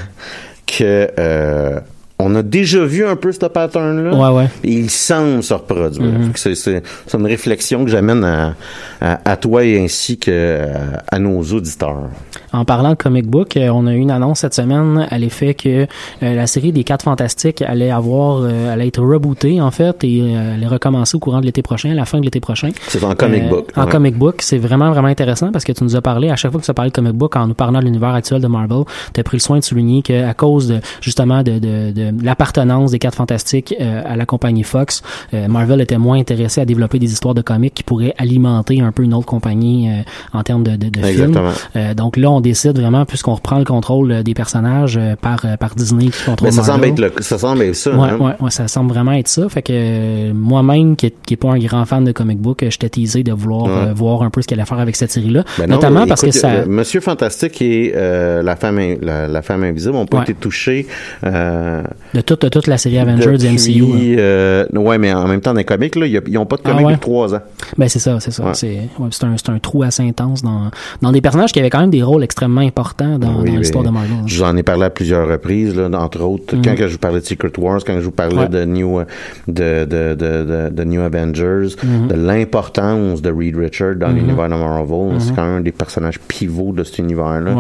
que, 0.66 1.11
euh, 1.18 1.81
on 2.18 2.35
a 2.35 2.42
déjà 2.42 2.85
vu 2.85 3.05
un 3.07 3.16
peu 3.16 3.31
ce 3.33 3.44
pattern-là. 3.46 4.14
Ouais, 4.14 4.37
ouais. 4.38 4.48
Et 4.64 4.72
il 4.72 4.90
semble 4.90 5.42
se 5.42 5.52
reproduire. 5.52 6.12
Mm-hmm. 6.12 6.55
C'est, 6.55 7.16
une 7.18 7.26
réflexion 7.26 7.85
que 7.85 7.90
j'amène 7.90 8.24
à, 8.24 8.55
à, 9.00 9.33
à 9.33 9.37
toi 9.37 9.64
et 9.64 9.83
ainsi 9.83 10.18
que 10.18 10.66
à, 11.11 11.14
à 11.14 11.18
nos 11.18 11.40
auditeurs. 11.42 12.09
En 12.52 12.64
parlant 12.64 12.90
de 12.90 12.94
comic 12.94 13.26
book, 13.26 13.57
euh, 13.57 13.68
on 13.68 13.87
a 13.87 13.92
eu 13.92 13.98
une 13.98 14.11
annonce 14.11 14.40
cette 14.40 14.55
semaine 14.55 15.07
à 15.11 15.18
l'effet 15.18 15.55
que 15.55 15.68
euh, 15.83 15.87
la 16.20 16.46
série 16.46 16.72
des 16.72 16.85
Quatre 16.85 17.02
Fantastiques 17.05 17.61
allait 17.62 17.90
avoir, 17.90 18.40
euh, 18.42 18.72
allait 18.72 18.88
être 18.88 19.02
rebootée 19.02 19.61
en 19.61 19.70
fait 19.70 20.02
et 20.05 20.22
euh, 20.22 20.55
allait 20.55 20.66
recommencer 20.66 21.16
au 21.16 21.20
courant 21.20 21.40
de 21.40 21.46
l'été 21.46 21.61
prochain, 21.62 21.90
à 21.90 21.94
la 21.94 22.07
fin 22.07 22.18
de 22.18 22.24
l'été 22.24 22.40
prochain. 22.40 22.70
C'est 22.88 23.05
en 23.05 23.14
comic 23.14 23.42
Euh, 23.44 23.48
book. 23.50 23.70
En 23.76 23.85
ouais. 23.85 23.90
comic 23.90 24.16
book, 24.16 24.37
c'est 24.40 24.59
vraiment 24.59 24.90
vraiment 24.90 25.09
intéressant 25.09 25.52
parce 25.52 25.64
que 25.64 25.72
tu 25.72 25.85
nous 25.85 25.96
as 25.96 26.00
parlé 26.02 26.31
à 26.31 26.37
chaque 26.37 26.50
fois 26.50 26.61
que 26.61 26.64
tu 26.64 26.70
as 26.70 26.74
parlé 26.74 26.90
de 26.90 26.94
comic 26.96 27.12
book 27.12 27.37
en 27.37 27.46
nous 27.46 27.55
parlant 27.55 27.81
de 27.81 27.85
l'univers 27.85 28.14
actuel 28.14 28.40
de 28.40 28.46
Marvel, 28.46 28.85
tu 29.12 29.20
as 29.20 29.24
pris 29.24 29.37
le 29.37 29.42
soin 29.42 29.59
de 29.59 29.64
souligner 29.64 30.02
que 30.02 30.24
à 30.24 30.33
cause 30.35 30.68
de 30.68 30.81
justement 31.02 31.42
de, 31.42 31.59
de, 31.59 31.90
de 31.92 32.06
l'appartenance 32.23 32.90
des 32.90 32.99
Quatre 32.99 33.16
Fantastiques 33.16 33.75
euh, 33.81 34.03
à 34.05 34.16
la 34.16 34.27
compagnie 34.27 34.62
Fox, 34.62 35.03
euh, 35.35 35.49
Marvel 35.49 35.81
était 35.81 35.99
moins 35.99 36.19
intéressé 36.19 36.61
à 36.61 36.64
développer 36.64 36.99
des 36.99 37.12
histoires 37.12 37.35
de 37.35 37.42
comics 37.42 37.75
qui 37.75 37.83
pourraient 37.83 38.14
alimenter 38.19 38.81
un 38.81 38.92
peu 38.92 39.03
une 39.03 39.14
autre 39.14 39.27
compagnie 39.27 39.90
euh, 39.90 40.03
en 40.33 40.42
termes 40.42 40.62
de, 40.64 40.73
de, 40.73 40.88
de 40.88 40.99
films. 41.01 41.07
Exactement. 41.07 41.51
Euh, 41.77 41.95
donc 41.95 42.16
là, 42.16 42.31
on 42.31 42.40
décide 42.40 42.79
vraiment, 42.79 43.05
puisqu'on 43.05 43.35
reprend 43.35 43.59
le 43.59 43.64
contrôle 43.64 44.11
euh, 44.12 44.23
des 44.23 44.35
personnages 44.35 44.97
euh, 45.01 45.14
par, 45.21 45.45
euh, 45.45 45.57
par 45.57 45.75
Disney 45.75 46.07
qui 46.07 46.25
contrôle 46.25 46.49
Mais 46.49 46.53
ça 46.53 46.62
semble 46.64 46.87
être 46.87 46.99
le, 46.99 47.12
ça 47.21 47.38
semble 47.38 47.62
être 47.62 47.75
ça. 47.77 47.90
Ouais, 47.97 48.09
hein. 48.11 48.19
ouais, 48.19 48.33
ouais, 48.40 48.51
ça 48.51 48.69
semble 48.69 48.90
vraiment 48.92 49.12
être 49.12 49.29
ça. 49.29 49.49
Fait 49.49 49.62
que 49.62 49.73
euh, 49.75 50.33
moi-même, 50.35 50.97
qui, 50.97 51.12
qui 51.25 51.35
est 51.35 51.37
pas 51.37 51.51
un 51.51 51.59
grand 51.59 51.85
fan 51.85 52.05
de 52.05 52.12
comic 52.12 52.38
book, 52.38 52.62
euh, 52.62 52.71
j'étais 52.71 52.88
teasé 52.88 53.23
de 53.23 53.33
vouloir 53.33 53.64
Ouais. 53.66 53.88
euh, 53.88 53.92
voir 53.95 54.23
un 54.23 54.31
peu 54.31 54.42
ce 54.42 54.47
qu'elle 54.47 54.61
allait 54.61 54.66
faire 54.69 54.79
avec 54.79 54.97
cette 54.97 55.11
série-là. 55.11 55.42
Ben 55.59 55.69
Notamment 55.69 56.07
parce 56.07 56.23
écoute, 56.23 56.35
que 56.35 56.38
ça. 56.40 56.64
Monsieur 56.66 57.01
Fantastique 57.01 57.61
et 57.62 57.92
euh, 57.97 58.42
la 58.42 58.55
femme 58.57 58.79
la, 59.01 59.27
la 59.27 59.42
femme 59.42 59.62
invisible 59.64 59.95
ont 59.97 60.07
pas 60.07 60.23
été 60.23 60.35
touchés. 60.35 60.87
Euh, 61.25 61.83
De 62.14 62.20
toute, 62.20 62.42
de 62.42 62.48
toute 62.48 62.66
la 62.66 62.78
série 62.78 62.98
Avengers 62.98 63.37
du 63.37 63.46
MCU. 63.48 63.80
là. 64.16 64.22
euh, 64.22 64.64
ouais, 64.74 64.96
mais 64.98 65.12
en 65.12 65.26
même 65.26 65.40
temps, 65.40 65.52
dans 65.52 65.59
les 65.59 65.64
comics, 65.64 65.94
là, 65.96 66.06
ils 66.06 66.20
ils 66.28 66.38
ont 66.38 66.46
pas 66.46 66.56
de 66.56 66.62
Ah 66.64 66.70
comics 66.70 66.87
ouais? 66.87 66.92
depuis 66.92 67.00
trois 67.02 67.35
ans. 67.35 67.40
Ben 67.76 67.88
c'est 67.88 67.98
ça, 67.98 68.18
c'est 68.20 68.30
ça. 68.30 68.44
Ouais. 68.44 68.50
C'est 68.54 68.88
ouais, 68.98 69.09
un, 69.22 69.52
un 69.54 69.59
trou 69.59 69.82
assez 69.82 70.02
intense 70.02 70.42
dans, 70.42 70.70
dans 71.02 71.12
des 71.12 71.20
personnages 71.20 71.52
qui 71.52 71.59
avaient 71.61 71.70
quand 71.70 71.80
même 71.80 71.90
des 71.90 72.02
rôles 72.02 72.22
extrêmement 72.24 72.61
importants 72.62 73.18
dans, 73.18 73.28
Oui, 73.40 73.46
dans 73.46 73.52
mais 73.52 73.59
l'histoire 73.59 73.85
de 73.85 73.90
Marvel. 73.90 74.16
Je 74.26 74.37
vous 74.38 74.44
en 74.44 74.56
ai 74.56 74.62
parlé 74.62 74.85
à 74.85 74.90
plusieurs 74.90 75.28
reprises, 75.28 75.74
là, 75.76 75.88
entre 76.00 76.20
autres, 76.22 76.54
quand 76.64 76.74
que 76.74 76.87
je 76.87 76.92
vous 76.92 76.98
parlais 76.98 77.20
de 77.20 77.24
Secret 77.26 77.52
Wars, 77.59 77.80
quand 77.87 77.96
je 77.98 78.04
vous 78.04 78.11
parlais 78.11 78.48
de 78.48 78.64
New, 78.64 79.00
euh, 79.00 79.04
de, 79.48 79.85
de, 79.85 80.70
de, 80.70 80.85
New 80.85 81.00
Avengers, 81.02 81.76
Mhm. 81.82 82.09
de 82.09 82.14
l'importance 82.14 83.20
de 83.22 83.30
Reed 83.30 83.56
Richards 83.56 83.96
dans 83.96 84.09
l'univers 84.09 84.48
de 84.48 84.54
Marvel. 84.54 85.20
C'est 85.20 85.35
quand 85.35 85.44
même 85.44 85.56
un 85.59 85.61
des 85.61 85.72
personnages 85.72 86.18
pivots 86.20 86.72
de 86.72 86.85
cet 86.85 86.98
univers-là. 86.98 87.52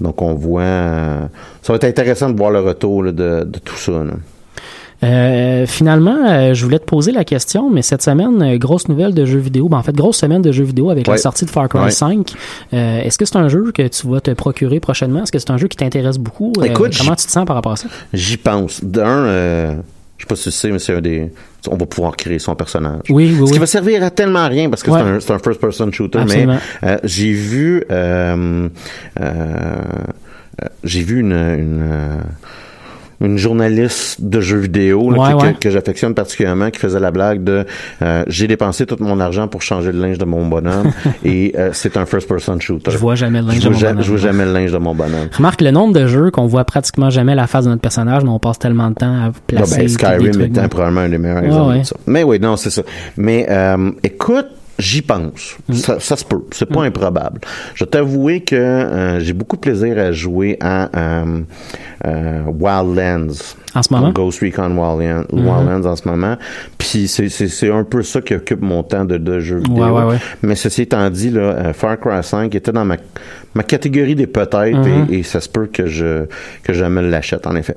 Donc 0.00 0.22
on 0.22 0.34
voit, 0.34 0.62
euh, 0.62 1.20
ça 1.62 1.72
va 1.72 1.76
être 1.76 1.84
intéressant 1.84 2.30
de 2.30 2.36
voir 2.36 2.50
le 2.50 2.60
retour 2.60 3.02
là, 3.02 3.12
de, 3.12 3.44
de 3.44 3.58
tout 3.58 3.76
ça. 3.84 3.92
là. 4.04 4.14
Euh, 5.02 5.66
finalement, 5.66 6.16
euh, 6.26 6.54
je 6.54 6.64
voulais 6.64 6.78
te 6.78 6.84
poser 6.86 7.12
la 7.12 7.24
question, 7.24 7.68
mais 7.68 7.82
cette 7.82 8.00
semaine, 8.00 8.40
euh, 8.42 8.56
grosse 8.56 8.88
nouvelle 8.88 9.12
de 9.12 9.26
jeux 9.26 9.38
vidéo. 9.40 9.68
Ben, 9.68 9.76
en 9.78 9.82
fait, 9.82 9.94
grosse 9.94 10.16
semaine 10.16 10.40
de 10.40 10.50
jeux 10.50 10.64
vidéo 10.64 10.88
avec 10.88 11.06
la 11.06 11.18
sortie 11.18 11.44
de 11.44 11.50
Far 11.50 11.68
Cry 11.68 11.80
Ouais. 11.80 11.90
5. 11.90 12.32
Euh, 12.72 13.00
Est-ce 13.02 13.18
que 13.18 13.26
c'est 13.26 13.36
un 13.36 13.48
jeu 13.48 13.70
que 13.72 13.86
tu 13.86 14.06
vas 14.08 14.20
te 14.20 14.30
procurer 14.30 14.80
prochainement? 14.80 15.22
Est-ce 15.24 15.32
que 15.32 15.38
c'est 15.38 15.50
un 15.50 15.58
jeu 15.58 15.68
qui 15.68 15.76
t'intéresse 15.76 16.16
beaucoup? 16.16 16.52
Écoute, 16.64 16.96
comment 16.96 17.16
tu 17.16 17.26
te 17.26 17.30
sens 17.30 17.44
par 17.44 17.56
rapport 17.56 17.72
à 17.72 17.76
ça? 17.76 17.88
J'y 18.14 18.38
pense. 18.38 18.82
D'un, 18.82 19.26
je 19.26 20.22
sais 20.22 20.26
pas 20.26 20.36
si 20.36 20.44
tu 20.44 20.50
sais, 20.52 20.70
mais 20.70 20.78
c'est 20.78 20.94
un 20.94 21.00
des. 21.02 21.30
On 21.70 21.76
va 21.76 21.86
pouvoir 21.86 22.16
créer 22.16 22.38
son 22.38 22.54
personnage. 22.54 23.00
Oui, 23.10 23.36
oui, 23.38 23.48
Ce 23.48 23.52
qui 23.52 23.58
va 23.58 23.66
servir 23.66 24.02
à 24.04 24.10
tellement 24.10 24.48
rien 24.48 24.70
parce 24.70 24.82
que 24.82 24.90
Ouais. 24.90 25.00
c'est 25.20 25.32
un, 25.32 25.38
first-person 25.38 25.90
shooter. 25.92 26.20
Absolument. 26.20 26.58
Mais 26.82 26.98
j'ai 27.04 27.32
vu, 27.32 27.84
j'ai 30.84 31.02
vu 31.02 31.20
une, 31.20 31.32
une, 31.32 32.20
une 33.20 33.38
journaliste 33.38 34.20
de 34.22 34.40
jeux 34.40 34.58
vidéo 34.58 35.10
là, 35.10 35.18
Ouais, 35.18 35.32
que, 35.32 35.38
que- 35.38 35.46
ouais. 35.46 35.54
que 35.60 35.70
j'affectionne 35.70 36.14
particulièrement 36.14 36.70
qui 36.70 36.78
faisait 36.80 37.00
la 37.00 37.10
blague 37.10 37.44
de 37.44 37.64
euh, 38.02 38.24
j'ai 38.28 38.46
dépensé 38.48 38.86
tout 38.86 38.96
mon 39.00 39.20
argent 39.20 39.48
pour 39.48 39.62
changer 39.62 39.92
le 39.92 40.00
linge 40.00 40.18
de 40.18 40.24
mon 40.24 40.46
bonhomme 40.46 40.90
et 41.24 41.54
euh, 41.58 41.70
c'est 41.72 41.96
un 41.96 42.06
first-person 42.06 42.58
shooter. 42.60 42.90
Je 42.90 42.98
vois 42.98 43.14
jamais 43.14 43.40
le 43.40 43.48
linge 43.48 43.56
Je 43.60 43.68
de 43.68 43.72
mon 43.72 43.78
bonhomme. 43.78 44.02
Je 44.02 44.08
vois 44.10 44.18
jamais 44.18 44.44
le 44.44 44.52
linge 44.52 44.72
de 44.72 44.78
mon 44.78 44.94
bonhomme. 44.94 45.28
Remarque 45.36 45.60
le 45.60 45.70
nombre 45.70 45.94
de 45.94 46.06
jeux 46.06 46.30
qu'on 46.30 46.46
voit 46.46 46.64
pratiquement 46.64 47.10
jamais 47.10 47.34
la 47.34 47.46
face 47.46 47.64
de 47.64 47.70
notre 47.70 47.82
personnage, 47.82 48.22
mais 48.24 48.30
on 48.30 48.38
passe 48.38 48.58
tellement 48.58 48.90
de 48.90 48.94
temps 48.96 49.06
à 49.14 49.26
Ah 49.28 49.32
placer 49.46 49.78
ben, 49.78 49.88
Skyrim 49.88 50.40
ouais. 50.40 50.68
probablement 50.68 51.02
un 51.02 51.08
des 51.08 51.18
meilleurs 51.18 51.44
exemples 51.44 51.70
ouais. 51.72 51.78
de 51.80 51.84
ça. 51.86 51.96
Mais 52.06 52.22
oui, 52.24 52.38
non, 52.40 52.56
c'est 52.56 52.70
ça. 52.70 52.82
Mais 53.16 53.46
euh, 53.48 53.90
écoute, 54.02 54.46
j'y 54.78 55.02
pense. 55.02 55.56
Mm. 55.68 55.74
Ça, 55.74 56.00
ça 56.00 56.16
se 56.16 56.24
peut. 56.24 56.42
C'est 56.52 56.66
pas 56.66 56.82
improbable. 56.82 57.40
Je 57.74 57.84
t'avouer 57.84 58.40
que 58.40 58.56
euh, 58.56 59.20
j'ai 59.20 59.32
beaucoup 59.32 59.56
de 59.56 59.60
plaisir 59.60 59.98
à 59.98 60.12
jouer 60.12 60.56
à 60.60 60.90
euh, 60.96 61.40
euh, 62.06 62.42
Wildlands. 62.46 63.56
En 63.74 63.82
ce 63.82 63.92
moment? 63.92 64.10
Ghost 64.10 64.40
Recon 64.40 64.70
Wildlands, 64.76 65.24
Mhm. 65.32 65.46
Wildlands 65.48 65.86
en 65.86 65.96
ce 65.96 66.08
moment. 66.08 66.36
Puis 66.78 67.08
c'est, 67.08 67.28
c'est, 67.28 67.48
c'est 67.48 67.70
un 67.70 67.84
peu 67.84 68.02
ça 68.02 68.20
qui 68.20 68.34
occupe 68.34 68.60
mon 68.62 68.82
temps 68.82 69.04
de, 69.04 69.16
de 69.18 69.40
jeu 69.40 69.58
vidéo. 69.58 69.84
Ouais, 69.84 69.90
ouais, 69.90 70.04
ouais. 70.12 70.16
Mais 70.42 70.54
ceci 70.54 70.82
étant 70.82 71.08
dit, 71.10 71.30
là, 71.30 71.40
euh, 71.40 71.72
Far 71.72 71.98
Cry 71.98 72.22
5 72.22 72.54
était 72.54 72.72
dans 72.72 72.84
ma, 72.84 72.96
ma 73.54 73.62
catégorie 73.62 74.14
des 74.14 74.26
peut-être 74.26 74.76
Mhm. 74.78 75.06
et, 75.10 75.18
et 75.18 75.22
ça 75.22 75.40
se 75.40 75.48
peut 75.48 75.66
que 75.66 75.86
je, 75.86 76.26
que 76.62 76.72
je 76.72 76.84
me 76.84 77.00
l'achète, 77.00 77.46
en 77.46 77.56
effet. 77.56 77.76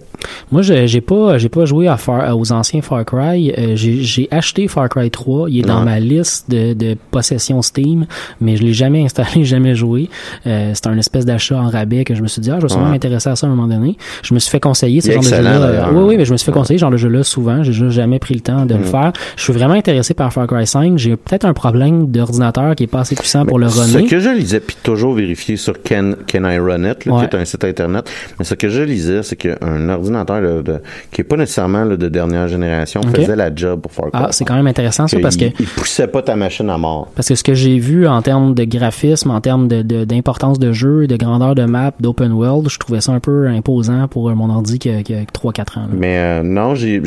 Moi, 0.51 0.61
je- 0.61 0.85
j'ai 0.87 1.01
pas, 1.01 1.37
j'ai 1.37 1.49
pas 1.49 1.65
joué 1.65 1.87
à 1.87 1.97
Far- 1.97 2.37
aux 2.37 2.51
anciens 2.51 2.81
Far 2.81 3.03
Cry. 3.05 3.51
Euh, 3.57 3.75
j'ai, 3.75 4.01
j'ai 4.03 4.27
acheté 4.31 4.67
Far 4.67 4.89
Cry 4.89 5.09
3. 5.09 5.49
Il 5.49 5.59
est 5.59 5.61
dans 5.63 5.81
ma 5.83 5.99
liste 5.99 6.49
de, 6.49 6.73
de 6.73 6.95
possessions 7.11 7.61
Steam, 7.61 8.05
mais 8.41 8.55
je 8.57 8.63
l'ai 8.63 8.73
jamais 8.73 9.03
installé, 9.03 9.43
jamais 9.43 9.75
joué. 9.75 10.09
Euh, 10.45 10.71
c'est 10.73 10.87
un 10.87 10.97
espèce 10.97 11.25
d'achat 11.25 11.57
en 11.57 11.69
rabais 11.69 12.03
que 12.03 12.13
je 12.15 12.21
me 12.21 12.27
suis 12.27 12.41
dit, 12.41 12.51
ah, 12.51 12.57
je 12.57 12.63
vais 12.63 12.69
sûrement 12.69 12.89
m'intéresser 12.89 13.29
à 13.29 13.35
ça 13.35 13.47
à 13.47 13.49
un 13.49 13.55
moment 13.55 13.67
donné. 13.73 13.97
Je 14.23 14.33
me 14.33 14.39
suis 14.39 14.51
fait 14.51 14.59
conseiller 14.59 15.01
ce 15.01 15.11
genre 15.11 15.23
de 15.23 15.27
jeu-là. 15.27 15.86
Oui, 15.91 16.03
oui, 16.09 16.17
mais 16.17 16.25
je 16.25 16.31
me 16.31 16.37
suis 16.37 16.45
fait 16.45 16.51
conseiller 16.51 16.77
ce 16.77 16.81
genre 16.81 16.91
de 16.91 16.97
jeu-là 16.97 17.23
souvent. 17.23 17.63
J'ai 17.63 17.73
juste 17.73 17.91
jamais 17.91 18.19
pris 18.19 18.33
le 18.33 18.39
temps 18.41 18.65
de 18.65 18.73
le 18.75 18.81
Mm. 18.81 18.83
faire. 18.85 19.13
Je 19.35 19.43
suis 19.43 19.53
vraiment 19.53 19.73
intéressé 19.73 20.13
par 20.13 20.31
Far 20.33 20.47
Cry 20.47 20.65
5. 20.67 20.97
J'ai 20.97 21.15
peut-être 21.15 21.45
un 21.45 21.53
problème 21.53 22.07
d'ordinateur 22.07 22.75
qui 22.75 22.83
est 22.83 22.87
pas 22.87 22.99
assez 23.01 23.15
puissant 23.15 23.45
pour 23.45 23.59
le 23.59 23.69
Ce 23.69 23.79
runner. 23.95 24.07
que 24.07 24.19
je 24.19 24.29
lisais, 24.29 24.59
puis 24.59 24.75
toujours 24.83 25.13
vérifier 25.13 25.57
sur 25.57 25.73
Can, 25.81 26.13
Can 26.31 26.49
I 26.49 26.57
Run 26.59 26.83
It, 26.89 27.05
là, 27.05 27.13
Ouais. 27.13 27.27
qui 27.27 27.35
est 27.35 27.39
un 27.39 27.45
site 27.45 27.63
internet, 27.63 28.09
mais 28.39 28.45
ce 28.45 28.53
que 28.55 28.69
je 28.69 28.81
lisais, 28.81 29.23
c'est 29.23 29.35
qu'un 29.35 29.89
ordinateur 29.89 30.41
là, 30.41 30.61
de, 30.61 30.79
qui 31.11 31.21
est 31.21 31.23
pas 31.23 31.37
nécessairement 31.37 31.83
là, 31.85 31.95
de 31.97 32.07
dernière 32.09 32.47
génération 32.47 33.01
faisait 33.13 33.35
la 33.35 33.53
job 33.53 33.81
pour 33.81 33.91
faire 33.91 34.05
Ah, 34.13 34.27
c'est 34.31 34.45
quand 34.45 34.55
même 34.55 34.67
intéressant 34.67 35.07
ça 35.07 35.17
parce 35.21 35.37
que 35.37 35.45
il, 35.59 35.65
poussait 35.67 36.07
pas 36.07 36.21
ta 36.21 36.35
machine 36.35 36.69
à 36.69 36.77
mort. 36.77 37.09
Parce 37.15 37.27
que 37.27 37.35
ce 37.35 37.43
que 37.43 37.53
j'ai 37.53 37.77
vu 37.79 38.07
en 38.07 38.21
termes 38.21 38.53
de 38.53 38.63
graphisme, 38.63 39.31
en 39.31 39.41
termes 39.41 39.67
de, 39.67 39.81
de- 39.81 40.05
d'importance 40.05 40.59
de 40.59 40.71
jeu, 40.71 41.07
de 41.07 41.15
grandeur 41.15 41.55
de 41.55 41.63
map, 41.65 41.91
d'open 41.99 42.31
world, 42.31 42.69
je 42.69 42.77
trouvais 42.79 43.01
ça 43.01 43.11
un 43.11 43.19
peu 43.19 43.47
imposant 43.47 44.07
pour 44.07 44.29
mon 44.35 44.49
ordi 44.49 44.79
qui 44.79 44.89
a, 44.89 45.03
qui 45.03 45.13
a 45.13 45.19
3-4 45.23 45.76
ans. 45.76 45.76
Là. 45.81 45.87
Mais 45.93 46.17
euh, 46.19 46.43
non, 46.43 46.75
j'ai 46.75 46.99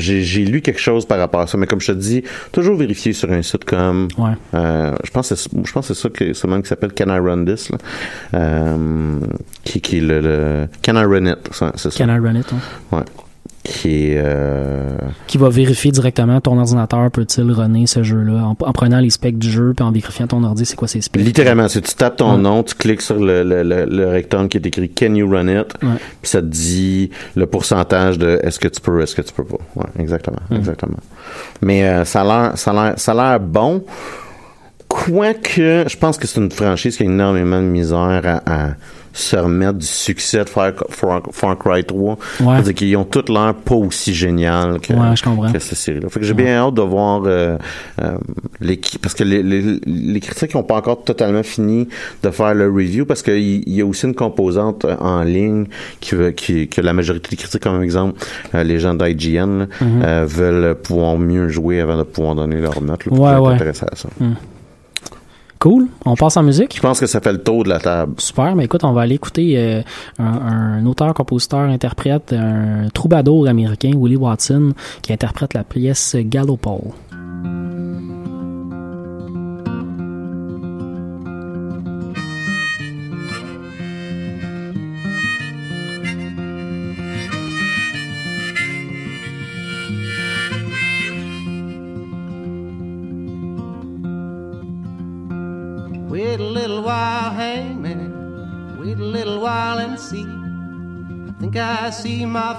lu 0.44 0.60
quelque 0.60 0.80
chose 0.80 1.06
par 1.06 1.18
rapport 1.18 1.40
à 1.40 1.46
ça. 1.46 1.56
Mais 1.58 1.66
comme 1.66 1.80
je 1.80 1.92
te 1.92 1.96
dis, 1.98 2.22
toujours 2.52 2.76
vérifier 2.76 3.12
sur 3.12 3.30
un 3.32 3.42
site 3.42 3.64
comme. 3.64 4.08
Ouais. 4.18 4.32
euh, 4.54 4.94
je 5.04 5.10
pense 5.10 5.28
que 5.30 5.34
c'est 5.34 5.50
je 5.64 5.72
pense 5.72 5.86
c'est 5.88 5.94
ça 5.94 6.08
que 6.08 6.32
c'est 6.32 6.48
même 6.48 6.62
qui 6.62 6.68
s'appelle 6.68 6.92
Can 6.92 7.08
I 7.14 7.18
Run 7.18 7.44
This 7.44 7.70
là, 7.70 7.78
euh, 8.34 9.18
qui 9.64 9.80
qui 9.80 9.98
est 9.98 10.00
le, 10.00 10.20
le 10.20 10.68
Can 10.84 10.94
I 10.94 11.04
Run 11.04 11.26
It, 11.26 11.38
ça, 11.52 11.72
c'est 11.76 11.90
ça. 11.92 12.04
Can 12.04 12.10
I 12.14 12.18
run 12.18 12.34
it? 12.36 12.46
hein? 12.52 12.96
Ouais. 12.98 13.04
Qui 13.62 14.12
est 14.12 14.22
euh, 14.24 14.96
Qui 15.26 15.36
va 15.36 15.50
vérifier 15.50 15.90
directement 15.92 16.40
ton 16.40 16.58
ordinateur 16.58 17.10
peut-il 17.10 17.52
runner 17.52 17.86
ce 17.86 18.02
jeu-là 18.02 18.42
en, 18.46 18.56
en 18.58 18.72
prenant 18.72 19.00
les 19.00 19.10
specs 19.10 19.36
du 19.38 19.50
jeu 19.50 19.74
puis 19.76 19.84
en 19.84 19.92
vérifiant 19.92 20.26
ton 20.26 20.42
ordi 20.44 20.64
c'est 20.64 20.76
quoi 20.76 20.88
ses 20.88 21.02
specs? 21.02 21.22
Littéralement, 21.22 21.68
si 21.68 21.82
tu 21.82 21.94
tapes 21.94 22.16
ton 22.16 22.36
Ouais. 22.36 22.40
nom, 22.40 22.62
tu 22.62 22.74
cliques 22.74 23.02
sur 23.02 23.16
le, 23.16 23.42
le, 23.42 23.62
le, 23.62 23.84
le 23.84 24.08
rectangle 24.08 24.48
qui 24.48 24.56
est 24.56 24.66
écrit 24.66 24.88
Can 24.88 25.14
you 25.14 25.28
run 25.30 25.48
it? 25.48 25.74
Ouais. 25.82 25.90
Puis 26.22 26.30
ça 26.30 26.40
te 26.40 26.46
dit 26.46 27.10
le 27.36 27.44
pourcentage 27.44 28.16
de 28.18 28.40
est-ce 28.42 28.58
que 28.58 28.68
tu 28.68 28.80
peux, 28.80 29.02
est-ce 29.02 29.14
que 29.14 29.22
tu 29.22 29.32
peux 29.34 29.44
pas. 29.44 29.58
Ouais, 29.76 29.86
exactement, 29.98 30.38
Mm. 30.50 30.56
exactement. 30.56 30.98
Mais 31.60 31.84
euh, 31.84 32.04
ça 32.06 32.22
a 32.22 32.24
l'air, 32.24 32.52
ça 32.98 33.32
a 33.32 33.38
bon. 33.38 33.84
Quoique, 34.88 35.84
je 35.88 35.96
pense 35.96 36.18
que 36.18 36.26
c'est 36.26 36.40
une 36.40 36.50
franchise 36.50 36.96
qui 36.96 37.04
a 37.04 37.06
énormément 37.06 37.60
de 37.60 37.66
misère 37.66 38.22
à, 38.24 38.42
à 38.46 38.70
se 39.12 39.36
remettre 39.36 39.78
du 39.78 39.86
succès 39.86 40.44
de 40.44 40.48
Far, 40.48 40.72
Far, 40.90 41.22
Far 41.32 41.58
Cry 41.58 41.84
3. 41.84 42.10
Ouais. 42.12 42.16
C'est-à-dire 42.54 42.74
qu'ils 42.74 42.96
ont 42.96 43.04
toutes 43.04 43.28
l'air 43.28 43.54
pas 43.54 43.74
aussi 43.74 44.14
génial 44.14 44.78
que, 44.80 44.92
Ouais, 44.92 45.52
que 45.52 45.58
cette 45.58 45.78
série-là. 45.78 46.08
Fait 46.08 46.20
que 46.20 46.26
j'ai 46.26 46.34
bien 46.34 46.56
hâte 46.58 46.74
de 46.74 46.82
voir 46.82 47.22
euh, 47.26 47.56
euh, 48.00 48.12
les 48.60 48.80
parce 49.02 49.14
que 49.14 49.24
les, 49.24 49.42
les, 49.42 49.80
les 49.84 50.20
critiques 50.20 50.54
n'ont 50.54 50.62
pas 50.62 50.76
encore 50.76 51.02
totalement 51.04 51.42
fini 51.42 51.88
de 52.22 52.30
faire 52.30 52.54
le 52.54 52.68
review 52.70 53.04
parce 53.04 53.22
qu'il 53.22 53.34
il 53.68 53.74
y 53.74 53.80
a 53.80 53.86
aussi 53.86 54.06
une 54.06 54.14
composante 54.14 54.84
euh, 54.84 54.96
en 55.00 55.22
ligne 55.22 55.66
qui 56.00 56.14
veut 56.14 56.30
qui 56.30 56.68
que 56.68 56.80
la 56.80 56.92
majorité 56.92 57.30
des 57.30 57.36
critiques 57.36 57.62
comme 57.62 57.82
exemple 57.82 58.20
euh, 58.54 58.62
les 58.62 58.78
gens 58.78 58.94
d'IGN 58.94 59.66
Mhm. 59.80 60.02
euh, 60.04 60.24
veulent 60.28 60.74
pouvoir 60.76 61.16
mieux 61.18 61.48
jouer 61.48 61.80
avant 61.80 61.96
de 61.96 62.02
pouvoir 62.04 62.34
donner 62.34 62.60
leur 62.60 62.80
note. 62.80 63.04
Là, 63.06 63.10
pour 63.10 63.20
Ouais, 63.20 63.36
ouais. 63.36 63.68
à 63.68 63.72
ça. 63.74 64.08
Hmm. 64.20 64.34
Cool. 65.60 65.88
On 66.06 66.14
passe 66.16 66.38
en 66.38 66.42
musique? 66.42 66.74
Je 66.74 66.80
pense 66.80 66.98
que 66.98 67.06
ça 67.06 67.20
fait 67.20 67.32
le 67.32 67.42
tour 67.42 67.64
de 67.64 67.68
la 67.68 67.78
table. 67.78 68.14
Super, 68.16 68.56
mais 68.56 68.64
écoute, 68.64 68.82
on 68.82 68.92
va 68.92 69.02
aller 69.02 69.16
écouter 69.16 69.58
euh, 69.58 69.82
un, 70.18 70.24
un 70.24 70.86
auteur, 70.86 71.12
compositeur, 71.12 71.60
interprète, 71.60 72.32
un 72.32 72.88
troubadour 72.94 73.46
américain, 73.46 73.92
Willie 73.94 74.16
Watson, 74.16 74.72
qui 75.02 75.12
interprète 75.12 75.52
la 75.52 75.62
pièce 75.62 76.16
Gallopole. 76.18 76.92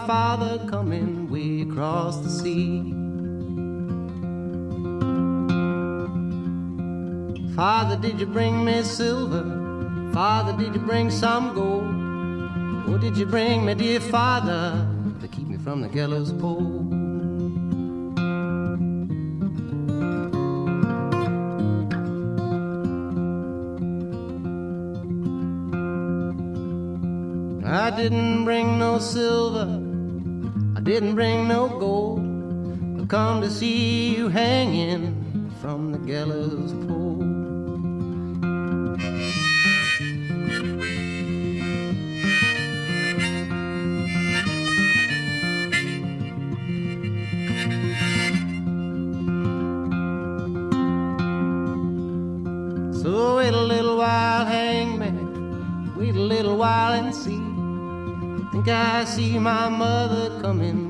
Father 0.05 0.65
coming 0.69 1.29
way 1.29 1.61
across 1.61 2.17
the 2.19 2.29
sea. 2.29 2.93
Father, 7.55 7.97
did 7.97 8.19
you 8.19 8.25
bring 8.25 8.65
me 8.65 8.83
silver? 8.83 9.43
Father, 10.13 10.57
did 10.57 10.73
you 10.73 10.81
bring 10.81 11.09
some 11.09 11.53
gold? 11.53 12.01
Or 12.89 12.97
did 12.97 13.17
you 13.17 13.25
bring 13.25 13.65
me, 13.65 13.75
dear 13.75 13.99
father, 13.99 14.87
to 15.21 15.27
keep 15.27 15.47
me 15.47 15.57
from 15.57 15.81
the 15.81 15.89
gallows 15.89 16.33
pole? 16.33 16.87
I 27.63 27.89
didn't 27.89 28.43
bring 28.45 28.79
no 28.79 28.99
silver, 28.99 29.80
didn't 30.93 31.15
bring 31.15 31.47
no 31.47 31.69
gold. 31.69 32.19
I've 32.99 33.07
come 33.07 33.39
to 33.39 33.49
see 33.49 34.13
you 34.13 34.27
hanging 34.27 35.49
from 35.61 35.93
the 35.93 35.99
gallows 35.99 36.73
pole. 36.85 37.21
So 53.01 53.37
wait 53.37 53.53
a 53.53 53.61
little 53.73 53.95
while, 53.95 54.43
hangman. 54.43 55.95
Wait 55.95 56.17
a 56.17 56.19
little 56.19 56.57
while 56.57 56.91
and 56.99 57.15
see. 57.15 57.39
Think 58.51 58.67
I 58.67 59.05
see 59.05 59.39
my 59.39 59.69
mother 59.69 60.41
coming 60.41 60.80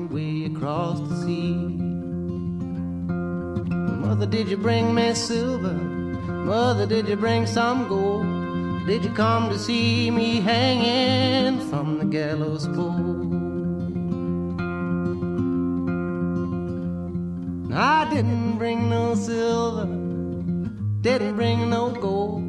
bring 4.62 4.94
me 4.94 5.12
silver? 5.12 5.74
Mother, 5.74 6.86
did 6.86 7.08
you 7.08 7.16
bring 7.16 7.46
some 7.46 7.88
gold? 7.88 8.86
Did 8.86 9.04
you 9.04 9.10
come 9.10 9.50
to 9.50 9.58
see 9.58 10.10
me 10.10 10.40
hanging 10.40 11.68
from 11.68 11.98
the 11.98 12.04
gallows 12.04 12.68
pole? 12.68 13.30
I 17.74 18.08
didn't 18.08 18.58
bring 18.58 18.88
no 18.88 19.14
silver, 19.14 19.86
didn't 21.00 21.34
bring 21.34 21.68
no 21.68 21.90
gold. 21.90 22.42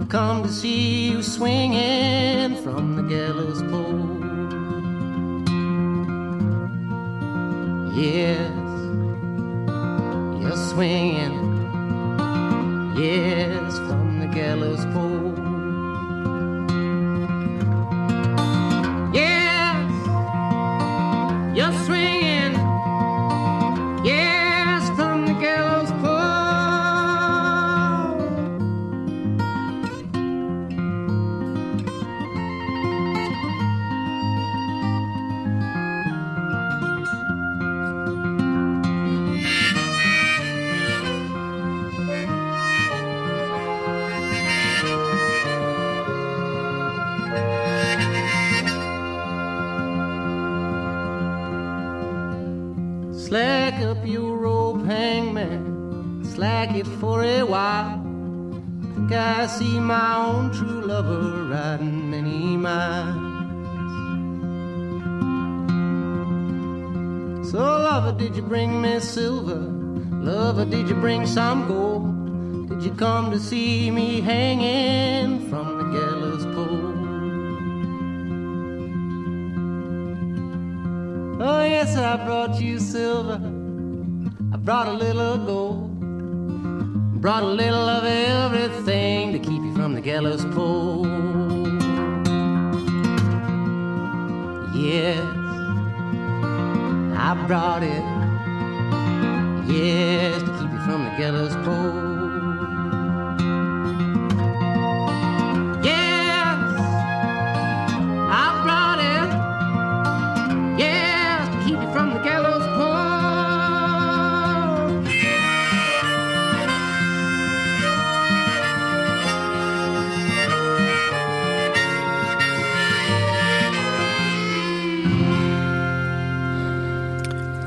I've 0.00 0.08
come 0.08 0.42
to 0.42 0.48
see 0.48 1.10
you 1.10 1.22
swinging 1.22 2.56
from 2.62 2.96
the 2.96 3.02
gallows 3.02 3.62
pole. 3.62 4.16
You're 7.96 8.55
swinging. 10.76 11.32
Yeah. 12.98 13.35
From 100.96 101.04
the 101.04 101.10
gallows 101.18 101.54
pole. 101.56 102.45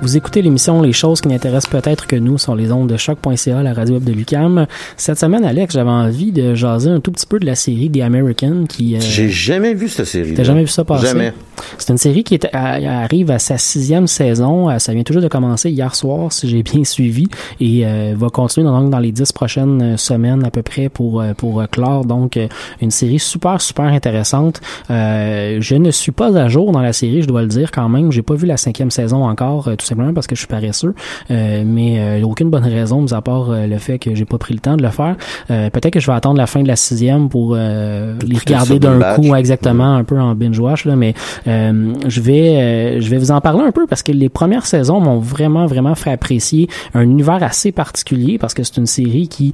Vous 0.09 0.17
écoutez 0.17 0.41
l'émission 0.41 0.81
Les 0.81 0.91
choses 0.91 1.21
qui 1.21 1.27
n'intéressent 1.27 1.69
peut-être 1.69 2.07
que 2.07 2.15
nous 2.15 2.39
sur 2.39 2.55
les 2.55 2.71
ondes 2.71 2.89
de 2.89 2.97
choc.ca, 2.97 3.61
la 3.61 3.73
radio 3.75 3.93
web 3.93 4.03
de 4.03 4.11
Lucam. 4.11 4.65
Cette 4.97 5.19
semaine, 5.19 5.45
Alex, 5.45 5.75
j'avais 5.75 5.87
envie 5.91 6.31
de 6.31 6.55
jaser 6.55 6.89
un 6.89 6.99
tout 6.99 7.11
petit 7.11 7.27
peu 7.27 7.37
de 7.39 7.45
la 7.45 7.53
série 7.53 7.91
The 7.91 8.01
American 8.01 8.63
qui... 8.67 8.95
euh, 8.95 8.99
J'ai 9.01 9.29
jamais 9.29 9.75
vu 9.75 9.87
cette 9.87 10.07
série. 10.07 10.33
T'as 10.33 10.41
jamais 10.43 10.61
vu 10.61 10.67
ça 10.67 10.83
passer? 10.83 11.05
Jamais. 11.05 11.31
C'est 11.77 11.91
une 11.91 11.99
série 11.99 12.23
qui 12.23 12.33
est, 12.35 12.49
arrive 12.55 13.29
à 13.29 13.37
sa 13.37 13.59
sixième 13.59 14.07
saison. 14.07 14.71
Euh, 14.71 14.79
Ça 14.79 14.95
vient 14.95 15.03
toujours 15.03 15.21
de 15.21 15.27
commencer 15.27 15.69
hier 15.69 15.93
soir, 15.93 16.31
si 16.33 16.49
j'ai 16.49 16.63
bien 16.63 16.83
suivi, 16.85 17.27
et 17.59 17.85
euh, 17.85 18.15
va 18.17 18.29
continuer 18.29 18.65
dans, 18.65 18.81
donc 18.81 18.89
dans 18.89 18.97
les 18.97 19.11
dix 19.11 19.31
prochaines 19.31 19.95
semaines 19.97 20.43
à 20.43 20.49
peu 20.49 20.63
près 20.63 20.89
pour 20.89 21.23
pour 21.37 21.61
clore. 21.69 22.03
Donc 22.05 22.39
une 22.81 22.89
série 22.89 23.19
super 23.19 23.61
super 23.61 23.85
intéressante. 23.85 24.59
Euh, 24.89 25.57
je 25.59 25.75
ne 25.75 25.91
suis 25.91 26.11
pas 26.13 26.35
à 26.35 26.47
jour 26.47 26.71
dans 26.71 26.81
la 26.81 26.93
série, 26.93 27.21
je 27.21 27.27
dois 27.27 27.43
le 27.43 27.47
dire 27.47 27.69
quand 27.71 27.87
même. 27.89 28.11
J'ai 28.11 28.23
pas 28.23 28.33
vu 28.33 28.47
la 28.47 28.57
cinquième 28.57 28.89
saison 28.89 29.23
encore, 29.29 29.65
tout 29.77 29.85
simplement 29.85 29.98
parce 30.13 30.27
que 30.27 30.35
je 30.35 30.39
suis 30.39 30.47
paresseux. 30.47 30.93
Euh, 31.31 31.63
mais 31.65 31.99
euh, 31.99 32.25
aucune 32.25 32.49
bonne 32.49 32.63
raison, 32.65 33.01
mis 33.01 33.13
à 33.13 33.21
part 33.21 33.49
euh, 33.51 33.67
le 33.67 33.77
fait 33.77 33.99
que 33.99 34.15
j'ai 34.15 34.25
pas 34.25 34.37
pris 34.37 34.53
le 34.53 34.59
temps 34.59 34.77
de 34.77 34.83
le 34.83 34.89
faire. 34.89 35.15
Euh, 35.51 35.69
Peut-être 35.69 35.93
que 35.93 35.99
je 35.99 36.07
vais 36.07 36.13
attendre 36.13 36.37
la 36.37 36.47
fin 36.47 36.61
de 36.61 36.67
la 36.67 36.75
sixième 36.75 37.29
pour 37.29 37.55
les 37.55 38.37
regarder 38.37 38.79
d'un 38.79 38.99
coup, 39.15 39.35
exactement, 39.35 39.95
un 39.95 40.03
peu 40.03 40.19
en 40.19 40.35
binge 40.35 40.59
watch 40.59 40.85
là, 40.85 40.95
mais 40.95 41.13
je 41.45 42.21
vais 42.21 42.99
je 43.01 43.09
vais 43.09 43.17
vous 43.17 43.31
en 43.31 43.41
parler 43.41 43.63
un 43.63 43.71
peu 43.71 43.85
parce 43.87 44.03
que 44.03 44.11
les 44.11 44.29
premières 44.29 44.65
saisons 44.65 44.99
m'ont 44.99 45.19
vraiment 45.19 45.65
vraiment 45.65 45.95
fait 45.95 46.11
apprécier 46.11 46.67
un 46.93 47.01
univers 47.01 47.43
assez 47.43 47.71
particulier 47.71 48.37
parce 48.37 48.53
que 48.53 48.63
c'est 48.63 48.77
une 48.77 48.85
série 48.87 49.27
qui 49.27 49.51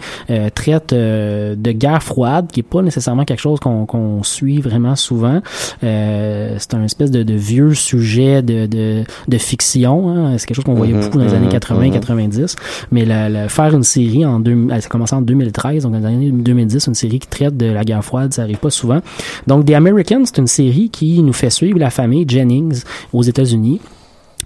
traite 0.54 0.94
de 0.94 1.72
guerre 1.72 2.04
froide, 2.04 2.48
qui 2.52 2.62
est 2.62 2.64
pas 2.64 2.82
nécessairement 2.82 3.26
quelque 3.26 3.42
chose 3.42 3.60
qu'on 3.60 4.24
suit 4.24 4.62
vraiment 4.62 4.96
souvent. 4.96 5.42
Euh, 5.84 6.56
c'est 6.58 6.74
un 6.74 6.84
espèce 6.84 7.12
de, 7.12 7.24
de 7.24 7.34
vieux 7.34 7.74
sujet 7.74 8.42
de 8.42 8.66
de, 8.66 9.04
de 9.28 9.38
fiction, 9.38 10.10
hein. 10.10 10.35
C'est 10.38 10.46
quelque 10.48 10.56
chose 10.58 10.66
qu'on 10.66 10.74
voyait 10.76 10.94
Mhm, 10.94 11.02
beaucoup 11.02 11.18
dans 11.18 11.24
les 11.26 11.32
mhm, 11.32 11.38
années 11.38 11.50
80 11.50 11.86
mhm. 11.88 11.92
90, 11.94 12.56
mais 12.92 13.06
la, 13.06 13.30
la- 13.30 13.50
faire 13.50 13.74
une 13.76 13.84
série 13.84 14.26
en 14.26 14.40
deux, 14.40 14.56
elle 14.70 14.74
a 14.74 14.82
commencé 14.82 15.16
en 15.16 15.22
2013, 15.22 15.84
donc 15.84 15.94
dans 15.94 16.00
les 16.00 16.06
années 16.06 16.32
2010, 16.32 16.88
une 16.88 16.94
série 16.96 17.20
qui 17.20 17.28
traite 17.28 17.58
de 17.58 17.68
la 17.68 17.84
guerre 17.84 18.04
froide, 18.04 18.34
ça 18.34 18.44
arrive 18.44 18.58
pas 18.58 18.70
souvent. 18.70 19.02
Donc 19.48 19.66
The 19.66 19.72
Americans, 19.72 20.24
c'est 20.26 20.38
une 20.38 20.48
série 20.48 20.90
qui 20.90 21.22
nous 21.24 21.34
fait 21.34 21.50
suivre 21.50 21.80
la 21.80 21.90
famille 21.90 22.26
Jennings 22.28 22.84
aux 23.14 23.24
États-Unis 23.24 23.80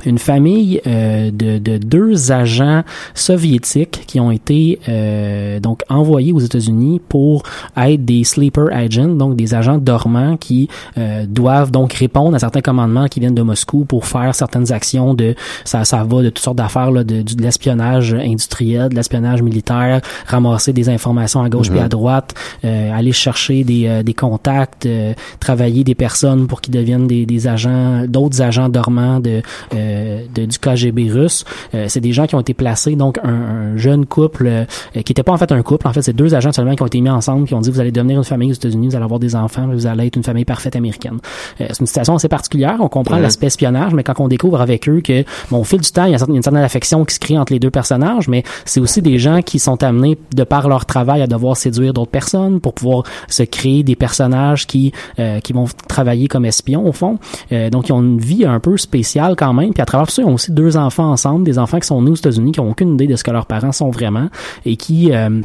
une 0.06 0.18
famille 0.18 0.82
euh, 0.88 1.32
de, 1.32 1.58
de 1.58 1.78
deux 1.78 2.32
agents 2.32 2.84
soviétiques 3.14 4.04
qui 4.08 4.20
ont 4.20 4.32
été 4.32 4.80
euh, 4.90 5.60
donc 5.60 5.82
envoyés 5.90 6.32
aux 6.34 6.40
États-Unis 6.40 7.02
pour 7.08 7.44
être 7.78 8.04
des 8.04 8.24
sleeper 8.24 8.68
agents, 8.72 9.08
donc 9.08 9.36
des 9.36 9.54
agents 9.54 9.78
dormants 9.78 10.38
qui 10.38 10.68
euh, 10.98 11.26
doivent 11.28 11.72
donc 11.72 11.94
répondre 11.94 12.36
à 12.36 12.40
certains 12.40 12.62
commandements 12.62 13.08
qui 13.08 13.20
viennent 13.20 13.36
de 13.36 13.42
Moscou 13.42 13.86
pour 13.86 14.06
faire 14.06 14.36
certaines 14.36 14.72
actions 14.72 15.14
de 15.14 15.36
ça 15.64 15.86
ça 15.86 16.04
va 16.04 16.22
de 16.22 16.30
toutes 16.30 16.44
sortes 16.44 16.58
d'affaires 16.58 16.92
là, 16.92 17.04
de, 17.04 17.22
de 17.22 17.42
l'espionnage 17.42 18.14
industriel, 18.14 18.90
de 18.90 18.96
l'espionnage 18.96 19.42
militaire, 19.42 20.02
ramasser 20.28 20.74
des 20.74 20.90
informations 20.90 21.42
à 21.42 21.50
gauche 21.50 21.70
Mhm. 21.70 21.76
puis 21.76 21.86
à 21.86 21.90
droite, 21.90 22.34
euh, 22.66 22.92
aller 22.98 23.12
chercher 23.12 23.64
des, 23.64 23.88
euh, 23.88 24.04
des 24.04 24.14
contacts, 24.14 24.86
euh, 24.86 25.14
travailler 25.40 25.84
des 25.84 25.96
personnes 25.96 26.48
pour 26.48 26.62
qu'ils 26.62 26.74
deviennent 26.74 27.08
des, 27.08 27.26
des 27.26 27.48
agents, 27.48 28.06
d'autres 28.08 28.42
agents 28.42 28.70
dormants 28.70 29.20
de, 29.20 29.42
euh, 29.90 30.22
de- 30.34 30.46
du 30.46 30.58
KGB 30.60 31.10
russe. 31.12 31.46
Euh, 31.74 31.86
c'est 31.88 32.00
des 32.02 32.12
gens 32.12 32.28
qui 32.28 32.36
ont 32.36 32.40
été 32.40 32.54
placés, 32.54 32.96
donc 32.96 33.18
un, 33.24 33.30
un 33.74 33.78
jeune 33.78 34.06
couple 34.06 34.48
euh, 34.48 34.66
qui 34.94 34.98
n'était 35.12 35.24
pas 35.24 35.32
en 35.34 35.38
fait 35.38 35.52
un 35.52 35.62
couple. 35.62 35.88
En 35.88 35.94
fait, 35.94 36.02
c'est 36.02 36.14
deux 36.16 36.36
agents 36.36 36.52
seulement 36.52 36.76
qui 36.76 36.84
ont 36.84 36.88
été 36.88 37.02
mis 37.02 37.10
ensemble, 37.10 37.48
qui 37.48 37.54
ont 37.56 37.62
dit 37.62 37.72
vous 37.72 37.80
allez 37.80 37.92
devenir 37.92 38.18
une 38.18 38.24
famille 38.24 38.52
aux 38.52 38.56
États-Unis, 38.56 38.88
vous 38.90 38.96
allez 38.96 39.04
avoir 39.06 39.20
des 39.20 39.36
enfants, 39.36 39.68
vous 39.68 39.88
allez 39.88 40.08
être 40.08 40.16
une 40.16 40.24
famille 40.24 40.46
parfaite 40.46 40.76
américaine. 40.76 41.18
Euh, 41.62 41.66
c'est 41.70 41.80
une 41.82 41.88
situation 41.88 42.16
assez 42.16 42.28
particulière. 42.30 42.78
On 42.80 42.88
comprend 42.90 43.16
Ouais. 43.16 43.22
l'aspect 43.22 43.48
espionnage, 43.48 43.94
mais 43.94 44.04
quand 44.04 44.20
on 44.20 44.28
découvre 44.28 44.62
avec 44.62 44.88
eux 44.88 45.02
que, 45.02 45.24
bon, 45.52 45.60
au 45.60 45.64
fil 45.64 45.80
du 45.82 45.90
temps, 45.92 46.06
il 46.06 46.10
y 46.10 46.12
a 46.12 46.14
une 46.14 46.18
certaine- 46.20 46.36
une 46.36 46.44
certaine 46.44 46.64
affection 46.64 47.06
qui 47.06 47.16
se 47.16 47.20
crée 47.20 47.38
entre 47.38 47.54
les 47.54 47.60
deux 47.60 47.72
personnages, 47.72 48.28
mais 48.28 48.44
c'est 48.66 48.80
aussi 48.80 49.02
des 49.02 49.18
gens 49.18 49.42
qui 49.42 49.60
sont 49.60 49.82
amenés, 49.84 50.18
de 50.36 50.44
par 50.44 50.68
leur 50.70 50.86
travail, 50.86 51.22
à 51.22 51.28
devoir 51.28 51.58
séduire 51.58 51.94
d'autres 51.94 52.12
personnes 52.12 52.60
pour 52.60 52.74
pouvoir 52.74 53.04
se 53.28 53.44
créer 53.44 53.84
des 53.84 53.96
personnages 53.96 54.68
qui 54.68 54.92
euh, 55.20 55.40
qui 55.40 55.54
vont 55.54 55.66
travailler 55.88 56.28
comme 56.28 56.46
espions 56.46 56.86
au 56.88 56.92
fond. 56.92 57.18
Euh, 57.52 57.70
donc 57.70 57.90
ils 57.90 57.94
ont 57.94 58.02
une 58.02 58.20
vie 58.20 58.46
un 58.46 58.60
peu 58.60 58.78
spéciale 58.78 59.36
quand 59.36 59.54
même. 59.54 59.74
Puis 59.80 59.84
à 59.84 59.86
travers 59.86 60.08
tout 60.08 60.14
ça, 60.14 60.22
ils 60.22 60.26
ont 60.26 60.34
aussi 60.34 60.52
deux 60.52 60.76
enfants 60.76 61.10
ensemble, 61.10 61.46
des 61.46 61.58
enfants 61.58 61.80
qui 61.80 61.88
sont 61.88 62.02
nés 62.02 62.12
aux 62.12 62.16
États-Unis, 62.16 62.52
qui 62.52 62.60
ont 62.60 62.70
aucune 62.70 62.96
idée 62.96 63.08
de 63.08 63.16
ce 63.16 63.24
que 63.24 63.32
leurs 63.32 63.46
parents 63.46 63.72
sont 63.72 63.92
vraiment 63.92 64.28
et 64.66 64.76
qui 64.76 65.14
euh, 65.14 65.42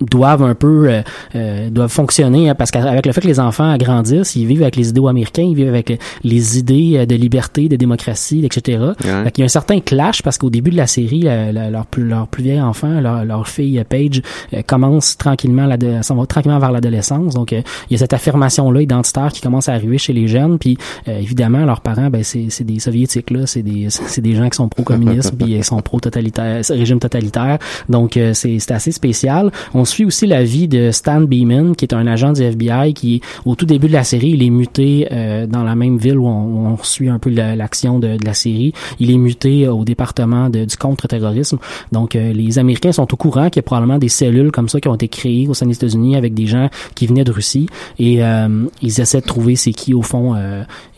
doivent 0.00 0.42
un 0.42 0.54
peu 0.54 0.88
euh, 0.88 1.02
euh, 1.34 1.70
doivent 1.70 1.90
fonctionner 1.90 2.48
hein, 2.48 2.54
parce 2.54 2.70
qu'avec 2.70 3.06
le 3.06 3.12
fait 3.12 3.20
que 3.20 3.26
les 3.26 3.40
enfants 3.40 3.76
grandissent, 3.76 4.36
ils 4.36 4.46
vivent 4.46 4.62
avec 4.62 4.76
les 4.76 4.88
idéaux 4.88 5.08
américains, 5.08 5.42
ils 5.42 5.54
vivent 5.54 5.68
avec 5.68 6.00
les 6.24 6.58
idées 6.58 6.92
euh, 6.96 7.06
de 7.06 7.14
liberté, 7.14 7.68
de 7.68 7.76
démocratie, 7.76 8.44
etc. 8.44 8.78
Ouais. 9.04 9.30
il 9.36 9.40
y 9.40 9.42
a 9.42 9.44
un 9.44 9.48
certain 9.48 9.80
clash 9.80 10.22
parce 10.22 10.38
qu'au 10.38 10.50
début 10.50 10.70
de 10.70 10.76
la 10.76 10.86
série, 10.86 11.20
la, 11.20 11.52
la, 11.52 11.70
leur, 11.70 11.86
plus, 11.86 12.06
leur 12.06 12.26
plus 12.26 12.42
vieil 12.42 12.60
enfant, 12.60 13.00
leur, 13.00 13.24
leur 13.24 13.48
fille 13.48 13.82
Paige, 13.88 14.22
euh, 14.54 14.62
commence 14.66 15.16
tranquillement 15.16 15.66
la 15.66 16.02
s'en 16.02 16.16
va 16.16 16.26
tranquillement 16.26 16.58
vers 16.58 16.72
l'adolescence. 16.72 17.34
Donc 17.34 17.52
il 17.52 17.62
y 17.90 17.94
a 17.94 17.98
cette 17.98 18.12
affirmation 18.12 18.70
là 18.70 18.82
identitaire 18.82 19.32
qui 19.32 19.40
commence 19.40 19.68
à 19.68 19.72
arriver 19.72 19.98
chez 19.98 20.12
les 20.12 20.28
jeunes. 20.28 20.58
Puis 20.58 20.76
évidemment 21.06 21.64
leurs 21.64 21.80
parents, 21.80 22.10
ben 22.10 22.22
c'est 22.22 22.64
des 22.64 22.80
soviétiques 22.80 23.30
là, 23.30 23.46
c'est 23.46 23.62
des 23.62 23.88
c'est 23.90 24.20
des 24.20 24.34
gens 24.34 24.48
qui 24.48 24.56
sont 24.56 24.68
pro 24.68 24.82
communistes 24.82 25.34
puis 25.38 25.52
ils 25.52 25.64
sont 25.64 25.80
pro 25.80 26.00
totalitaire 26.00 26.62
régime 26.68 26.98
totalitaire. 26.98 27.58
Donc 27.88 28.18
c'est 28.32 28.70
assez 28.70 28.92
spécial. 28.92 29.50
On 29.74 29.84
suit 29.84 30.04
aussi 30.04 30.26
la 30.26 30.44
vie 30.44 30.68
de 30.68 30.90
Stan 30.90 31.20
Beeman, 31.20 31.74
qui 31.76 31.84
est 31.84 31.94
un 31.94 32.06
agent 32.06 32.32
du 32.32 32.42
FBI 32.42 32.94
qui, 32.94 33.20
au 33.44 33.54
tout 33.54 33.66
début 33.66 33.88
de 33.88 33.92
la 33.92 34.04
série, 34.04 34.30
il 34.30 34.42
est 34.42 34.50
muté 34.50 35.08
euh, 35.12 35.46
dans 35.46 35.62
la 35.62 35.74
même 35.74 35.98
ville 35.98 36.18
où 36.18 36.26
on, 36.26 36.72
on 36.72 36.82
suit 36.82 37.08
un 37.08 37.18
peu 37.18 37.30
l'action 37.30 37.98
de, 37.98 38.16
de, 38.16 38.24
la 38.24 38.34
série. 38.34 38.72
Il 38.98 39.10
est 39.10 39.16
muté 39.16 39.68
au 39.68 39.84
département 39.84 40.50
de, 40.50 40.64
du 40.64 40.76
contre-terrorisme. 40.76 41.58
Donc, 41.92 42.16
euh, 42.16 42.32
les 42.32 42.58
Américains 42.58 42.92
sont 42.92 43.12
au 43.12 43.16
courant 43.16 43.48
qu'il 43.50 43.56
y 43.56 43.60
a 43.60 43.62
probablement 43.62 43.98
des 43.98 44.08
cellules 44.08 44.50
comme 44.50 44.68
ça 44.68 44.80
qui 44.80 44.88
ont 44.88 44.94
été 44.94 45.08
créées 45.08 45.48
au 45.48 45.54
sein 45.54 45.66
des 45.66 45.74
États-Unis 45.74 46.16
avec 46.16 46.34
des 46.34 46.46
gens 46.46 46.68
qui 46.94 47.06
venaient 47.06 47.24
de 47.24 47.32
Russie. 47.32 47.68
Et 47.98 48.22
euh, 48.22 48.66
ils 48.82 49.00
essaient 49.00 49.20
de 49.20 49.26
trouver 49.26 49.56
c'est 49.56 49.72
qui 49.72 49.94
au 49.94 50.02
fond. 50.02 50.34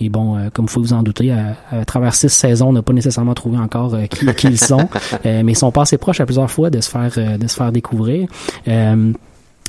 et 0.00 0.08
bon, 0.08 0.36
comme 0.52 0.66
vous 0.66 0.82
vous 0.82 0.92
en 0.92 1.02
douter, 1.02 1.30
à, 1.30 1.56
à 1.70 1.84
travers 1.84 2.14
six 2.14 2.28
saisons, 2.28 2.68
on 2.68 2.72
n'a 2.72 2.82
pas 2.82 2.92
nécessairement 2.92 3.34
trouvé 3.34 3.58
encore 3.58 3.96
qui, 4.10 4.26
qui 4.34 4.46
ils 4.48 4.58
sont. 4.58 4.88
mais 5.24 5.52
ils 5.52 5.56
sont 5.56 5.70
pas 5.70 5.82
assez 5.82 5.98
proches 5.98 6.20
à 6.20 6.26
plusieurs 6.26 6.50
fois 6.50 6.70
de 6.70 6.80
se 6.80 6.90
faire 6.90 7.38
de 7.38 7.46
se 7.46 7.54
faire 7.54 7.72
découvrir. 7.72 8.28
Euh, 8.68 9.12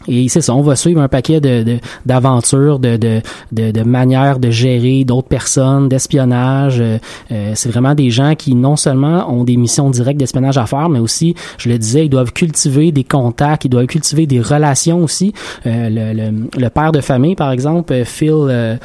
et 0.07 0.27
c'est 0.29 0.41
ça, 0.41 0.53
on 0.53 0.61
va 0.61 0.75
suivre 0.75 1.01
un 1.01 1.07
paquet 1.07 1.39
de 1.39 1.77
d'aventures, 2.05 2.79
de, 2.79 2.97
de, 2.97 3.21
de, 3.51 3.71
de, 3.71 3.83
manières 3.83 4.39
de 4.39 4.49
gérer 4.49 5.03
d'autres 5.03 5.27
personnes, 5.27 5.89
d'espionnage. 5.89 6.79
Euh, 6.79 6.97
euh, 7.31 7.51
c'est 7.55 7.69
vraiment 7.69 7.95
des 7.95 8.09
gens 8.09 8.35
qui 8.35 8.55
non 8.55 8.75
seulement 8.75 9.31
ont 9.31 9.43
des 9.43 9.57
missions 9.57 9.89
directes 9.89 10.19
d'espionnage 10.19 10.57
à 10.57 10.65
faire, 10.65 10.89
mais 10.89 10.99
aussi, 10.99 11.35
je 11.57 11.69
le 11.69 11.77
disais, 11.77 12.05
ils 12.05 12.09
doivent 12.09 12.33
cultiver 12.33 12.91
des 12.91 13.03
contacts, 13.03 13.65
ils 13.65 13.69
doivent 13.69 13.87
cultiver 13.87 14.25
des 14.25 14.41
relations 14.41 15.03
aussi. 15.03 15.33
Euh, 15.65 15.89
le, 15.89 16.13
le, 16.13 16.47
le, 16.57 16.69
père 16.69 16.91
de 16.91 17.01
famille, 17.01 17.35
par 17.35 17.51
exemple, 17.51 18.03
Phil, 18.05 18.33
euh, 18.33 18.77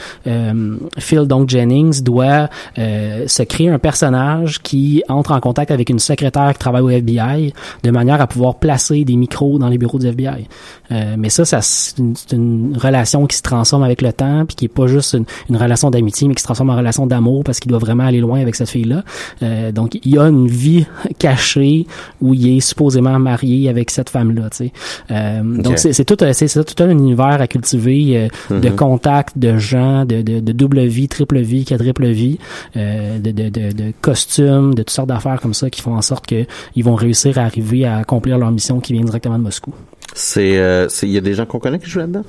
Phil 0.98 1.26
donc 1.26 1.48
Jennings, 1.48 2.02
doit 2.02 2.48
se 2.76 3.42
créer 3.42 3.68
un 3.68 3.78
personnage 3.78 4.62
qui 4.62 5.02
entre 5.08 5.32
en 5.32 5.40
contact 5.40 5.70
avec 5.70 5.90
une 5.90 5.98
secrétaire 5.98 6.52
qui 6.52 6.58
travaille 6.58 6.82
au 6.82 6.90
FBI, 6.90 7.52
de 7.82 7.90
manière 7.90 8.20
à 8.20 8.26
pouvoir 8.26 8.56
placer 8.56 9.04
des 9.04 9.16
micros 9.16 9.58
dans 9.58 9.68
les 9.68 9.78
bureaux 9.78 9.98
du 9.98 10.06
FBI. 10.06 10.46
Euh, 10.90 11.07
mais 11.16 11.30
ça, 11.30 11.44
ça 11.44 11.60
c'est 11.62 11.98
une, 12.32 12.76
relation 12.76 13.26
qui 13.26 13.36
se 13.36 13.42
transforme 13.42 13.82
avec 13.82 14.02
le 14.02 14.12
temps, 14.12 14.44
puis 14.46 14.56
qui 14.56 14.64
est 14.66 14.68
pas 14.68 14.86
juste 14.86 15.16
une, 15.48 15.56
relation 15.56 15.90
d'amitié, 15.90 16.28
mais 16.28 16.34
qui 16.34 16.40
se 16.40 16.46
transforme 16.46 16.70
en 16.70 16.76
relation 16.76 17.06
d'amour 17.06 17.44
parce 17.44 17.60
qu'il 17.60 17.70
doit 17.70 17.78
vraiment 17.78 18.04
aller 18.04 18.20
loin 18.20 18.40
avec 18.40 18.54
cette 18.54 18.68
fille-là. 18.68 19.02
Euh, 19.42 19.72
donc, 19.72 19.98
il 20.02 20.12
y 20.12 20.18
a 20.18 20.24
une 20.24 20.46
vie 20.46 20.86
cachée 21.18 21.86
où 22.20 22.34
il 22.34 22.56
est 22.56 22.60
supposément 22.60 23.18
marié 23.18 23.68
avec 23.68 23.90
cette 23.90 24.10
femme-là. 24.10 24.50
Tu 24.50 24.56
sais. 24.56 24.72
Euh, 25.10 25.42
Donc, 25.42 25.78
c'est 25.78 26.04
tout, 26.04 26.16
c'est 26.32 26.64
tout 26.64 26.82
un 26.82 26.90
univers 26.90 27.40
à 27.40 27.46
cultiver 27.46 28.28
de 28.50 28.54
mm-hmm. 28.54 28.74
contacts, 28.74 29.38
de 29.38 29.58
gens, 29.58 30.04
de, 30.04 30.22
de, 30.22 30.40
de, 30.40 30.52
double 30.52 30.84
vie, 30.86 31.08
triple 31.08 31.40
vie, 31.40 31.64
quadruple 31.64 32.06
vie, 32.06 32.38
de, 32.74 33.18
de, 33.18 33.48
de, 33.48 33.72
de 33.72 33.92
costumes, 34.00 34.74
de 34.74 34.82
toutes 34.82 34.90
sortes 34.90 35.08
d'affaires 35.08 35.40
comme 35.40 35.54
ça 35.54 35.70
qui 35.70 35.80
font 35.80 35.94
en 35.94 36.02
sorte 36.02 36.26
qu'ils 36.26 36.84
vont 36.84 36.94
réussir 36.94 37.38
à 37.38 37.42
arriver 37.42 37.84
à 37.84 37.96
accomplir 37.96 38.38
leur 38.38 38.50
mission 38.50 38.80
qui 38.80 38.92
vient 38.92 39.04
directement 39.04 39.38
de 39.38 39.44
Moscou. 39.44 39.72
C'est, 40.14 40.58
euh, 40.58 40.88
il 41.02 41.10
y 41.10 41.18
a 41.18 41.20
des 41.20 41.34
gens 41.34 41.46
qu'on 41.46 41.58
connaît 41.58 41.78
qui 41.78 41.88
jouent 41.88 42.00
là-dedans? 42.00 42.24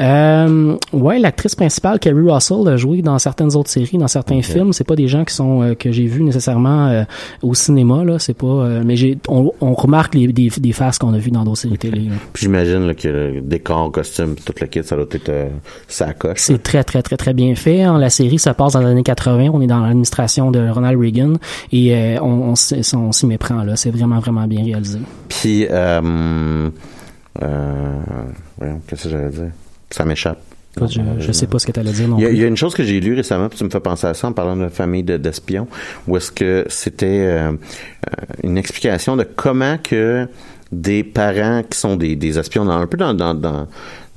Euh, 0.00 0.76
ouais, 0.92 1.18
l'actrice 1.18 1.54
principale, 1.54 1.98
Carrie 1.98 2.30
Russell, 2.30 2.68
a 2.68 2.76
joué 2.76 3.02
dans 3.02 3.18
certaines 3.18 3.56
autres 3.56 3.70
séries, 3.70 3.98
dans 3.98 4.08
certains 4.08 4.42
films. 4.42 4.72
C'est 4.72 4.86
pas 4.86 4.94
des 4.94 5.08
gens 5.08 5.24
qui 5.24 5.34
sont 5.34 5.62
euh, 5.62 5.74
que 5.74 5.90
j'ai 5.90 6.06
vus 6.06 6.22
nécessairement 6.22 6.88
euh, 6.88 7.02
au 7.42 7.54
cinéma 7.54 8.04
là. 8.04 8.18
C'est 8.18 8.34
pas, 8.34 8.46
euh, 8.46 8.82
mais 8.84 8.94
j'ai, 8.94 9.18
on, 9.28 9.52
on, 9.60 9.74
remarque 9.74 10.14
les, 10.14 10.28
des, 10.28 10.50
des 10.50 10.72
faces 10.72 10.98
qu'on 10.98 11.14
a 11.14 11.18
vues 11.18 11.30
dans 11.30 11.44
d'autres 11.44 11.58
séries 11.58 11.78
télé. 11.78 12.08
Puis 12.32 12.44
j'imagine 12.44 12.94
que 12.94 13.08
le 13.08 13.40
décor, 13.40 13.90
costume, 13.90 14.36
tout 14.36 14.52
le 14.60 14.66
kit, 14.66 14.84
ça 14.84 14.94
doit 14.94 15.06
être 15.10 15.32
ça 15.88 16.12
coche. 16.12 16.38
C'est 16.38 16.62
très 16.62 16.84
très 16.84 17.02
très 17.02 17.16
très 17.16 17.34
bien 17.34 17.54
fait. 17.56 17.82
Hein. 17.82 17.98
La 17.98 18.10
série, 18.10 18.38
ça 18.38 18.54
passe 18.54 18.74
dans 18.74 18.80
les 18.80 18.86
années 18.86 19.02
80. 19.02 19.50
On 19.52 19.60
est 19.60 19.66
dans 19.66 19.80
l'administration 19.80 20.52
de 20.52 20.68
Ronald 20.68 20.98
Reagan 21.00 21.34
et 21.72 22.16
on, 22.20 22.52
on, 22.52 22.54
on 22.96 23.12
s'y 23.12 23.26
méprend 23.26 23.64
là. 23.64 23.74
C'est 23.74 23.90
vraiment 23.90 24.20
vraiment 24.20 24.46
bien 24.46 24.62
réalisé. 24.62 25.00
Puis 25.28 25.66
euh, 25.68 26.70
euh, 27.42 28.74
qu'est-ce 28.86 29.04
que 29.04 29.08
j'allais 29.10 29.30
dire? 29.30 29.50
Ça 29.90 30.04
m'échappe. 30.04 30.40
je, 30.76 31.00
je 31.18 31.32
sais 31.32 31.46
pas 31.46 31.58
ce 31.58 31.66
que 31.66 31.72
tu 31.72 31.80
allais 31.80 31.92
dire 31.92 32.08
non 32.08 32.18
il 32.18 32.24
y, 32.24 32.26
a, 32.26 32.30
il 32.30 32.38
y, 32.38 32.44
a, 32.44 32.46
une 32.46 32.56
chose 32.56 32.74
que 32.74 32.84
j'ai 32.84 33.00
lue 33.00 33.14
récemment, 33.14 33.48
puis 33.48 33.58
tu 33.58 33.64
me 33.64 33.70
fais 33.70 33.80
penser 33.80 34.06
à 34.06 34.14
ça 34.14 34.28
en 34.28 34.32
parlant 34.32 34.56
de 34.56 34.68
famille 34.68 35.02
d'espions, 35.02 35.66
où 36.06 36.16
est-ce 36.16 36.30
que 36.30 36.64
c'était 36.68 37.26
euh, 37.26 37.52
une 38.42 38.58
explication 38.58 39.16
de 39.16 39.24
comment 39.24 39.78
que 39.78 40.28
des 40.70 41.02
parents 41.02 41.62
qui 41.68 41.78
sont 41.78 41.96
des, 41.96 42.14
des 42.16 42.38
espions, 42.38 42.68
un 42.68 42.86
peu 42.86 42.96
dans, 42.96 43.14
dans, 43.14 43.34
dans, 43.34 43.66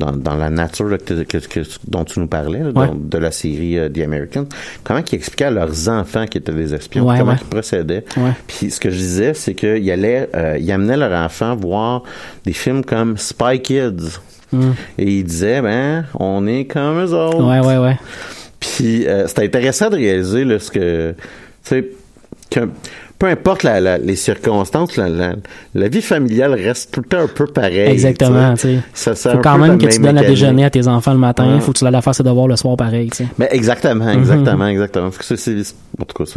dans, 0.01 0.11
dans 0.11 0.35
la 0.35 0.49
nature 0.49 0.87
là, 0.87 0.97
que, 0.97 1.23
que, 1.23 1.37
que, 1.37 1.59
dont 1.87 2.03
tu 2.03 2.19
nous 2.19 2.27
parlais, 2.27 2.59
là, 2.59 2.71
ouais. 2.71 2.89
de 2.93 3.17
la 3.17 3.31
série 3.31 3.75
uh, 3.75 3.91
The 3.91 3.99
Americans, 3.99 4.47
comment 4.83 4.99
ils 4.99 5.15
expliquaient 5.15 5.45
à 5.45 5.51
leurs 5.51 5.89
enfants 5.89 6.25
qui 6.25 6.37
étaient 6.39 6.51
des 6.51 6.73
espions, 6.73 7.07
ouais, 7.07 7.17
comment 7.17 7.31
ouais. 7.31 7.37
ils 7.39 7.47
procédaient. 7.47 8.03
Puis 8.47 8.71
ce 8.71 8.79
que 8.79 8.89
je 8.89 8.97
disais, 8.97 9.33
c'est 9.33 9.53
qu'ils 9.53 9.89
allaient, 9.91 10.29
euh, 10.35 10.57
ils 10.59 10.71
amenaient 10.71 10.97
leurs 10.97 11.25
enfants 11.25 11.55
voir 11.55 12.03
des 12.45 12.53
films 12.53 12.83
comme 12.83 13.17
Spy 13.17 13.61
Kids. 13.61 14.19
Mm. 14.51 14.71
Et 14.97 15.19
ils 15.19 15.23
disaient, 15.23 15.61
ben, 15.61 16.05
on 16.19 16.45
est 16.47 16.65
comme 16.65 16.99
eux 16.99 17.13
autres. 17.13 17.43
Ouais, 17.43 17.59
ouais, 17.59 17.77
ouais. 17.77 17.97
Puis 18.59 19.07
euh, 19.07 19.27
c'était 19.27 19.45
intéressant 19.45 19.89
de 19.89 19.95
réaliser 19.95 20.43
là, 20.43 20.59
ce 20.59 20.71
que, 20.71 21.11
tu 21.11 21.17
sais, 21.63 21.87
que 22.49 22.69
peu 23.21 23.27
importe 23.27 23.61
la, 23.61 23.79
la, 23.79 23.99
les 23.99 24.15
circonstances, 24.15 24.97
la, 24.97 25.35
la, 25.75 25.87
vie 25.89 26.01
familiale 26.01 26.55
reste 26.55 26.91
tout 26.91 27.01
le 27.01 27.05
temps 27.05 27.19
un 27.19 27.27
peu 27.27 27.45
pareille. 27.45 27.91
Exactement, 27.91 28.55
tu 28.55 28.79
sais. 28.95 29.13
Faut 29.15 29.37
quand 29.37 29.59
même 29.59 29.77
que 29.77 29.85
tu 29.85 29.99
donnes 29.99 30.17
à 30.17 30.23
déjeuner 30.23 30.65
à 30.65 30.71
tes 30.71 30.87
enfants 30.87 31.13
le 31.13 31.19
matin, 31.19 31.45
il 31.53 31.61
faut 31.61 31.71
que 31.71 31.77
tu 31.77 31.83
l'ailles 31.85 32.01
faire 32.01 32.15
ses 32.15 32.23
devoirs 32.23 32.47
le 32.47 32.55
soir 32.55 32.75
pareil, 32.75 33.11
tu 33.11 33.17
sais. 33.17 33.27
Mais 33.37 33.47
exactement, 33.51 34.09
exactement, 34.09 34.65
mm 34.65 34.69
-hmm. 34.69 34.71
exactement. 34.71 35.11
C'est, 35.19 35.37
c'est, 35.37 35.75
en 36.01 36.05
tout 36.05 36.17
cas, 36.17 36.31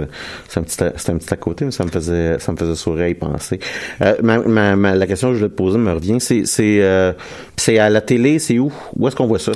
c'est 0.46 0.60
un 0.60 0.62
petit, 0.62 0.76
c'est 0.76 1.12
un 1.12 1.16
petit 1.16 1.32
à 1.32 1.36
côté, 1.38 1.64
mais 1.64 1.70
ça 1.70 1.84
me 1.86 1.90
faisait, 1.90 2.38
ça 2.38 2.52
me 2.52 2.58
faisait 2.58 2.74
sourire 2.74 3.08
y 3.08 3.14
penser. 3.14 3.58
Euh, 4.02 4.16
ma, 4.22 4.36
ma, 4.40 4.76
ma, 4.76 4.94
la 4.94 5.06
question 5.06 5.28
que 5.28 5.34
je 5.36 5.38
voulais 5.38 5.54
te 5.56 5.56
poser 5.56 5.78
me 5.78 5.92
revient, 5.98 6.20
c'est, 6.20 6.44
c'est, 6.44 6.82
euh, 6.82 7.12
c'est 7.56 7.78
à 7.78 7.88
la 7.88 8.02
télé, 8.02 8.38
c'est 8.38 8.58
où? 8.58 8.70
Où 8.98 9.08
est-ce 9.08 9.16
qu'on 9.16 9.26
voit 9.26 9.38
ça? 9.38 9.52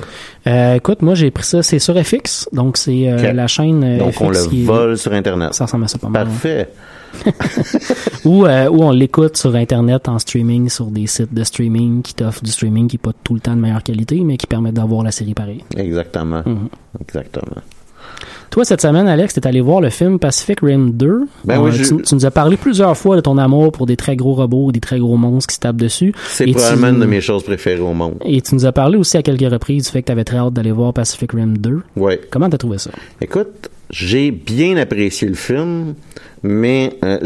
Euh, 0.47 0.81
écoute, 0.81 1.03
moi, 1.03 1.13
j'ai 1.13 1.29
pris 1.29 1.43
ça, 1.53 1.61
c'est 1.61 1.81
sur 1.87 1.95
FX, 2.03 2.49
donc 2.53 2.77
c'est 2.77 3.07
euh, 3.07 3.17
okay. 3.17 3.33
la 3.33 3.45
chaîne 3.45 3.99
Donc 3.99 4.13
FX 4.13 4.21
on 4.21 4.29
le 4.31 4.65
vole 4.65 4.97
sur 4.97 5.13
Internet. 5.13 5.53
Ça 5.53 5.65
ressemble 5.65 5.83
à 5.83 5.89
ça 5.89 5.99
pas 5.99 6.09
mal. 6.09 6.25
Parfait. 6.25 6.67
ou, 8.25 8.45
euh, 8.45 8.69
ou 8.69 8.83
on 8.83 8.91
l'écoute 8.91 9.37
sur 9.37 9.55
Internet 9.55 10.07
en 10.07 10.19
streaming, 10.19 10.69
sur 10.69 10.87
des 10.87 11.07
sites 11.07 11.33
de 11.33 11.43
streaming 11.43 12.01
qui 12.01 12.13
t'offrent 12.13 12.43
du 12.43 12.51
streaming 12.51 12.87
qui 12.87 12.95
n'est 12.95 13.01
pas 13.01 13.13
tout 13.23 13.33
le 13.33 13.39
temps 13.39 13.55
de 13.55 13.61
meilleure 13.61 13.83
qualité, 13.83 14.19
mais 14.21 14.37
qui 14.37 14.47
permettent 14.47 14.75
d'avoir 14.75 15.03
la 15.03 15.11
série 15.11 15.33
pareille. 15.33 15.63
Exactement. 15.75 16.43
Mm 16.45 16.53
-hmm. 16.53 17.01
Exactement. 17.01 17.61
Toi, 18.49 18.65
cette 18.65 18.81
semaine, 18.81 19.07
Alex, 19.07 19.35
t'es 19.35 19.45
allé 19.45 19.61
voir 19.61 19.79
le 19.79 19.91
film 19.91 20.17
Pacific 20.17 20.61
Rim 20.61 20.91
2. 20.93 21.27
Ben 21.45 21.61
oui, 21.61 21.71
tu, 21.71 21.83
je... 21.83 21.95
tu, 21.95 22.15
nous 22.15 22.25
as 22.25 22.31
parlé 22.31 22.57
plusieurs 22.57 22.97
fois 22.97 23.15
de 23.15 23.21
ton 23.21 23.37
amour 23.37 23.71
pour 23.71 23.85
des 23.85 23.95
très 23.95 24.15
gros 24.15 24.33
robots, 24.33 24.71
des 24.71 24.79
très 24.79 24.97
gros 24.97 25.17
monstres 25.17 25.49
qui 25.49 25.55
se 25.55 25.59
tapent 25.59 25.77
dessus. 25.77 26.13
C'est 26.27 26.47
probablement 26.47 26.87
tu... 26.87 26.93
une 26.93 26.99
de 26.99 27.05
mes 27.05 27.21
choses 27.21 27.43
préférées 27.43 27.79
au 27.79 27.93
monde. 27.93 28.15
Et 28.25 28.41
tu 28.41 28.55
nous 28.55 28.65
as 28.65 28.71
parlé 28.71 28.97
aussi 28.97 29.17
à 29.17 29.21
quelques 29.21 29.51
reprises 29.51 29.85
du 29.85 29.91
fait 29.91 30.01
que 30.01 30.07
tu 30.07 30.11
avais 30.11 30.23
très 30.23 30.37
hâte 30.37 30.53
d'aller 30.53 30.71
voir 30.71 30.93
Pacific 30.93 31.31
Rim 31.31 31.57
2. 31.59 31.81
Oui. 31.97 32.13
Comment 32.31 32.49
t'as 32.49 32.57
trouvé 32.57 32.79
ça? 32.79 32.89
Écoute, 33.21 33.69
j'ai 33.91 34.31
bien 34.31 34.77
apprécié 34.77 35.27
le 35.27 35.35
film, 35.35 35.93
mais 36.43 36.97
euh, 37.03 37.19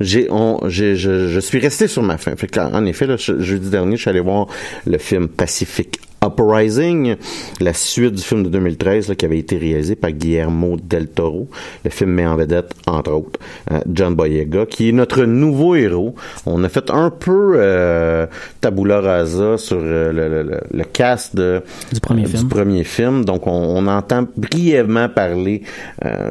j'ai 0.00 0.28
on 0.30 0.60
j'ai 0.68 0.96
je, 0.96 1.28
je 1.28 1.40
suis 1.40 1.58
resté 1.58 1.86
sur 1.86 2.02
ma 2.02 2.18
fin. 2.18 2.34
En 2.72 2.84
effet, 2.84 3.06
jeudi 3.16 3.70
dernier, 3.70 3.96
je 3.96 4.02
suis 4.02 4.10
allé 4.10 4.20
voir 4.20 4.48
le 4.86 4.98
film 4.98 5.28
Pacific 5.28 6.00
Uprising, 6.24 7.16
la 7.60 7.72
suite 7.72 8.14
du 8.14 8.22
film 8.22 8.44
de 8.44 8.48
2013 8.48 9.08
là, 9.08 9.14
qui 9.14 9.24
avait 9.24 9.38
été 9.38 9.56
réalisé 9.56 9.96
par 9.96 10.12
Guillermo 10.12 10.76
del 10.82 11.08
Toro. 11.08 11.48
Le 11.84 11.90
film 11.90 12.10
met 12.10 12.26
en 12.26 12.36
vedette, 12.36 12.74
entre 12.86 13.12
autres, 13.12 13.40
euh, 13.70 13.80
John 13.92 14.14
Boyega, 14.14 14.66
qui 14.66 14.88
est 14.88 14.92
notre 14.92 15.24
nouveau 15.24 15.74
héros. 15.74 16.14
On 16.46 16.62
a 16.64 16.68
fait 16.68 16.90
un 16.90 17.10
peu 17.10 17.54
euh, 17.56 18.26
tabula 18.60 19.00
rasa 19.00 19.58
sur 19.58 19.78
euh, 19.80 20.12
le, 20.12 20.42
le, 20.42 20.60
le, 20.70 20.84
cast 20.84 21.36
de, 21.36 21.62
du, 21.92 22.00
premier, 22.00 22.26
film. 22.26 22.42
du 22.42 22.48
premier 22.48 22.84
film. 22.84 23.24
Donc, 23.24 23.46
on, 23.46 23.50
on 23.52 23.86
entend 23.86 24.26
brièvement 24.36 25.08
parler 25.08 25.62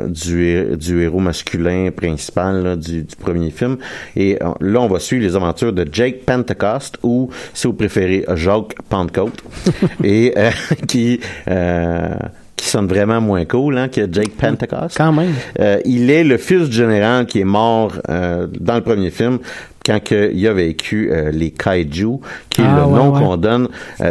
du, 0.08 0.78
du 0.78 1.02
héros 1.02 1.20
masculin 1.20 1.90
principal 1.96 2.64
là, 2.64 2.76
du, 2.76 3.04
du, 3.04 3.16
premier 3.16 3.52
film. 3.52 3.78
Et 4.16 4.38
là, 4.60 4.82
on 4.82 4.88
va 4.88 5.00
suivre 5.00 5.24
les 5.24 5.36
aventures 5.36 5.74
de 5.74 5.88
Jake 5.92 6.26
Pentecost 6.26 6.98
ou, 7.04 7.30
si 7.54 7.68
vous 7.68 7.74
préférez, 7.74 8.26
Jacques 8.36 8.76
Pentecôte. 8.90 9.44
et 10.04 10.34
euh, 10.38 10.52
qui 10.88 11.20
euh, 11.48 12.16
qui 12.64 12.70
sonne 12.70 12.88
vraiment 12.88 13.20
moins 13.20 13.44
cool 13.44 13.78
hein, 13.78 13.90
que 13.90 14.08
Jake 14.12 14.38
Pentecost. 14.38 14.96
Quand 14.96 15.12
même. 15.12 15.34
Euh, 15.60 15.80
il 15.84 16.10
est 16.10 16.24
le 16.24 16.38
fils 16.38 16.70
du 16.70 16.76
général 16.76 17.26
qui 17.26 17.42
est 17.42 17.46
mort 17.46 17.94
euh, 18.10 18.48
dans 18.58 18.76
le 18.76 18.82
premier 18.82 19.10
film 19.10 19.40
quand 19.86 20.02
que 20.02 20.32
il 20.34 20.48
a 20.48 20.54
vécu 20.54 21.12
euh, 21.12 21.30
les 21.32 21.52
kaiju, 21.52 22.20
qui 22.50 22.62
est 22.62 22.66
Ah, 22.66 22.78
le 22.78 22.86
ouais, 22.86 22.98
nom 22.98 23.12
ouais. 23.14 23.20
qu'on 23.20 23.36
donne 23.36 23.68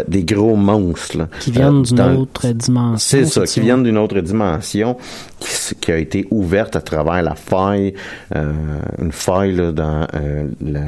des 0.06 0.22
gros 0.22 0.54
monstres. 0.54 1.16
là. 1.16 1.28
Qui 1.40 1.50
viennent 1.50 1.82
d'une 1.82 2.00
autre 2.00 2.46
dimension. 2.48 2.98
C'est 2.98 3.24
ça, 3.24 3.46
qui 3.46 3.60
viennent 3.60 3.82
d'une 3.82 3.96
autre 3.96 4.20
dimension, 4.20 4.98
qui, 5.80 5.90
a 5.90 5.96
été 5.96 6.26
ouverte 6.30 6.76
à 6.76 6.82
travers 6.82 7.22
la 7.22 7.34
faille, 7.34 7.94
une 8.34 9.12
faille 9.12 9.54
là, 9.54 9.72
dans 9.72 10.06
la... 10.60 10.80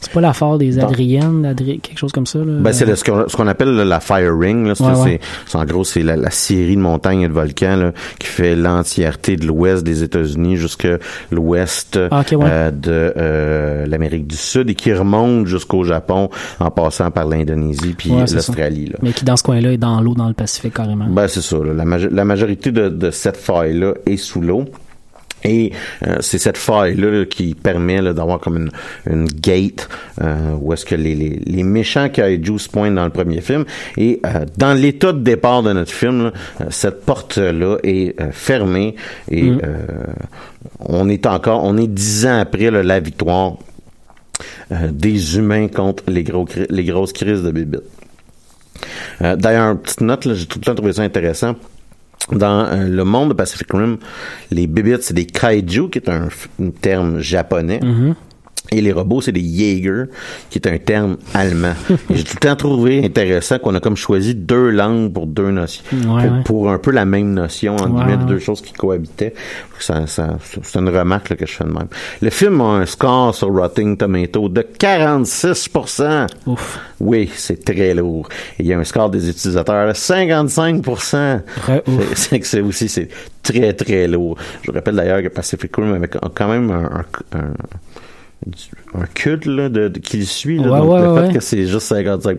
C'est 0.00 0.12
pas 0.12 0.20
la 0.20 0.32
phare 0.32 0.58
des 0.58 0.78
Adriennes, 0.78 1.44
Adri- 1.44 1.80
quelque 1.80 1.98
chose 1.98 2.12
comme 2.12 2.26
ça. 2.26 2.38
Là. 2.38 2.44
Ben, 2.60 2.72
c'est 2.72 2.86
ce 2.94 3.02
qu'on 3.36 3.46
appelle 3.48 3.74
là, 3.74 3.84
la 3.84 3.98
Fire 4.00 4.38
Ring. 4.38 4.66
Ouais, 4.80 4.86
ouais. 5.04 5.20
en 5.54 5.64
gros, 5.64 5.82
c'est 5.84 6.02
la, 6.02 6.16
la 6.16 6.30
série 6.30 6.76
de 6.76 6.80
montagnes 6.80 7.22
et 7.22 7.28
de 7.28 7.32
volcans 7.32 7.76
là, 7.76 7.92
qui 8.18 8.26
fait 8.28 8.54
l'entièreté 8.54 9.36
de 9.36 9.44
l'ouest 9.46 9.82
des 9.84 10.02
États-Unis 10.04 10.56
jusqu'à 10.56 10.98
l'ouest 11.32 11.98
Ah, 12.10 12.22
ouais. 12.30 12.36
euh, 12.44 12.70
de 12.70 13.12
euh, 13.16 13.86
l'Amérique 13.86 14.26
du 14.28 14.36
Sud 14.36 14.70
et 14.70 14.74
qui 14.74 14.92
remonte 14.92 15.46
jusqu'au 15.46 15.82
Japon 15.84 16.30
en 16.60 16.70
passant 16.70 17.10
par 17.10 17.26
l'Indonésie 17.26 17.94
puis 17.98 18.10
l'Australie. 18.10 18.92
Mais 19.02 19.12
qui, 19.12 19.24
dans 19.24 19.36
ce 19.36 19.42
coin-là, 19.42 19.72
est 19.72 19.78
dans 19.78 20.00
l'eau, 20.00 20.14
dans 20.14 20.28
le 20.28 20.34
Pacifique, 20.34 20.74
carrément. 20.74 21.06
Ben, 21.08 21.26
c'est 21.28 21.42
ça. 21.42 21.56
là. 21.58 21.72
La, 21.74 21.98
la 22.08 22.24
majorité 22.24 22.70
de, 22.70 22.88
de 22.88 23.10
cette 23.10 23.36
faille-là 23.36 23.94
est 24.06 24.16
sous 24.16 24.40
l'eau. 24.40 24.64
Et 25.44 25.72
euh, 26.06 26.16
c'est 26.20 26.38
cette 26.38 26.58
faille-là 26.58 27.10
là, 27.10 27.24
qui 27.24 27.54
permet 27.54 28.02
d'avoir 28.12 28.40
comme 28.40 28.56
une, 28.56 28.70
une 29.08 29.26
gate 29.26 29.88
euh, 30.20 30.52
où 30.60 30.72
est-ce 30.72 30.84
que 30.84 30.94
les, 30.96 31.14
les, 31.14 31.40
les 31.46 31.62
méchants 31.62 32.08
kaiju 32.08 32.58
se 32.58 32.68
pointent 32.68 32.94
dans 32.96 33.04
le 33.04 33.10
premier 33.10 33.40
film. 33.40 33.64
Et 33.96 34.20
euh, 34.26 34.44
dans 34.56 34.74
l'état 34.74 35.12
de 35.12 35.20
départ 35.20 35.62
de 35.62 35.72
notre 35.72 35.92
film, 35.92 36.24
là, 36.24 36.32
euh, 36.60 36.64
cette 36.70 37.04
porte-là 37.04 37.76
est 37.84 38.20
euh, 38.20 38.30
fermée 38.32 38.96
et 39.30 39.42
Mm. 39.50 39.60
euh, 39.64 39.76
on 40.80 41.08
est 41.08 41.24
encore, 41.26 41.62
on 41.64 41.76
est 41.76 41.86
dix 41.86 42.26
ans 42.26 42.38
après 42.40 42.70
là, 42.70 42.82
la 42.82 43.00
victoire 43.00 43.56
euh, 44.72 44.88
des 44.90 45.36
humains 45.36 45.68
contre 45.68 46.04
les, 46.08 46.24
gros, 46.24 46.44
cri- 46.44 46.66
les 46.68 46.84
grosses 46.84 47.12
crises 47.12 47.42
de 47.42 47.50
bébites. 47.50 47.82
Euh, 49.22 49.36
D'ailleurs, 49.36 49.78
petite 49.78 50.00
note, 50.02 50.32
j'ai 50.34 50.46
tout 50.46 50.58
le 50.58 50.64
temps 50.64 50.74
trouvé 50.74 50.92
ça 50.92 51.02
intéressant. 51.02 51.54
Dans 52.32 52.66
euh, 52.66 52.88
le 52.88 53.04
monde 53.04 53.30
de 53.30 53.34
Pacific 53.34 53.70
Rim, 53.72 53.98
les 54.50 54.66
bibites, 54.66 55.02
c'est 55.02 55.14
des 55.14 55.26
kaiju, 55.26 55.88
qui 55.88 55.98
est 55.98 56.08
un, 56.08 56.28
terme 56.80 57.20
japonais. 57.20 57.80
Mhm. 57.82 58.14
Et 58.70 58.80
les 58.82 58.92
robots, 58.92 59.20
c'est 59.22 59.32
des 59.32 59.40
Jaeger, 59.42 60.06
qui 60.50 60.58
est 60.58 60.66
un 60.68 60.76
terme 60.78 61.16
allemand. 61.32 61.72
J'ai 62.10 62.22
tout 62.24 62.34
le 62.34 62.40
temps 62.48 62.56
trouvé 62.56 63.04
intéressant 63.04 63.58
qu'on 63.58 63.74
a 63.74 63.80
comme 63.80 63.96
choisi 63.96 64.34
deux 64.34 64.70
langues 64.70 65.10
pour 65.12 65.26
deux 65.26 65.50
notions. 65.50 65.82
Ouais, 65.92 66.04
pour, 66.04 66.12
ouais. 66.32 66.42
pour 66.44 66.70
un 66.70 66.78
peu 66.78 66.90
la 66.90 67.04
même 67.06 67.32
notion, 67.32 67.76
en 67.76 67.88
guillemets, 67.88 68.18
de 68.18 68.24
deux 68.24 68.38
choses 68.38 68.60
qui 68.60 68.72
cohabitaient. 68.74 69.32
Ça, 69.80 70.06
ça, 70.06 70.36
c'est 70.62 70.78
une 70.78 70.88
remarque 70.88 71.30
là, 71.30 71.36
que 71.36 71.46
je 71.46 71.52
fais 71.52 71.64
de 71.64 71.70
même. 71.70 71.86
Le 72.20 72.30
film 72.30 72.60
a 72.60 72.64
un 72.64 72.86
score 72.86 73.34
sur 73.34 73.48
Rotten 73.54 73.96
Tomato 73.96 74.48
de 74.48 74.60
46% 74.62 76.26
Ouf. 76.46 76.80
Oui, 77.00 77.30
c'est 77.34 77.64
très 77.64 77.94
lourd. 77.94 78.28
Et 78.58 78.62
il 78.64 78.66
y 78.66 78.72
a 78.72 78.78
un 78.78 78.84
score 78.84 79.08
des 79.10 79.28
utilisateurs 79.28 79.88
de 79.88 79.92
55 79.94 80.82
Très 80.82 81.82
ouf. 81.86 82.08
C'est- 82.14 82.14
C'est 82.16 82.40
que 82.40 82.46
c'est 82.46 82.60
aussi 82.60 82.88
c'est 82.88 83.08
très 83.42 83.72
très 83.72 84.06
lourd. 84.08 84.36
Je 84.62 84.70
rappelle 84.72 84.96
d'ailleurs 84.96 85.22
que 85.22 85.28
Pacific 85.28 85.74
Rim 85.76 85.94
avait 85.94 86.08
quand 86.34 86.48
même 86.48 86.70
un, 86.70 87.04
un, 87.32 87.38
un- 87.38 87.52
un 88.94 89.04
culte 89.14 89.46
là, 89.46 89.68
de, 89.68 89.88
de- 89.88 89.98
qui 89.98 90.18
le 90.18 90.24
suit. 90.24 90.58
Là, 90.58 90.70
Ouais, 90.70 90.78
donc 90.78 90.90
ouais, 90.92 91.00
le 91.02 91.12
ouais. 91.12 91.26
fait 91.28 91.34
que 91.34 91.40
c'est 91.40 91.66
juste 91.66 91.86
55 91.88 92.38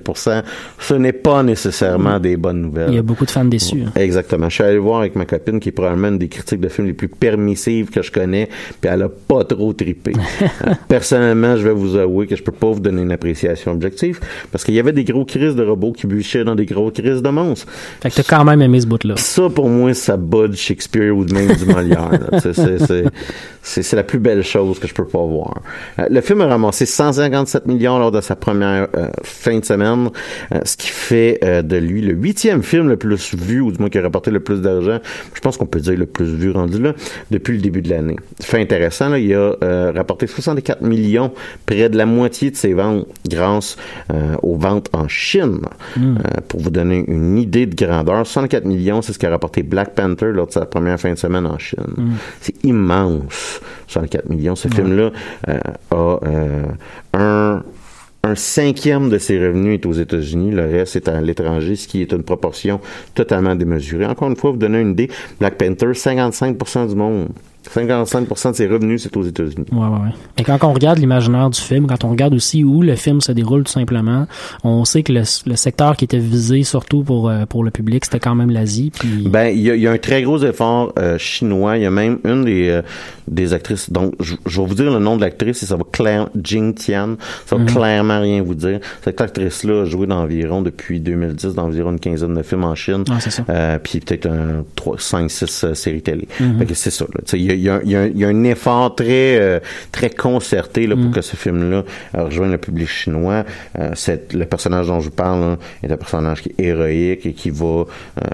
ce 0.79 0.93
n'est 0.93 1.11
pas 1.13 1.43
nécessairement 1.43 2.19
des 2.19 2.37
bonnes 2.37 2.61
nouvelles. 2.61 2.89
Il 2.89 2.95
y 2.95 2.99
a 2.99 3.01
beaucoup 3.03 3.25
de 3.25 3.31
fans 3.31 3.43
déçus. 3.45 3.83
hein. 3.85 3.91
Exactement. 3.95 4.47
Je 4.49 4.55
suis 4.55 4.63
allé 4.63 4.77
voir 4.77 4.99
avec 5.01 5.15
ma 5.15 5.25
copine 5.25 5.59
qui 5.59 5.69
est 5.69 5.73
probablement 5.73 6.07
une 6.07 6.17
des 6.17 6.29
critiques 6.29 6.61
de 6.61 6.69
films 6.69 6.87
les 6.87 6.93
plus 6.93 7.09
permissives 7.09 7.89
que 7.89 8.01
je 8.01 8.11
connais, 8.11 8.47
puis 8.81 8.89
elle 8.91 9.03
a 9.03 9.09
pas 9.09 9.43
trop 9.43 9.73
trippé. 9.73 10.13
Euh, 10.65 10.73
Personnellement, 10.87 11.55
je 11.57 11.63
vais 11.67 11.73
vous 11.73 11.95
avouer 11.95 12.27
que 12.27 12.35
je 12.35 12.43
peux 12.43 12.51
pas 12.51 12.71
vous 12.71 12.79
donner 12.79 13.01
une 13.01 13.11
appréciation 13.11 13.71
objective 13.71 14.19
parce 14.51 14.63
qu'il 14.63 14.73
y 14.73 14.79
avait 14.79 14.91
des 14.93 15.03
gros 15.03 15.23
crises 15.25 15.55
de 15.55 15.63
robots 15.63 15.91
qui 15.91 16.07
bûchaient 16.07 16.43
dans 16.43 16.55
des 16.55 16.65
gros 16.65 16.91
crises 16.91 17.21
de 17.21 17.29
monstres. 17.29 17.67
Fait 18.01 18.09
que 18.09 18.15
t'as 18.15 18.23
quand 18.23 18.43
même 18.43 18.61
aimé 18.61 18.79
ce 18.81 18.87
bout-là. 18.87 19.15
Ça, 19.17 19.49
pour 19.49 19.69
moi, 19.69 19.93
ça 19.93 20.17
bat 20.17 20.47
du 20.47 20.57
Shakespeare 20.57 21.15
ou 21.15 21.23
de 21.25 21.33
même 21.33 21.55
du 21.55 21.65
Molière. 21.65 22.09
c'est 23.61 23.93
la 23.93 24.03
plus 24.03 24.19
belle 24.19 24.43
chose 24.43 24.79
que 24.79 24.87
je 24.87 24.93
peux 24.93 25.05
pas 25.05 25.23
voir. 25.25 25.61
Euh, 25.97 26.07
le 26.09 26.21
film 26.21 26.41
a 26.41 26.47
ramassé 26.47 26.85
157 26.85 27.65
millions 27.65 27.97
lors 27.97 28.11
de 28.11 28.21
sa 28.21 28.35
première 28.35 28.87
euh, 28.95 29.07
fin 29.23 29.59
de 29.59 29.65
semaine, 29.65 30.09
euh, 30.53 30.59
ce 30.63 30.77
qui 30.77 30.89
fait 30.89 31.39
de 31.63 31.77
lui 31.77 32.01
le 32.01 32.13
huitième 32.13 32.63
film 32.63 32.89
le 32.89 32.97
plus 32.97 33.33
vu, 33.35 33.61
ou 33.61 33.71
du 33.71 33.79
moins 33.79 33.89
qui 33.89 33.97
a 33.97 34.01
rapporté 34.01 34.31
le 34.31 34.39
plus 34.39 34.61
d'argent. 34.61 34.99
Je 35.33 35.41
pense 35.41 35.57
qu'on 35.57 35.65
peut 35.65 35.79
dire 35.79 35.97
le 35.97 36.05
plus 36.05 36.25
vu 36.25 36.51
rendu 36.51 36.81
là, 36.81 36.93
depuis 37.31 37.53
le 37.53 37.61
début 37.61 37.81
de 37.81 37.89
l'année. 37.89 38.15
Fait 38.41 38.59
intéressant, 38.59 39.09
là, 39.09 39.19
il 39.19 39.33
a 39.33 39.55
euh, 39.63 39.91
rapporté 39.95 40.27
64 40.27 40.81
millions, 40.81 41.31
près 41.65 41.89
de 41.89 41.97
la 41.97 42.05
moitié 42.05 42.51
de 42.51 42.55
ses 42.55 42.73
ventes 42.73 43.07
grâce 43.27 43.77
euh, 44.11 44.35
aux 44.41 44.55
ventes 44.55 44.89
en 44.93 45.07
Chine. 45.07 45.61
Mm. 45.97 46.17
Euh, 46.17 46.41
pour 46.47 46.59
vous 46.59 46.69
donner 46.69 47.03
une 47.07 47.37
idée 47.37 47.65
de 47.65 47.75
grandeur, 47.75 48.25
64 48.25 48.65
millions, 48.65 49.01
c'est 49.01 49.13
ce 49.13 49.19
qu'a 49.19 49.29
rapporté 49.29 49.63
Black 49.63 49.95
Panther 49.95 50.31
lors 50.33 50.47
de 50.47 50.51
sa 50.51 50.65
première 50.65 50.99
fin 50.99 51.13
de 51.13 51.17
semaine 51.17 51.45
en 51.45 51.57
Chine. 51.57 51.93
Mm. 51.97 52.11
C'est 52.41 52.63
immense, 52.63 53.61
64 53.89 54.29
millions. 54.29 54.55
Ce 54.55 54.67
film-là 54.67 55.11
euh, 55.49 55.59
a 55.91 56.19
euh, 56.23 56.65
un 57.13 57.63
un 58.23 58.35
cinquième 58.35 59.09
de 59.09 59.17
ses 59.17 59.39
revenus 59.39 59.75
est 59.75 59.85
aux 59.85 59.93
États-Unis, 59.93 60.51
le 60.51 60.65
reste 60.65 60.97
est 60.97 61.07
à 61.07 61.21
l'étranger, 61.21 61.75
ce 61.75 61.87
qui 61.87 62.01
est 62.01 62.11
une 62.11 62.23
proportion 62.23 62.81
totalement 63.15 63.55
démesurée. 63.55 64.05
Encore 64.05 64.29
une 64.29 64.35
fois, 64.35 64.51
vous 64.51 64.57
donner 64.57 64.81
une 64.81 64.91
idée, 64.91 65.09
Black 65.39 65.57
Panther, 65.57 65.91
55% 65.91 66.89
du 66.89 66.95
monde. 66.95 67.29
55% 67.73 68.51
de 68.51 68.55
ses 68.55 68.67
revenus, 68.67 69.03
c'est 69.03 69.15
aux 69.17 69.23
États-Unis. 69.23 69.65
Ouais, 69.71 69.79
ouais, 69.79 69.85
ouais. 69.87 70.13
Et 70.37 70.43
quand 70.43 70.63
on 70.63 70.73
regarde 70.73 70.97
l'imaginaire 70.99 71.49
du 71.49 71.59
film, 71.59 71.87
quand 71.87 72.03
on 72.03 72.09
regarde 72.09 72.33
aussi 72.33 72.63
où 72.63 72.81
le 72.81 72.95
film 72.95 73.21
se 73.21 73.31
déroule 73.31 73.63
tout 73.63 73.71
simplement, 73.71 74.27
on 74.63 74.85
sait 74.85 75.03
que 75.03 75.13
le, 75.13 75.21
le 75.45 75.55
secteur 75.55 75.95
qui 75.97 76.05
était 76.05 76.17
visé 76.19 76.63
surtout 76.63 77.03
pour, 77.03 77.29
euh, 77.29 77.45
pour 77.45 77.63
le 77.63 77.71
public, 77.71 78.05
c'était 78.05 78.19
quand 78.19 78.35
même 78.35 78.49
l'Asie. 78.51 78.91
Puis... 78.97 79.27
Ben, 79.27 79.47
il 79.47 79.61
y 79.61 79.71
a, 79.71 79.75
il 79.75 79.81
y 79.81 79.87
a 79.87 79.91
un 79.91 79.97
très 79.97 80.23
gros 80.23 80.39
effort 80.43 80.93
euh, 80.97 81.17
chinois. 81.17 81.77
Il 81.77 81.83
y 81.83 81.85
a 81.85 81.91
même 81.91 82.19
une 82.25 82.45
des, 82.45 82.69
euh, 82.69 82.81
des 83.27 83.53
actrices. 83.53 83.91
Donc, 83.91 84.13
je, 84.19 84.35
je 84.45 84.61
vais 84.61 84.67
vous 84.67 84.75
dire 84.75 84.91
le 84.91 84.99
nom 84.99 85.15
de 85.15 85.21
l'actrice 85.21 85.61
et 85.63 85.65
ça 85.65 85.75
va 85.75 85.83
clair, 85.91 86.29
Jing 86.41 86.73
Tian. 86.73 87.15
Ça 87.45 87.55
va 87.55 87.63
Mhm. 87.63 87.67
clairement 87.69 88.21
rien 88.21 88.41
vous 88.41 88.55
dire. 88.55 88.79
Cette 89.03 89.19
actrice-là 89.21 89.81
a 89.81 89.85
joué 89.85 90.07
d'environ 90.07 90.61
depuis 90.61 90.99
2010 90.99 91.53
d'environ 91.55 91.91
une 91.91 91.99
quinzaine 91.99 92.33
de 92.33 92.41
films 92.41 92.63
en 92.63 92.75
Chine. 92.75 93.03
Ah, 93.09 93.19
c'est 93.19 93.29
ça. 93.29 93.43
Euh, 93.49 93.77
puis 93.79 93.99
peut-être 93.99 94.25
un 94.27 94.63
3, 94.75 94.95
5, 94.97 95.29
6 95.29 95.63
euh, 95.65 95.73
séries 95.73 96.01
télé. 96.01 96.27
Fait 96.57 96.65
que 96.65 96.73
c'est 96.73 96.89
ça. 96.91 97.05
là. 97.13 97.21
Il 97.59 97.63
y 97.65 97.69
a, 97.69 97.79
il 97.83 97.91
y, 97.91 97.95
a, 97.95 98.05
il 98.07 98.17
y, 98.17 98.19
a, 98.19 98.19
il 98.19 98.19
y 98.19 98.25
a 98.25 98.27
un 98.29 98.43
effort 98.45 98.95
très 98.95 99.37
euh, 99.39 99.59
très 99.91 100.09
concerté 100.09 100.87
là, 100.87 100.95
pour 100.95 101.05
Mhm. 101.05 101.11
que 101.11 101.21
ce 101.21 101.35
film-là 101.35 101.83
rejoigne 102.13 102.51
le 102.51 102.57
public 102.57 102.87
chinois. 102.87 103.43
Euh, 103.77 103.91
le 104.33 104.45
personnage 104.45 104.87
dont 104.87 104.99
je 104.99 105.05
vous 105.09 105.15
parle 105.15 105.41
là, 105.41 105.57
est 105.83 105.91
un 105.91 105.97
personnage 105.97 106.41
qui 106.41 106.49
est 106.57 106.63
héroïque 106.63 107.25
et 107.25 107.33
qui 107.33 107.49
va, 107.49 107.65
euh, 107.65 107.85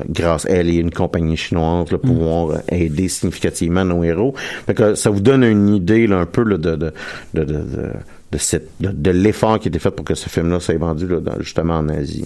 grâce 0.10 0.46
à 0.46 0.50
elle 0.52 0.70
et 0.70 0.76
une 0.76 0.92
compagnie 0.92 1.38
chinoise, 1.38 1.92
là, 1.92 1.98
pouvoir 1.98 2.60
aider 2.70 3.08
significativement 3.10 3.84
nos 3.86 4.04
héros. 4.04 4.34
Fait 4.66 4.74
que 4.74 4.96
ça 4.96 5.10
vous 5.10 5.20
donne 5.22 5.44
une 5.44 5.70
idée 5.76 6.08
là, 6.08 6.18
un 6.18 6.26
peu 6.26 6.44
là, 6.44 6.58
de, 6.58 6.76
de, 6.76 6.94
de, 7.34 7.44
de, 7.44 8.38
de, 8.92 9.12
l'effort 9.12 9.60
qui 9.60 9.68
a 9.68 9.70
été 9.70 9.80
fait 9.80 9.92
pour 9.92 10.06
que 10.06 10.16
ce 10.16 10.30
film-là 10.30 10.60
soit 10.60 10.78
vendu 10.78 11.08
là, 11.08 11.20
dans- 11.20 11.40
justement 11.40 11.76
en 11.78 11.90
Asie. 11.90 12.26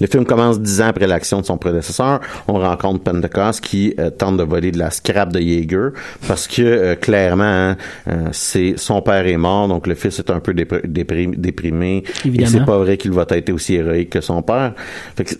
Le 0.00 0.06
film 0.06 0.24
commence 0.24 0.60
dix 0.60 0.80
ans 0.80 0.88
après 0.88 1.06
l'action 1.06 1.40
de 1.40 1.46
son 1.46 1.56
prédécesseur. 1.58 2.20
On 2.48 2.54
rencontre 2.54 3.02
Pentecost 3.02 3.60
qui 3.60 3.94
euh, 3.98 4.10
tente 4.10 4.36
de 4.36 4.42
voler 4.42 4.70
de 4.72 4.78
la 4.78 4.90
scrap 4.90 5.32
de 5.32 5.40
Jaeger 5.40 5.90
parce 6.28 6.46
que 6.46 6.62
euh, 6.62 6.94
clairement, 6.94 7.44
hein, 7.44 7.76
euh, 8.08 8.28
c'est 8.32 8.74
son 8.76 9.00
père 9.02 9.26
est 9.26 9.36
mort, 9.36 9.68
donc 9.68 9.86
le 9.86 9.94
fils 9.94 10.18
est 10.18 10.30
un 10.30 10.40
peu 10.40 10.52
dépr- 10.52 10.84
déprim- 10.86 11.36
déprimé. 11.36 12.04
Et 12.42 12.46
c'est 12.46 12.64
pas 12.64 12.78
vrai 12.78 12.96
qu'il 12.96 13.12
va 13.12 13.26
être 13.30 13.50
aussi 13.50 13.74
héroïque 13.74 14.10
que 14.10 14.20
son 14.20 14.42
père. 14.42 14.74
Fait 15.16 15.24
que 15.24 15.34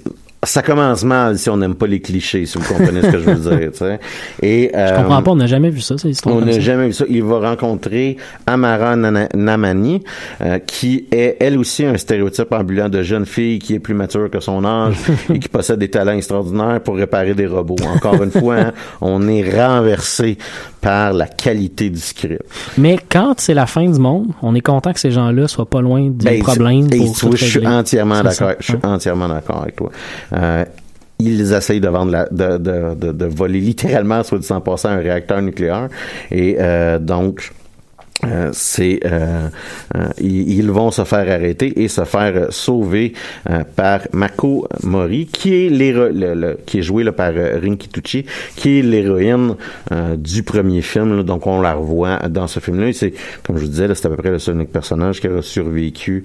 ça 0.46 0.62
commence 0.62 1.04
mal 1.04 1.38
si 1.38 1.50
on 1.50 1.56
n'aime 1.56 1.74
pas 1.74 1.86
les 1.86 2.00
clichés, 2.00 2.46
si 2.46 2.58
vous 2.58 2.64
comprenez 2.64 3.02
ce 3.02 3.06
que 3.08 3.18
je 3.18 3.30
veux 3.30 3.56
dire. 3.58 3.70
tu 3.72 3.78
sais. 3.78 4.00
Et, 4.42 4.70
Je 4.72 4.78
euh, 4.78 4.96
comprends 4.96 5.22
pas, 5.22 5.30
on 5.32 5.36
n'a 5.36 5.46
jamais 5.46 5.70
vu 5.70 5.80
ça, 5.80 5.98
cette 5.98 6.10
histoire. 6.10 6.36
on 6.36 6.40
n'a 6.40 6.58
jamais 6.58 6.86
vu 6.86 6.92
ça. 6.92 7.04
Il 7.08 7.22
va 7.24 7.38
rencontrer 7.40 8.16
Amara 8.46 8.96
Nana- 8.96 9.28
Namani, 9.34 10.02
euh, 10.40 10.58
qui 10.60 11.06
est 11.12 11.36
elle 11.40 11.58
aussi 11.58 11.84
un 11.84 11.96
stéréotype 11.96 12.52
ambulant 12.52 12.88
de 12.88 13.02
jeune 13.02 13.26
fille 13.26 13.58
qui 13.58 13.74
est 13.74 13.78
plus 13.78 13.94
mature 13.94 14.30
que 14.30 14.40
son 14.40 14.64
âge 14.64 14.96
et 15.32 15.38
qui 15.38 15.48
possède 15.48 15.78
des 15.78 15.88
talents 15.90 16.12
extraordinaires 16.16 16.80
pour 16.82 16.96
réparer 16.96 17.34
des 17.34 17.46
robots. 17.46 17.76
Encore 17.94 18.22
une 18.22 18.30
fois, 18.30 18.56
hein, 18.56 18.72
on 19.00 19.28
est 19.28 19.42
renversé 19.56 20.38
par 20.80 21.12
la 21.12 21.26
qualité 21.26 21.90
du 21.90 21.98
script. 21.98 22.42
Mais 22.78 22.98
quand 23.10 23.34
c'est 23.38 23.54
la 23.54 23.66
fin 23.66 23.88
du 23.88 23.98
monde, 23.98 24.28
on 24.42 24.54
est 24.54 24.60
content 24.60 24.92
que 24.92 25.00
ces 25.00 25.10
gens-là 25.10 25.48
soient 25.48 25.68
pas 25.68 25.80
loin 25.80 26.02
du 26.02 26.24
Ben, 26.24 26.40
problème 26.42 26.86
et 26.92 26.98
pour 27.18 27.36
je 27.36 27.44
suis 27.44 27.66
entièrement 27.66 28.22
d'accord. 28.22 28.52
Je 28.60 28.64
suis 28.64 28.76
entièrement 28.82 29.28
d'accord 29.28 29.62
avec 29.62 29.76
toi. 29.76 29.90
Euh, 30.36 30.64
ils 31.18 31.52
essayent 31.52 31.80
de 31.80 31.88
vendre 31.88 32.12
la, 32.12 32.26
de, 32.26 32.58
de, 32.58 32.94
de, 32.94 33.12
de 33.12 33.24
voler 33.24 33.60
littéralement, 33.60 34.22
soit 34.22 34.38
dit 34.38 34.52
en 34.52 34.60
passant, 34.60 34.90
un 34.90 34.98
réacteur 34.98 35.40
nucléaire. 35.40 35.88
Et 36.30 36.56
euh, 36.60 36.98
donc, 36.98 37.52
euh, 38.24 38.48
c'est 38.52 39.00
euh, 39.04 39.48
euh, 39.94 40.08
ils, 40.18 40.70
vont 40.70 40.90
se 40.90 41.04
faire 41.04 41.30
arrêter 41.30 41.82
et 41.82 41.88
se 41.88 42.04
faire 42.04 42.46
sauver 42.50 43.12
par 43.76 44.00
Mako 44.12 44.68
Mori 44.82 45.26
qui 45.26 45.66
est 45.66 45.68
le, 45.68 46.58
qui 46.64 46.78
est 46.78 46.82
joué 46.82 47.04
par 47.12 47.32
Rinki 47.34 47.88
Tucci 47.88 48.24
qui 48.56 48.78
est 48.78 48.82
l'héroïne 48.82 49.56
du 50.16 50.42
premier 50.42 50.80
film 50.80 51.24
donc 51.24 51.46
on 51.46 51.60
la 51.60 51.74
revoit 51.74 52.18
dans 52.28 52.46
ce 52.46 52.58
film 52.58 52.80
là 52.80 52.92
c'est 52.94 53.12
comme 53.44 53.58
je 53.58 53.64
vous 53.64 53.70
disais 53.70 53.94
c'est 53.94 54.06
à 54.06 54.10
peu 54.10 54.16
près 54.16 54.30
le 54.30 54.38
seul 54.38 54.54
unique 54.54 54.72
personnage 54.72 55.20
qui 55.20 55.26
a 55.26 55.42
survécu 55.42 56.24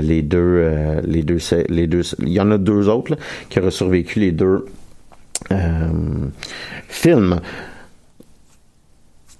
les 0.00 0.22
deux 0.22 0.70
les 1.04 1.22
deux 1.22 1.38
les 1.68 1.86
deux 1.86 2.02
il 2.20 2.32
y 2.32 2.40
en 2.40 2.50
a 2.50 2.58
deux 2.58 2.88
autres 2.88 3.16
qui 3.50 3.60
auraient 3.60 3.70
survécu 3.70 4.20
les 4.20 4.32
deux 4.32 4.64
films 6.88 7.40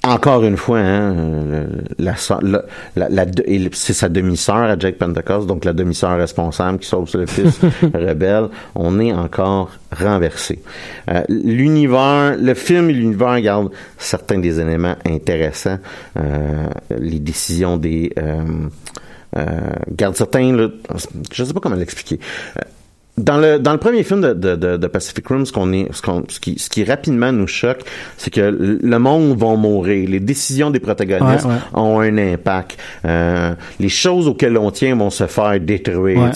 encore 0.06 0.44
une 0.44 0.56
fois, 0.56 0.78
hein, 0.78 1.66
la, 1.98 2.14
la, 2.96 3.08
la, 3.08 3.24
c'est 3.72 3.92
sa 3.92 4.08
demi-sœur 4.08 4.56
à 4.56 4.78
Jack 4.78 4.96
Pentecost, 4.96 5.46
donc 5.46 5.64
la 5.64 5.72
demi-sœur 5.72 6.16
responsable 6.16 6.78
qui 6.78 6.88
sauve 6.88 7.08
le 7.14 7.26
fils 7.26 7.60
rebelle. 7.94 8.48
On 8.74 8.98
est 9.00 9.12
encore 9.12 9.70
renversé. 9.92 10.60
Euh, 11.10 11.22
l'univers, 11.28 12.36
le 12.38 12.54
film 12.54 12.90
et 12.90 12.92
l'univers 12.92 13.40
gardent 13.40 13.70
certains 13.98 14.38
des 14.38 14.60
éléments 14.60 14.96
intéressants, 15.04 15.78
euh, 16.16 16.68
les 16.98 17.18
décisions 17.18 17.76
des 17.76 18.12
euh, 18.18 18.42
euh 19.36 19.42
garde 19.90 20.16
certains, 20.16 20.52
là, 20.52 20.68
je 21.32 21.44
sais 21.44 21.52
pas 21.52 21.60
comment 21.60 21.76
l'expliquer. 21.76 22.20
Dans 23.18 23.38
le, 23.38 23.58
dans 23.58 23.72
le 23.72 23.78
premier 23.78 24.02
film 24.02 24.20
de, 24.20 24.34
de, 24.34 24.76
de 24.76 24.86
Pacific 24.88 25.26
Rim, 25.26 25.46
ce, 25.46 25.52
qu'on 25.52 25.72
est, 25.72 25.88
ce, 25.90 26.02
qu'on, 26.02 26.24
ce, 26.28 26.38
qui, 26.38 26.58
ce 26.58 26.68
qui 26.68 26.84
rapidement 26.84 27.32
nous 27.32 27.46
choque, 27.46 27.80
c'est 28.18 28.30
que 28.30 28.40
le 28.82 28.98
monde 28.98 29.38
va 29.38 29.54
mourir. 29.56 30.08
Les 30.10 30.20
décisions 30.20 30.70
des 30.70 30.80
protagonistes 30.80 31.46
ont 31.72 32.00
un 32.00 32.18
impact. 32.18 32.78
Euh, 33.06 33.54
les 33.80 33.88
choses 33.88 34.28
auxquelles 34.28 34.58
on 34.58 34.70
tient 34.70 34.94
vont 34.96 35.08
se 35.08 35.26
faire 35.26 35.58
détruire. 35.60 36.30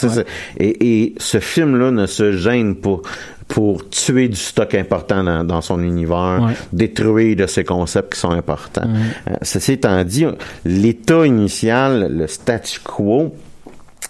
Et, 0.59 1.05
et 1.05 1.14
ce 1.18 1.39
film-là 1.39 1.91
ne 1.91 2.07
se 2.07 2.33
gêne 2.33 2.74
pas 2.76 3.01
pour 3.47 3.89
tuer 3.91 4.28
du 4.28 4.37
stock 4.37 4.74
important 4.74 5.24
dans, 5.24 5.45
dans 5.45 5.61
son 5.61 5.83
univers, 5.83 6.51
détruire 6.72 7.37
de 7.37 7.47
ces 7.47 7.64
concepts 7.64 8.14
qui 8.14 8.20
sont 8.20 8.31
importants. 8.31 8.89
Euh, 9.28 9.35
ceci 9.43 9.72
étant 9.72 10.03
dit, 10.05 10.24
l'état 10.64 11.26
initial, 11.26 12.11
le 12.16 12.26
statu 12.26 12.78
quo, 12.81 13.35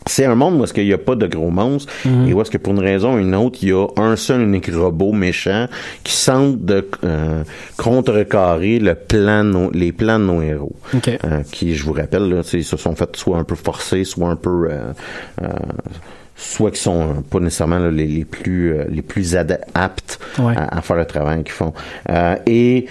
c'est 0.07 0.25
un 0.25 0.35
monde 0.35 0.61
où 0.61 0.65
est-ce 0.65 0.73
qu'il 0.73 0.87
n'y 0.87 0.93
a 0.93 0.99
pas 0.99 1.15
de 1.15 1.27
gros 1.27 1.51
monstres 1.51 1.93
mhm. 2.05 2.29
et 2.29 2.33
où 2.33 2.41
est-ce 2.41 2.51
que 2.51 2.59
pour 2.59 2.73
une 2.73 2.81
raison 2.81 3.15
ou 3.15 3.19
une 3.19 3.35
autre, 3.35 3.59
il 3.63 3.69
y 3.69 3.73
a 3.73 3.87
un 3.97 4.17
seul 4.17 4.43
unique 4.43 4.71
robot 4.73 5.13
méchant 5.13 5.67
qui 6.05 6.15
semble 6.15 6.65
de 6.65 6.89
euh, 7.05 7.45
contrecarrer 7.77 8.79
le 8.79 8.95
plan 8.95 9.71
les 9.73 9.93
plans 9.93 10.19
de 10.19 10.25
nos 10.25 10.43
héros. 10.43 10.77
Euh, 10.95 11.43
qui, 11.51 11.75
je 11.75 11.85
vous 11.85 11.93
rappelle, 11.93 12.29
là, 12.29 12.43
se 12.43 12.63
sont 12.63 12.95
fait 12.95 13.15
soit 13.17 13.39
un 13.39 13.45
peu 13.45 13.55
forcés, 13.55 14.05
soit 14.05 14.29
un 14.29 14.37
peu 14.37 14.69
euh, 14.71 14.93
euh 15.43 15.49
soit 16.43 16.71
qui 16.71 16.81
sont 16.81 17.23
pas 17.29 17.39
nécessairement 17.39 17.91
les, 17.91 18.07
les, 18.07 18.25
plus 18.25 18.75
les 18.89 19.03
plus 19.03 19.37
aptes 19.37 20.19
à, 20.39 20.79
à, 20.79 20.81
faire 20.81 20.97
le 20.97 21.05
travail 21.05 21.45
qu'ils 21.45 21.53
font. 21.53 21.75
et 22.47 22.87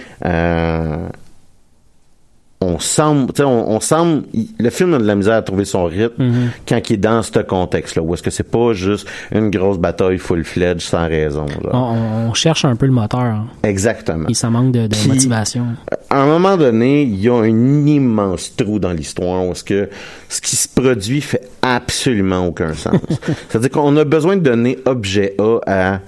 on 2.61 2.77
semble, 2.77 3.31
on, 3.39 3.45
on 3.45 3.79
semble, 3.79 4.23
le 4.59 4.69
film 4.69 4.93
a 4.93 4.97
de 4.97 5.05
la 5.05 5.15
misère 5.15 5.35
à 5.35 5.41
trouver 5.41 5.63
son 5.63 5.85
rythme 5.85 6.21
mm-hmm. 6.21 6.49
quand 6.67 6.89
il 6.89 6.93
est 6.93 6.97
dans 6.97 7.23
ce 7.23 7.39
contexte-là, 7.39 8.01
où 8.01 8.13
est-ce 8.13 8.23
que 8.23 8.31
c'est 8.31 8.49
pas 8.49 8.73
juste 8.73 9.07
une 9.31 9.49
grosse 9.49 9.77
bataille 9.77 10.17
full-fledged 10.17 10.81
sans 10.81 11.07
raison. 11.07 11.45
On, 11.71 12.33
cherche 12.33 12.65
un 12.65 12.75
peu 12.75 12.85
le 12.85 12.91
moteur. 12.91 13.21
Hein. 13.21 13.47
Exactement. 13.63 14.27
Et 14.27 14.33
ça 14.33 14.49
manque 14.49 14.73
de, 14.73 14.87
de 14.87 15.07
motivation. 15.07 15.67
À 16.09 16.21
un 16.21 16.25
moment 16.25 16.57
donné, 16.57 17.03
il 17.03 17.19
y 17.19 17.29
a 17.29 17.35
un 17.35 17.85
immense 17.87 18.55
trou 18.55 18.79
dans 18.79 18.91
l'histoire 18.91 19.45
où 19.45 19.51
est-ce 19.51 19.63
que 19.63 19.89
ce 20.27 20.41
qui 20.41 20.55
se 20.55 20.67
produit 20.67 21.21
fait 21.21 21.49
absolument 21.61 22.45
aucun 22.45 22.73
sens. 22.73 22.99
C'est-à-dire 23.49 23.71
qu'on 23.71 23.95
a 23.97 24.03
besoin 24.03 24.35
de 24.35 24.41
donner 24.41 24.77
objet 24.85 25.35
A 25.39 25.59
à, 25.65 25.99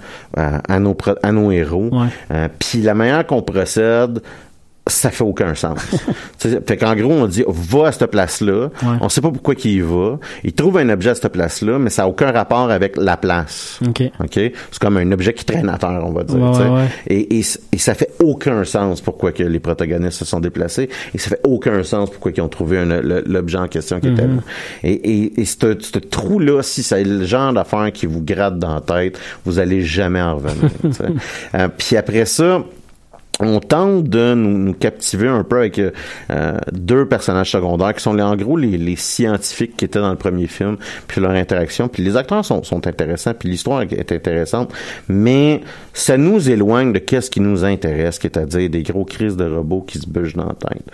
à, 0.68 0.78
nos, 0.78 0.96
à 1.22 1.32
nos 1.32 1.50
héros. 1.50 1.90
Euh, 2.30 2.48
Puis 2.58 2.82
la 2.82 2.94
manière 2.94 3.26
qu'on 3.26 3.42
procède, 3.42 4.22
ça 4.88 5.10
fait 5.10 5.22
aucun 5.22 5.54
sens. 5.54 5.78
fait 6.38 6.76
qu'en 6.76 6.96
gros, 6.96 7.12
on 7.12 7.26
dit 7.26 7.44
va 7.46 7.88
à 7.88 7.92
cette 7.92 8.10
place-là. 8.10 8.70
On 9.00 9.08
sait 9.08 9.20
pas 9.20 9.30
pourquoi 9.30 9.54
qu'il 9.54 9.72
y 9.72 9.80
va. 9.80 10.18
Il 10.42 10.52
trouve 10.52 10.78
un 10.78 10.88
objet 10.88 11.10
à 11.10 11.14
cette 11.14 11.28
place-là, 11.28 11.78
mais 11.78 11.90
ça 11.90 12.02
a 12.02 12.06
aucun 12.06 12.32
rapport 12.32 12.70
avec 12.70 12.96
la 12.96 13.16
place. 13.16 13.78
OK. 13.86 14.02
OK? 14.20 14.34
C'est 14.34 14.78
comme 14.80 14.96
un 14.96 15.12
objet 15.12 15.34
qui 15.34 15.44
traîne 15.44 15.68
à 15.68 15.78
terre, 15.78 16.02
on 16.04 16.12
va 16.12 16.24
dire. 16.24 16.38
et, 17.06 17.38
et, 17.38 17.42
et, 17.72 17.78
ça 17.78 17.94
fait 17.94 18.10
aucun 18.20 18.64
sens 18.64 19.00
pourquoi 19.00 19.32
que 19.32 19.42
les 19.42 19.60
protagonistes 19.60 20.18
se 20.18 20.24
sont 20.24 20.40
déplacés. 20.40 20.88
Et 21.14 21.18
ça 21.18 21.30
fait 21.30 21.40
aucun 21.44 21.82
sens 21.84 22.10
pourquoi 22.10 22.32
ils 22.36 22.40
ont 22.40 22.48
trouvé 22.48 22.84
l'objet 23.26 23.58
en 23.58 23.68
question 23.68 24.00
qui 24.00 24.08
était 24.08 24.22
là. 24.22 24.28
Mm-hmm. 24.28 24.86
Et, 24.86 24.92
et, 24.92 25.40
et 25.40 25.44
ce, 25.44 25.76
ce 25.78 25.98
trou-là, 25.98 26.62
si 26.62 26.82
c'est 26.82 27.04
le 27.04 27.24
genre 27.24 27.52
d'affaire 27.52 27.92
qui 27.92 28.06
vous 28.06 28.22
gratte 28.22 28.58
dans 28.58 28.74
la 28.74 28.80
tête, 28.80 29.18
vous 29.44 29.58
allez 29.60 29.82
jamais 29.82 30.20
en 30.20 30.36
revenir. 30.36 30.70
euh, 31.54 31.68
Puis 31.76 31.96
après 31.96 32.24
ça, 32.24 32.62
on 33.42 33.60
tente 33.60 34.04
de 34.04 34.34
nous, 34.34 34.72
captiver 34.74 35.28
un 35.28 35.44
peu 35.44 35.58
avec 35.58 35.78
euh, 35.78 35.90
deux 36.72 37.06
personnages 37.06 37.50
secondaires 37.50 37.94
qui 37.94 38.02
sont 38.02 38.18
en 38.18 38.36
gros 38.36 38.56
les, 38.56 38.96
scientifiques 38.96 39.76
qui 39.76 39.84
étaient 39.84 40.00
dans 40.00 40.10
le 40.10 40.16
premier 40.16 40.46
film, 40.46 40.76
puis 41.08 41.20
leur 41.20 41.32
interaction, 41.32 41.88
puis 41.88 42.02
les 42.02 42.16
acteurs 42.16 42.44
sont, 42.44 42.62
sont 42.62 42.86
intéressants, 42.86 43.34
puis 43.34 43.48
l'histoire 43.48 43.82
est 43.82 44.12
intéressante, 44.12 44.72
mais 45.08 45.60
ça 45.92 46.16
nous 46.16 46.48
éloigne 46.48 46.92
de 46.92 46.98
qu'est-ce 46.98 47.30
qui 47.30 47.40
nous 47.40 47.64
intéresse, 47.64 48.18
qui 48.18 48.26
est 48.26 48.36
à 48.36 48.46
dire 48.46 48.70
des 48.70 48.82
gros 48.82 49.04
crises 49.04 49.36
de 49.36 49.44
robots 49.44 49.82
qui 49.82 49.98
se 49.98 50.06
bougent 50.06 50.34
dans 50.34 50.46
la 50.46 50.54
tête. 50.54 50.84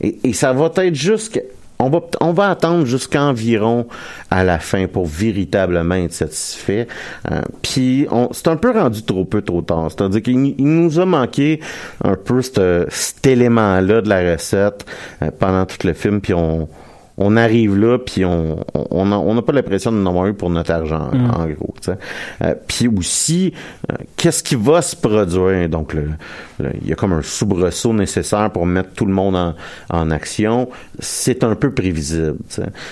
Et, 0.00 0.18
et 0.24 0.32
ça 0.32 0.52
va 0.52 0.70
être 0.76 0.94
juste 0.94 1.40
on 1.78 1.90
va, 1.90 2.00
on 2.20 2.32
va 2.32 2.50
attendre 2.50 2.86
jusqu'environ 2.86 3.86
à 4.30 4.44
la 4.44 4.58
fin 4.58 4.86
pour 4.86 5.06
véritablement 5.06 5.94
être 5.94 6.12
satisfait. 6.12 6.88
Euh, 7.30 7.40
Puis 7.62 8.06
c'est 8.32 8.48
un 8.48 8.56
peu 8.56 8.70
rendu 8.72 9.02
trop 9.02 9.24
peu 9.24 9.42
trop 9.42 9.62
tard. 9.62 9.88
C'est-à-dire 9.90 10.22
qu'il 10.22 10.54
nous 10.58 10.98
a 10.98 11.06
manqué 11.06 11.60
un 12.04 12.16
peu 12.16 12.42
cet 12.42 13.26
élément-là 13.26 14.00
de 14.00 14.08
la 14.08 14.32
recette 14.32 14.86
euh, 15.22 15.30
pendant 15.38 15.66
tout 15.66 15.86
le 15.86 15.92
film. 15.92 16.20
Puis 16.20 16.34
on, 16.34 16.68
on 17.18 17.36
arrive 17.36 17.76
là, 17.76 17.98
puis 17.98 18.24
on 18.24 18.64
on 18.74 19.12
on 19.12 19.34
n'a 19.34 19.42
pas 19.42 19.52
l'impression 19.52 19.92
de 19.92 20.06
avoir 20.06 20.26
eu 20.26 20.34
pour 20.34 20.50
notre 20.50 20.70
argent, 20.70 21.10
mm. 21.12 21.30
en 21.30 21.46
gros. 21.46 21.74
Euh, 22.42 22.54
puis 22.66 22.88
aussi, 22.88 23.52
euh, 23.90 23.96
qu'est-ce 24.16 24.42
qui 24.42 24.54
va 24.54 24.82
se 24.82 24.96
produire? 24.96 25.68
Donc, 25.68 25.94
le, 25.94 26.10
il 26.82 26.88
y 26.88 26.92
a 26.92 26.96
comme 26.96 27.12
un 27.12 27.22
soubresaut 27.22 27.92
nécessaire 27.92 28.50
pour 28.50 28.66
mettre 28.66 28.90
tout 28.94 29.06
le 29.06 29.12
monde 29.12 29.36
en, 29.36 29.54
en 29.90 30.10
action. 30.10 30.68
C'est 30.98 31.44
un 31.44 31.54
peu 31.54 31.72
prévisible. 31.72 32.36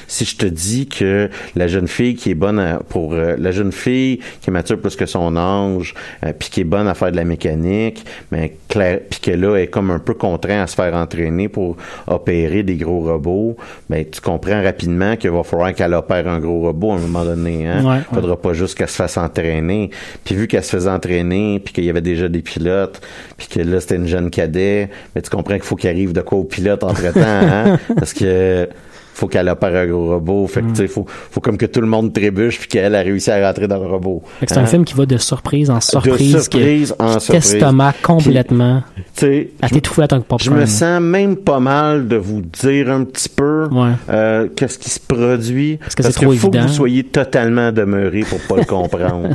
Si 0.07 0.25
je 0.25 0.37
te 0.37 0.47
dis 0.47 0.87
que 0.87 1.31
la 1.55 1.67
jeune 1.67 1.89
fille 1.89 2.15
qui 2.15 2.31
est 2.31 2.35
bonne 2.35 2.79
pour 2.89 3.15
euh, 3.15 3.37
la 3.39 3.51
jeune 3.51 3.73
fille 3.73 4.19
qui 4.41 4.51
est 4.51 4.53
mature 4.53 4.81
plus 4.81 4.97
que 4.97 5.07
son 5.07 5.37
âge, 5.37 5.95
euh, 6.25 6.33
puis 6.39 6.51
qui 6.51 6.61
est 6.61 6.65
bonne 6.65 6.89
à 6.89 6.95
faire 6.95 7.11
de 7.11 7.17
la 7.17 7.25
mécanique, 7.25 8.05
mais 8.31 8.55
puis 8.69 9.21
que 9.21 9.31
là 9.31 9.57
est 9.57 9.69
comme 9.69 9.91
un 9.91 9.99
peu 9.99 10.15
contraint 10.15 10.63
à 10.63 10.67
se 10.67 10.75
faire 10.75 10.95
entraîner 10.95 11.49
pour 11.49 11.77
opérer 12.07 12.63
des 12.63 12.77
gros 12.77 13.01
robots, 13.01 13.57
ben 13.89 14.05
tu 14.11 14.21
comprends 14.21 14.63
rapidement 14.63 15.17
qu'il 15.17 15.31
va 15.31 15.43
falloir 15.43 15.75
qu'elle 15.75 15.95
opère 15.95 16.29
un 16.29 16.39
gros 16.39 16.61
robot 16.61 16.93
à 16.93 16.95
un 16.97 16.99
moment 16.99 17.25
donné. 17.25 17.67
Hein? 17.67 18.03
Il 18.11 18.15
faudra 18.15 18.37
pas 18.37 18.53
juste 18.53 18.77
qu'elle 18.77 18.89
se 18.89 18.97
fasse 18.97 19.17
entraîner. 19.17 19.91
Puis 20.25 20.35
vu 20.35 20.47
qu'elle 20.47 20.65
se 20.65 20.71
faisait 20.71 20.91
entraîner, 20.91 21.61
puis 21.61 21.73
qu'il 21.73 21.85
y 21.85 21.91
avait 21.91 22.01
déjà 22.01 22.29
des 22.29 22.43
pilotes, 22.43 23.01
puis 23.37 23.49
que 23.57 23.63
là 23.63 23.81
c'était 23.81 23.97
une 23.97 24.07
jeune 24.07 24.31
cadet, 24.31 24.89
mais 25.15 25.23
tu 25.23 25.31
comprends 25.31 25.55
qu'il 25.55 25.63
faut 25.63 25.77
qu'il 25.77 25.91
arrive 25.91 26.13
de 26.13 26.21
quoi 26.21 26.39
au 26.39 26.45
pilote 26.45 26.85
entre 26.85 27.13
temps, 27.13 27.21
hein? 27.25 27.79
Parce 27.97 28.13
que 28.13 28.69
faut 29.17 29.29
qu'elle 29.29 29.49
opère 29.49 29.75
un 29.75 29.87
gros 29.87 30.09
robot. 30.11 30.47
Fait 30.47 30.61
que, 30.61 30.69
tu 30.69 30.75
sais, 30.75 30.89
faut, 30.89 31.07
faut 31.09 31.41
comme 31.41 31.57
que 31.57 31.65
tout 31.65 31.81
le 31.81 31.87
monde 31.87 32.13
trébuche 32.13 32.59
puis 32.59 32.69
qu'elle 32.69 32.95
a 32.95 33.01
réussi 33.01 33.31
à 33.31 33.47
rentrer 33.47 33.67
dans 33.67 33.79
le 33.79 33.87
robot. 33.87 34.23
C'est 34.47 34.59
un 34.59 34.63
hein? 34.63 34.67
film 34.67 34.85
qui 34.85 34.93
va 34.93 35.07
de 35.07 35.17
surprise 35.17 35.71
en 35.71 35.81
surprise. 35.81 36.35
De 36.35 36.39
surprise 36.41 36.95
en 36.99 37.19
surprise. 37.19 37.65
complètement. 38.03 38.83
Tu 39.17 39.49
à 39.63 39.71
t'étouffer 39.71 40.03
à 40.03 40.09
tant 40.09 40.21
que 40.21 40.27
Je 40.43 40.51
me 40.51 40.67
sens 40.67 41.01
même 41.01 41.37
pas 41.37 41.61
mal 41.61 42.09
de 42.09 42.17
vous 42.17 42.43
dire 42.43 42.91
un 42.91 43.05
petit 43.05 43.31
peu 43.31 43.69
euh, 44.11 44.49
qu'est-ce 44.55 44.79
qui 44.79 44.91
se 44.91 45.01
produit. 45.01 45.79
Parce 45.79 45.95
que 45.95 46.03
c'est 46.03 46.13
trop 46.13 46.33
faut 46.33 46.51
que 46.51 46.59
vous 46.59 46.69
soyez 46.69 47.05
totalement 47.05 47.73
demeuré 47.73 48.21
pour 48.21 48.41
pas 48.41 48.57
le 48.61 48.65
comprendre. 48.67 49.31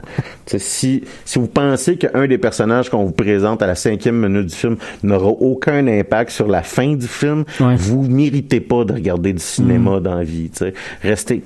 si, 0.45 1.03
si 1.25 1.39
vous 1.39 1.47
pensez 1.47 1.97
qu'un 1.97 2.27
des 2.27 2.37
personnages 2.37 2.91
qu'on 2.91 3.03
vous 3.03 3.13
présente 3.13 3.63
à 3.63 3.67
la 3.67 3.75
cinquième 3.75 4.27
minute 4.27 4.45
du 4.45 4.55
film 4.55 4.75
n'aura 5.01 5.29
aucun 5.29 5.87
impact 5.87 6.29
sur 6.29 6.47
la 6.47 6.61
fin 6.61 6.93
du 6.93 7.07
film, 7.07 7.45
vous 7.59 8.03
méritez 8.03 8.59
pas 8.59 8.85
de 8.85 8.93
regarder 8.93 9.33
du 9.33 9.39
cinéma 9.39 9.70
cinéma 9.71 9.99
dans 9.99 10.15
la 10.15 10.23
vie. 10.23 10.49
Restez, 11.01 11.43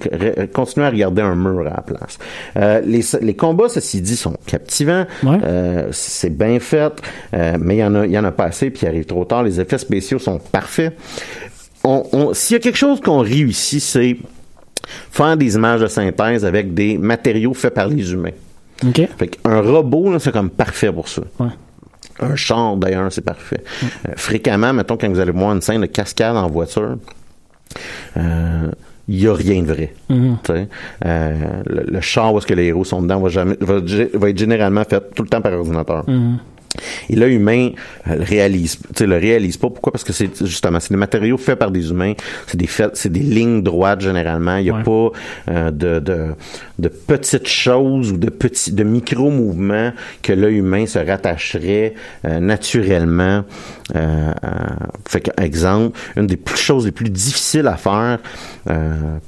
continuez 0.53 0.85
à 0.85 0.89
regarder 0.89 1.21
un 1.21 1.35
mur 1.35 1.61
à 1.61 1.63
la 1.75 1.81
place. 1.81 2.17
Euh, 2.57 2.81
les, 2.81 3.01
les 3.21 3.35
combats, 3.35 3.69
ceci 3.69 4.01
dit, 4.01 4.15
sont 4.15 4.35
captivants. 4.45 5.05
Euh, 5.25 5.87
c'est 5.91 6.35
bien 6.35 6.59
fait, 6.59 6.93
euh, 7.33 7.57
mais 7.59 7.77
il 7.77 7.79
y 7.79 7.83
en 7.83 7.95
a, 7.95 8.05
il 8.05 8.11
y 8.11 8.17
en 8.17 8.23
a 8.23 8.31
pas 8.31 8.45
assez, 8.45 8.69
puis 8.69 8.83
il 8.83 8.87
arrive 8.87 9.05
trop 9.05 9.25
tard. 9.25 9.43
Les 9.43 9.59
effets 9.59 9.77
spéciaux 9.77 10.19
sont 10.19 10.39
parfaits. 10.39 10.97
On, 11.83 12.03
on, 12.11 12.33
S'il 12.33 12.55
y 12.55 12.57
a 12.57 12.59
quelque 12.61 12.77
chose 12.77 12.99
qu'on 12.99 13.19
réussit, 13.19 13.81
c'est 13.81 14.17
faire 15.11 15.37
des 15.37 15.55
images 15.55 15.81
de 15.81 15.87
synthèse 15.87 16.45
avec 16.45 16.73
des 16.73 16.97
matériaux 16.97 17.53
faits 17.53 17.73
par 17.73 17.87
les 17.87 18.11
humains. 18.11 18.31
Okay. 18.87 19.07
Fait 19.17 19.37
un 19.45 19.61
robot, 19.61 20.19
c'est 20.19 20.31
comme 20.31 20.49
parfait 20.49 20.91
pour 20.91 21.07
ça. 21.07 21.21
Un 22.19 22.35
char, 22.35 22.77
d'ailleurs, 22.77 23.11
c'est 23.11 23.23
parfait. 23.23 23.63
Euh, 23.83 24.13
fréquemment, 24.15 24.73
mettons, 24.73 24.97
quand 24.97 25.09
vous 25.09 25.19
allez 25.19 25.31
voir 25.31 25.53
une 25.53 25.61
scène 25.61 25.81
de 25.81 25.85
cascade 25.85 26.35
en 26.35 26.47
voiture, 26.47 26.97
il 29.07 29.19
y 29.21 29.27
a 29.27 29.33
rien 29.33 29.61
de 29.61 29.67
vrai. 29.67 29.93
Mhm. 30.09 30.37
Euh, 31.05 31.33
le, 31.67 31.83
le 31.87 32.01
char 32.01 32.33
où 32.33 32.37
est-ce 32.39 32.47
que 32.47 32.53
les 32.53 32.65
héros 32.65 32.83
sont 32.83 33.01
dedans 33.01 33.19
va 33.19 33.29
jamais 33.29 33.55
va, 33.59 33.79
gé- 33.81 34.09
va 34.17 34.29
être 34.29 34.37
généralement 34.37 34.83
fait 34.83 35.03
tout 35.15 35.23
le 35.23 35.29
temps 35.29 35.41
par 35.41 35.53
ordinateur. 35.53 36.03
Mhm. 36.09 36.37
Et 37.09 37.15
l'œil 37.15 37.35
humain 37.35 37.71
euh, 38.07 38.15
le 38.17 38.23
réalise, 38.23 38.77
tu 38.77 38.83
sais, 38.95 39.05
le 39.07 39.17
réalise 39.17 39.57
pas. 39.57 39.69
Pourquoi? 39.69 39.91
Parce 39.91 40.03
que 40.03 40.13
c'est 40.13 40.29
justement, 40.45 40.79
c'est 40.79 40.91
des 40.91 40.97
matériaux 40.97 41.37
faits 41.37 41.57
par 41.59 41.71
des 41.71 41.89
humains. 41.89 42.13
C'est 42.47 42.57
des 42.57 42.67
faits, 42.67 42.91
c'est 42.95 43.11
des 43.11 43.19
lignes 43.21 43.61
droites 43.63 44.01
généralement. 44.01 44.57
Il 44.57 44.65
y 44.65 44.69
a 44.69 44.75
Ouais. 44.75 44.83
pas 44.83 45.11
euh, 45.51 45.71
de, 45.71 45.99
de 45.99 46.27
de 46.77 46.89
petites 46.89 47.47
choses 47.47 48.11
ou 48.11 48.17
de 48.17 48.29
petits, 48.29 48.73
de 48.73 48.83
micro 48.83 49.29
mouvements 49.29 49.93
que 50.21 50.33
l'œil 50.33 50.57
humain 50.57 50.85
se 50.85 50.99
rattacherait 50.99 51.93
euh, 52.25 52.39
naturellement. 52.41 53.45
Euh, 53.95 54.31
fait 55.07 55.21
que, 55.21 55.31
exemple, 55.41 55.97
une 56.17 56.27
des 56.27 56.35
plus 56.35 56.57
choses 56.57 56.85
les 56.85 56.91
plus 56.91 57.09
difficiles 57.09 57.67
à 57.67 57.77
faire 57.77 58.19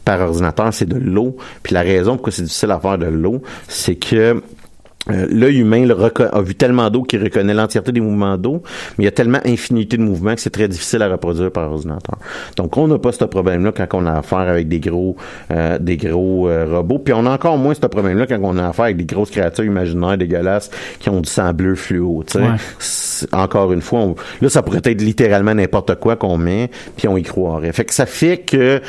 par 0.03 0.21
ordinateur, 0.21 0.73
c'est 0.73 0.87
de 0.89 0.97
l'eau. 0.97 1.37
Puis 1.63 1.73
la 1.73 1.81
raison 1.81 2.13
pourquoi 2.13 2.31
c'est 2.33 2.41
difficile 2.41 2.71
à 2.71 2.79
faire 2.79 2.97
de 2.97 3.05
l'eau, 3.05 3.41
c'est 3.67 3.95
que 3.95 4.41
euh, 5.09 5.27
L'œil 5.29 5.59
humain 5.59 5.85
le 5.85 5.95
a 6.33 6.41
vu 6.41 6.55
tellement 6.55 6.89
d'eau 6.89 7.03
qu'il 7.03 7.21
reconnaît 7.23 7.53
l'entièreté 7.53 7.91
des 7.91 8.01
mouvements 8.01 8.37
d'eau, 8.37 8.61
mais 8.97 9.03
il 9.03 9.05
y 9.05 9.07
a 9.07 9.11
tellement 9.11 9.39
infinité 9.45 9.97
de 9.97 10.01
mouvements 10.03 10.35
que 10.35 10.41
c'est 10.41 10.49
très 10.49 10.67
difficile 10.67 11.01
à 11.01 11.09
reproduire 11.09 11.51
par 11.51 11.71
ordinateur. 11.71 12.17
Donc 12.55 12.77
on 12.77 12.87
n'a 12.87 12.97
pas 12.99 13.11
ce 13.11 13.25
problème-là 13.25 13.71
quand 13.71 13.87
on 13.93 14.05
a 14.05 14.13
affaire 14.13 14.39
avec 14.39 14.67
des 14.67 14.79
gros 14.79 15.15
euh, 15.51 15.77
des 15.79 15.97
gros 15.97 16.47
euh, 16.49 16.65
robots, 16.69 16.99
puis 16.99 17.13
on 17.13 17.25
a 17.25 17.31
encore 17.31 17.57
moins 17.57 17.73
ce 17.73 17.79
problème-là 17.81 18.27
quand 18.27 18.39
on 18.41 18.57
a 18.57 18.67
affaire 18.67 18.85
avec 18.85 18.97
des 18.97 19.05
grosses 19.05 19.31
créatures 19.31 19.65
imaginaires 19.65 20.17
dégueulasses 20.17 20.69
qui 20.99 21.09
ont 21.09 21.21
du 21.21 21.29
sang 21.29 21.53
bleu 21.53 21.75
fluo. 21.75 22.23
Ouais. 22.35 22.41
Encore 23.31 23.73
une 23.73 23.81
fois, 23.81 23.99
on- 23.99 24.15
là 24.41 24.49
ça 24.49 24.61
pourrait 24.61 24.81
être 24.83 25.01
littéralement 25.01 25.53
n'importe 25.53 25.95
quoi 25.95 26.15
qu'on 26.15 26.37
met, 26.37 26.69
puis 26.95 27.07
on 27.07 27.17
y 27.17 27.23
croirait. 27.23 27.71
Fait 27.73 27.85
que 27.85 27.93
ça 27.93 28.05
fait 28.05 28.37
que 28.37 28.57
euh, 28.57 28.79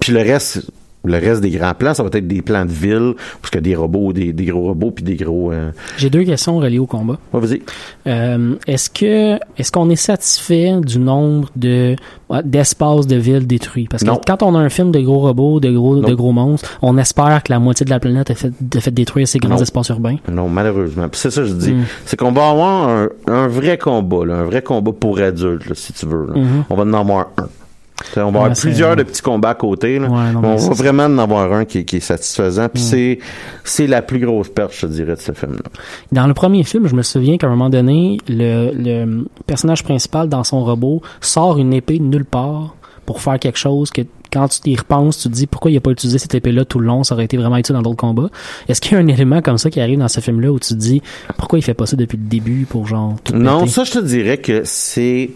puis 0.00 0.12
le 0.12 0.20
reste 0.20 0.70
le 1.04 1.14
reste 1.18 1.40
des 1.40 1.50
grands 1.50 1.74
plans, 1.74 1.94
ça 1.94 2.02
va 2.02 2.08
être 2.12 2.26
des 2.28 2.42
plans 2.42 2.64
de 2.64 2.70
ville, 2.70 3.14
parce 3.40 3.50
que 3.50 3.58
des 3.58 3.74
robots, 3.74 4.12
des, 4.12 4.32
des 4.32 4.44
gros 4.46 4.62
robots, 4.68 4.90
puis 4.92 5.04
des 5.04 5.16
gros... 5.16 5.52
euh, 5.52 5.70
J'ai 5.96 6.10
deux 6.10 6.24
questions 6.24 6.58
reliées 6.58 6.78
au 6.78 6.86
combat. 6.86 7.18
Ouais, 7.32 7.40
vas-y. 7.40 7.62
Euh, 8.06 8.54
est-ce 8.66 8.88
que 8.90 9.38
est-ce 9.58 9.72
qu'on 9.72 9.90
est 9.90 9.96
satisfait 9.96 10.72
du 10.80 10.98
nombre 10.98 11.48
de 11.56 11.96
d'espaces 12.44 13.06
de 13.06 13.16
villes 13.16 13.46
détruits? 13.46 13.86
Parce 13.90 14.02
que 14.04 14.08
Non. 14.08 14.20
quand 14.26 14.42
on 14.42 14.54
a 14.54 14.58
un 14.58 14.68
film 14.70 14.90
de 14.90 15.00
gros 15.00 15.20
robots, 15.20 15.60
de 15.60 15.70
gros 15.70 15.96
de 16.00 16.14
gros 16.14 16.32
monstres, 16.32 16.78
on 16.82 16.96
espère 16.98 17.42
que 17.42 17.52
la 17.52 17.58
moitié 17.58 17.84
de 17.84 17.90
la 17.90 18.00
planète 18.00 18.30
est 18.30 18.34
fait, 18.34 18.52
est 18.74 18.80
fait 18.80 18.90
détruire 18.90 19.28
ces 19.28 19.38
grands 19.38 19.56
Non. 19.56 19.62
espaces 19.62 19.88
urbains. 19.90 20.16
Non, 20.30 20.48
malheureusement. 20.48 21.08
Puis 21.08 21.20
c'est 21.20 21.30
ça 21.30 21.42
que 21.42 21.48
je 21.48 21.54
dis. 21.54 21.72
Mm. 21.72 21.84
C'est 22.06 22.16
qu'on 22.18 22.32
va 22.32 22.48
avoir 22.50 22.88
un, 22.88 23.08
un 23.26 23.48
vrai 23.48 23.76
combat, 23.76 24.24
là, 24.24 24.34
un 24.36 24.44
vrai 24.44 24.62
combat 24.62 24.92
pour 24.92 25.18
adultes, 25.18 25.68
là, 25.68 25.74
si 25.74 25.92
tu 25.92 26.06
veux. 26.06 26.26
là. 26.26 26.38
Mhm. 26.40 26.64
On 26.70 26.74
va 26.74 26.82
en 26.84 26.92
avoir 26.94 27.28
un. 27.38 27.46
On 28.16 28.20
va 28.20 28.24
Ouais, 28.24 28.36
avoir 28.36 28.52
plusieurs 28.52 28.96
de 28.96 29.02
petits 29.04 29.22
combats 29.22 29.50
à 29.50 29.54
côté. 29.54 29.98
Là. 29.98 30.08
Ouais, 30.08 30.32
non, 30.32 30.40
mais 30.40 30.48
mais 30.56 30.62
on 30.62 30.68
va 30.68 30.74
vraiment 30.74 31.04
en 31.04 31.18
avoir 31.18 31.52
un 31.52 31.64
qui, 31.64 31.84
qui 31.84 31.96
est 31.96 32.00
satisfaisant. 32.00 32.68
Puis 32.68 32.82
Mm. 32.82 33.16
c'est 33.64 33.86
la 33.86 34.02
plus 34.02 34.18
grosse 34.18 34.48
perte, 34.48 34.72
je 34.76 34.86
dirais, 34.86 35.14
de 35.14 35.20
ce 35.20 35.32
film-là. 35.32 35.62
Dans 36.10 36.26
le 36.26 36.34
premier 36.34 36.64
film, 36.64 36.88
je 36.88 36.94
me 36.96 37.02
souviens 37.02 37.36
qu'à 37.38 37.46
un 37.46 37.50
moment 37.50 37.70
donné, 37.70 38.18
le, 38.28 38.72
le 38.74 39.24
personnage 39.46 39.84
principal 39.84 40.28
dans 40.28 40.42
son 40.44 40.64
robot 40.64 41.00
sort 41.20 41.58
une 41.58 41.72
épée 41.72 41.98
de 41.98 42.04
nulle 42.04 42.24
part 42.24 42.74
pour 43.06 43.20
faire 43.20 43.38
quelque 43.38 43.58
chose 43.58 43.90
que 43.90 44.02
quand 44.32 44.48
tu 44.48 44.70
y 44.70 44.76
repenses, 44.76 45.18
tu 45.18 45.28
te 45.28 45.34
dis 45.34 45.46
pourquoi 45.46 45.70
il 45.70 45.76
a 45.76 45.80
pas 45.80 45.90
utilisé 45.90 46.18
cette 46.18 46.34
épée-là 46.34 46.64
tout 46.64 46.78
le 46.78 46.86
long, 46.86 47.04
ça 47.04 47.14
aurait 47.14 47.26
été 47.26 47.36
vraiment 47.36 47.58
utile 47.58 47.74
dans 47.74 47.82
d'autres 47.82 47.96
combats. 47.98 48.30
Est-ce 48.66 48.80
qu'il 48.80 48.92
y 48.92 48.94
a 48.94 48.98
un 48.98 49.06
élément 49.06 49.42
comme 49.42 49.58
ça 49.58 49.68
qui 49.70 49.78
arrive 49.80 49.98
dans 49.98 50.08
ce 50.08 50.20
film-là 50.20 50.50
où 50.50 50.58
tu 50.58 50.70
te 50.70 50.74
dis 50.78 51.02
pourquoi 51.36 51.58
il 51.58 51.62
fait 51.62 51.74
pas 51.74 51.84
ça 51.86 51.96
depuis 51.96 52.16
le 52.16 52.24
début 52.24 52.64
pour 52.68 52.86
genre 52.86 53.16
tout 53.22 53.34
Non, 53.36 53.60
péter? 53.60 53.70
ça, 53.72 53.84
je 53.84 53.90
te 53.92 53.98
dirais 53.98 54.38
que 54.38 54.62
c'est 54.64 55.30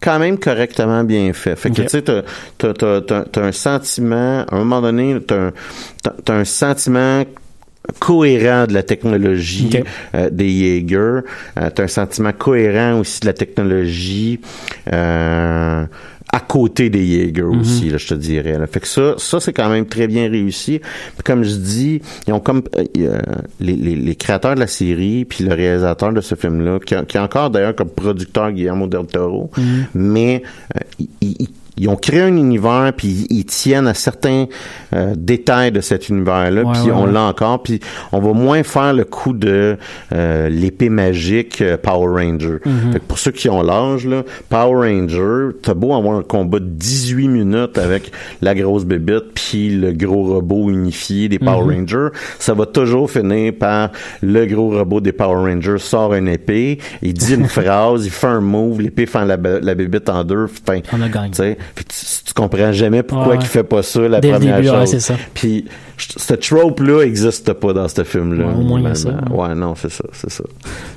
quand 0.00 0.18
même 0.18 0.38
correctement 0.38 1.02
bien 1.04 1.32
fait. 1.32 1.56
Fait 1.56 1.70
que, 1.70 1.82
tu 1.82 1.88
sais, 1.88 2.02
t'as, 2.02 2.22
t'as, 2.58 2.72
t'as, 2.74 3.00
t'as- 3.00 3.24
t'as 3.24 3.42
un 3.42 3.52
sentiment, 3.52 4.44
à 4.48 4.54
un 4.54 4.58
moment 4.58 4.82
donné, 4.82 5.18
t'as 5.26 5.46
un, 5.48 5.52
t'as, 6.24 6.34
un 6.34 6.44
sentiment 6.44 7.24
cohérent 8.00 8.66
de 8.66 8.72
la 8.72 8.82
technologie 8.82 9.82
euh, 10.14 10.30
des 10.30 10.48
Jaeger. 10.48 11.22
Euh, 11.58 11.70
t'as 11.74 11.82
un 11.84 11.88
sentiment 11.88 12.32
cohérent 12.32 12.98
aussi 13.00 13.20
de 13.20 13.26
la 13.26 13.34
technologie 13.34 14.40
euh, 14.92 15.84
à 16.36 16.40
côté 16.40 16.90
des 16.90 17.06
Jaeger 17.06 17.44
Mhm. 17.44 17.60
aussi, 17.60 17.88
là, 17.90 17.96
je 17.96 18.08
te 18.08 18.14
dirais. 18.14 18.58
là. 18.58 18.66
Fait 18.66 18.80
que 18.80 18.88
ça, 18.88 19.14
ça 19.18 19.38
c'est 19.38 19.52
quand 19.52 19.68
même 19.68 19.86
très 19.86 20.08
bien 20.08 20.28
réussi. 20.28 20.80
Puis 20.80 21.22
comme 21.24 21.44
je 21.44 21.54
dis, 21.54 22.02
ils 22.26 22.32
ont 22.32 22.40
comme 22.40 22.62
euh, 22.76 22.84
euh, 22.98 23.18
les, 23.60 23.76
les, 23.76 23.94
les 23.94 24.14
créateurs 24.16 24.56
de 24.56 24.60
la 24.60 24.66
série, 24.66 25.24
puis 25.24 25.44
le 25.44 25.54
réalisateur 25.54 26.12
de 26.12 26.20
ce 26.20 26.34
film-là, 26.34 26.80
qui, 26.84 26.96
qui 27.06 27.18
a 27.18 27.22
encore 27.22 27.50
d'ailleurs 27.50 27.76
comme 27.76 27.88
producteur 27.90 28.50
Guillermo 28.50 28.88
del 28.88 29.06
Toro, 29.06 29.48
Mhm. 29.56 29.84
mais 29.94 30.42
euh, 30.76 30.80
ils- 30.98 31.36
ils- 31.38 31.48
ils 31.76 31.88
ont 31.88 31.96
créé 31.96 32.20
un 32.20 32.36
univers 32.36 32.92
puis 32.96 33.26
ils, 33.30 33.44
tiennent 33.44 33.86
à 33.86 33.94
certains 33.94 34.46
euh, 34.94 35.14
détails 35.16 35.72
de 35.72 35.80
cet 35.80 36.08
univers-là 36.08 36.62
Ouais, 36.62 36.72
puis 36.72 36.82
ouais, 36.82 36.92
on 36.92 37.06
ouais. 37.06 37.12
l'a 37.12 37.22
encore 37.24 37.62
puis 37.62 37.80
on 38.12 38.20
va 38.20 38.32
moins 38.32 38.62
faire 38.62 38.92
le 38.94 39.04
coup 39.04 39.32
de 39.32 39.76
euh, 40.12 40.48
l'épée 40.48 40.88
magique 40.88 41.60
euh, 41.60 41.76
Power 41.76 42.22
Ranger. 42.22 42.58
Mhm. 42.64 42.92
Fait 42.92 42.98
que 43.00 43.04
pour 43.04 43.18
ceux 43.18 43.30
qui 43.32 43.48
ont 43.48 43.62
l'âge 43.62 44.08
Power 44.48 44.88
Ranger, 44.88 45.56
t'as 45.62 45.74
beau 45.74 45.94
avoir 45.94 46.16
un 46.18 46.22
combat 46.22 46.58
de 46.60 46.66
18 46.68 47.28
minutes 47.28 47.78
avec 47.78 48.10
la 48.40 48.54
grosse 48.54 48.84
bébite 48.84 49.32
puis 49.34 49.70
le 49.76 49.92
gros 49.92 50.24
robot 50.34 50.70
unifié 50.70 51.28
des 51.28 51.38
Power 51.38 51.64
Mhm. 51.64 51.80
Rangers, 51.80 52.08
ça 52.38 52.54
va 52.54 52.66
toujours 52.66 53.10
finir 53.10 53.52
par 53.58 53.90
le 54.22 54.46
gros 54.46 54.70
robot 54.70 55.00
des 55.00 55.12
Power 55.12 55.50
Rangers 55.52 55.78
sort 55.78 56.14
une 56.14 56.28
épée, 56.28 56.78
il 57.02 57.14
dit 57.14 57.34
une 57.34 57.46
phrase, 57.48 58.04
il 58.06 58.10
fait 58.10 58.26
un 58.26 58.40
move, 58.40 58.80
l'épée 58.80 59.06
fait 59.06 59.24
la, 59.24 59.36
la 59.36 59.74
bébite 59.74 60.08
en 60.08 60.24
deux, 60.24 60.46
fin, 60.46 60.80
On 60.92 61.00
a 61.02 61.08
gagné. 61.08 61.56
Tu 61.76 61.82
sais, 61.82 61.84
puis 61.84 61.84
tu, 61.84 62.24
tu 62.26 62.34
comprends 62.34 62.72
jamais 62.72 63.02
pourquoi 63.02 63.34
Ouais, 63.34 63.38
il 63.40 63.46
fait 63.46 63.62
pas 63.64 63.82
ça 63.82 64.00
la 64.08 64.20
Dès 64.20 64.28
le 64.30 64.34
première 64.38 64.56
début, 64.56 64.68
chose. 64.68 64.90
c'est 64.90 65.00
ça. 65.00 65.14
Puis 65.34 65.64
ce 65.98 66.34
trope 66.34 66.80
là 66.80 67.02
existe 67.02 67.52
pas 67.54 67.72
dans 67.72 67.88
ce 67.88 68.02
film 68.04 68.38
là. 68.38 68.46
Ouais, 68.46 68.54
au 68.54 68.60
moins, 68.62 68.94
ça, 68.94 69.10
Ouais, 69.30 69.54
non, 69.54 69.74
c'est 69.74 69.90
ça, 69.90 70.04
c'est 70.12 70.30
ça. 70.30 70.44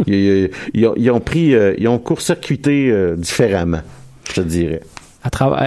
ils, 0.06 0.14
ils- 0.16 0.50
ils 0.74 0.88
ont, 0.88 0.94
ils 0.98 1.12
ont 1.12 1.20
pris 1.20 1.54
euh, 1.56 1.74
ils 1.78 1.88
ont 1.88 2.00
court-circuité 2.00 2.90
euh, 2.92 3.16
différemment, 3.16 3.82
je 4.30 4.34
te 4.34 4.42
dirais. 4.42 4.82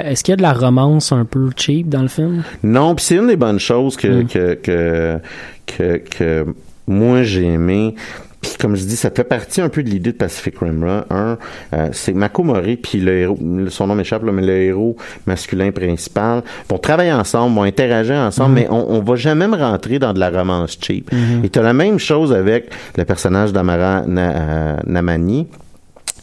Est-ce 0.05 0.25
qu'il 0.25 0.33
y 0.33 0.35
a 0.35 0.37
de 0.37 0.43
la 0.43 0.55
romance 0.55 1.13
un 1.13 1.25
peu 1.27 1.51
cheap 1.55 1.89
dans 1.89 2.01
le 2.03 2.09
film? 2.09 2.43
Non, 2.63 2.95
puis 2.95 3.05
c'est 3.05 3.17
une 3.17 3.27
des 3.27 3.37
bonnes 3.37 3.61
choses 3.61 3.97
que 3.97 4.23
Mm. 4.23 4.27
que, 4.27 4.55
que 4.55 5.19
que 5.67 5.97
que 5.99 6.47
moi 6.87 7.23
j'ai 7.25 7.45
aimé. 7.45 7.95
Puis 8.43 8.53
comme 8.59 8.75
je 8.75 8.85
dis, 8.85 8.97
ça 8.97 9.11
fait 9.11 9.25
partie 9.25 9.61
un 9.61 9.69
peu 9.69 9.83
de 9.83 9.91
l'idée 9.91 10.13
de 10.13 10.17
Pacific 10.17 10.59
Rim. 10.59 10.85
là. 10.85 11.05
Un, 11.11 11.37
euh, 11.75 11.89
c'est 11.93 12.15
Mako 12.15 12.43
Mori, 12.43 12.77
puis 12.77 12.99
le 13.01 13.13
héros, 13.19 13.39
son 13.69 13.87
nom 13.87 13.95
m'échappe, 13.95 14.23
mais 14.23 14.41
le 14.43 14.53
héros 14.63 14.97
masculin 15.27 15.71
principal, 15.73 16.43
vont 16.69 16.79
travailler 16.79 17.13
ensemble, 17.13 17.55
vont 17.55 17.65
interagir 17.65 18.17
ensemble, 18.17 18.51
Mhm. 18.53 18.55
mais 18.61 18.67
on, 18.71 18.93
on 18.93 19.01
va 19.03 19.17
jamais 19.17 19.47
me 19.47 19.57
rentrer 19.57 19.99
dans 19.99 20.15
de 20.15 20.21
la 20.21 20.31
romance 20.31 20.79
cheap. 20.81 21.13
Mhm. 21.13 21.45
Et 21.45 21.51
t'as 21.51 21.63
la 21.63 21.75
même 21.75 21.99
chose 21.99 22.33
avec 22.33 22.71
le 22.97 23.05
personnage 23.05 23.53
d'Amara 23.53 24.05
Na- 24.07 24.31
euh, 24.37 24.77
Namani 24.87 25.47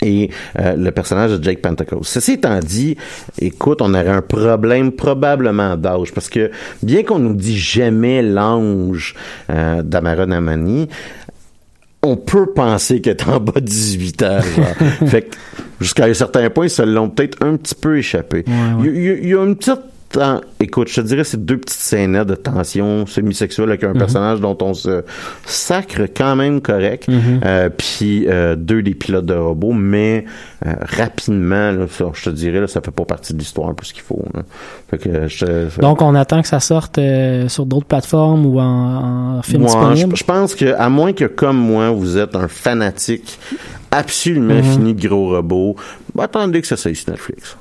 et 0.01 0.29
euh, 0.59 0.75
le 0.75 0.91
personnage 0.91 1.31
de 1.37 1.43
Jake 1.43 1.61
Pentecost. 1.61 2.05
Ceci 2.11 2.33
étant 2.33 2.59
dit, 2.59 2.97
écoute, 3.39 3.81
on 3.81 3.93
aurait 3.93 4.07
un 4.09 4.21
problème 4.21 4.91
probablement 4.91 5.75
d'âge 5.75 6.13
parce 6.13 6.29
que 6.29 6.51
bien 6.83 7.03
qu'on 7.03 7.17
nous 7.19 7.33
dit 7.33 7.57
jamais 7.57 8.21
l'ange 8.21 9.15
euh, 9.49 9.81
d'Amara 9.81 10.25
Namani, 10.27 10.87
on 12.07 12.17
peut 12.17 12.47
penser 12.47 13.01
qu'elle 13.01 13.17
est 13.17 13.27
en 13.27 13.39
bas 13.39 13.53
de 13.59 13.65
18 13.65 14.23
ans. 14.23 14.39
fait 15.07 15.23
que 15.23 15.35
jusqu'à 15.81 16.05
un 16.05 16.13
certain 16.13 16.49
point, 16.49 16.65
ils 16.65 16.69
se 16.69 16.81
l'ont 16.81 17.09
peut-être 17.09 17.37
un 17.45 17.55
petit 17.57 17.75
peu 17.75 17.97
échappé. 17.97 18.43
Ouais, 18.47 18.53
ouais. 18.83 18.89
Il 18.95 19.03
y, 19.03 19.09
a- 19.09 19.13
il 19.13 19.27
y 19.29 19.33
a 19.35 19.43
une 19.43 19.55
petite 19.55 19.79
écoute, 20.59 20.87
je 20.89 20.95
te 20.95 21.01
dirais 21.01 21.23
c'est 21.23 21.43
deux 21.45 21.57
petites 21.57 21.79
scènes 21.79 22.23
de 22.23 22.35
tension 22.35 23.05
semi-sexuelle 23.05 23.69
avec 23.69 23.83
un 23.83 23.89
Mhm. 23.93 23.97
personnage 23.99 24.39
dont 24.39 24.57
on 24.61 24.73
se 24.73 25.03
sacre 25.45 26.03
quand 26.15 26.35
même 26.35 26.61
correct, 26.61 27.07
Mhm. 27.07 27.41
euh, 27.45 27.69
puis 27.69 28.25
euh, 28.27 28.55
deux 28.55 28.81
des 28.81 28.95
pilotes 28.95 29.25
de 29.25 29.33
robots, 29.35 29.73
mais 29.73 30.25
euh, 30.65 30.73
rapidement, 30.81 31.71
là, 31.71 31.85
ça, 31.89 32.05
je 32.13 32.23
te 32.23 32.29
dirais, 32.31 32.61
là, 32.61 32.67
ça 32.67 32.81
fait 32.81 32.91
pas 32.91 33.05
partie 33.05 33.33
de 33.33 33.39
l'histoire 33.39 33.75
plus 33.75 33.91
qu'il 33.91 34.01
faut. 34.01 34.23
là. 34.33 34.41
Fait 34.89 34.97
que 34.97 35.27
je 35.27 35.79
Donc 35.81 36.01
on 36.01 36.15
attend 36.15 36.41
que 36.41 36.47
ça 36.47 36.59
sorte 36.59 36.97
euh, 36.97 37.47
sur 37.49 37.65
d'autres 37.65 37.85
plateformes 37.85 38.45
ou 38.45 38.59
en, 38.59 39.37
en 39.37 39.41
film 39.43 39.61
Moi, 39.63 39.71
je, 39.71 39.77
disponible? 39.93 40.15
je 40.17 40.23
pense 40.23 40.55
que 40.55 40.73
à 40.77 40.89
moins 40.89 41.13
que 41.13 41.25
comme 41.25 41.57
moi 41.57 41.91
vous 41.91 42.17
êtes 42.17 42.35
un 42.35 42.47
fanatique 42.47 43.37
absolument 43.91 44.55
Mhm. 44.55 44.63
fini 44.63 44.93
de 44.93 45.07
gros 45.07 45.29
robots, 45.35 45.75
bah, 46.15 46.23
attendez 46.23 46.61
que 46.61 46.67
ça 46.67 46.77
soit 46.77 46.93
sur 46.95 47.09
Netflix. 47.11 47.55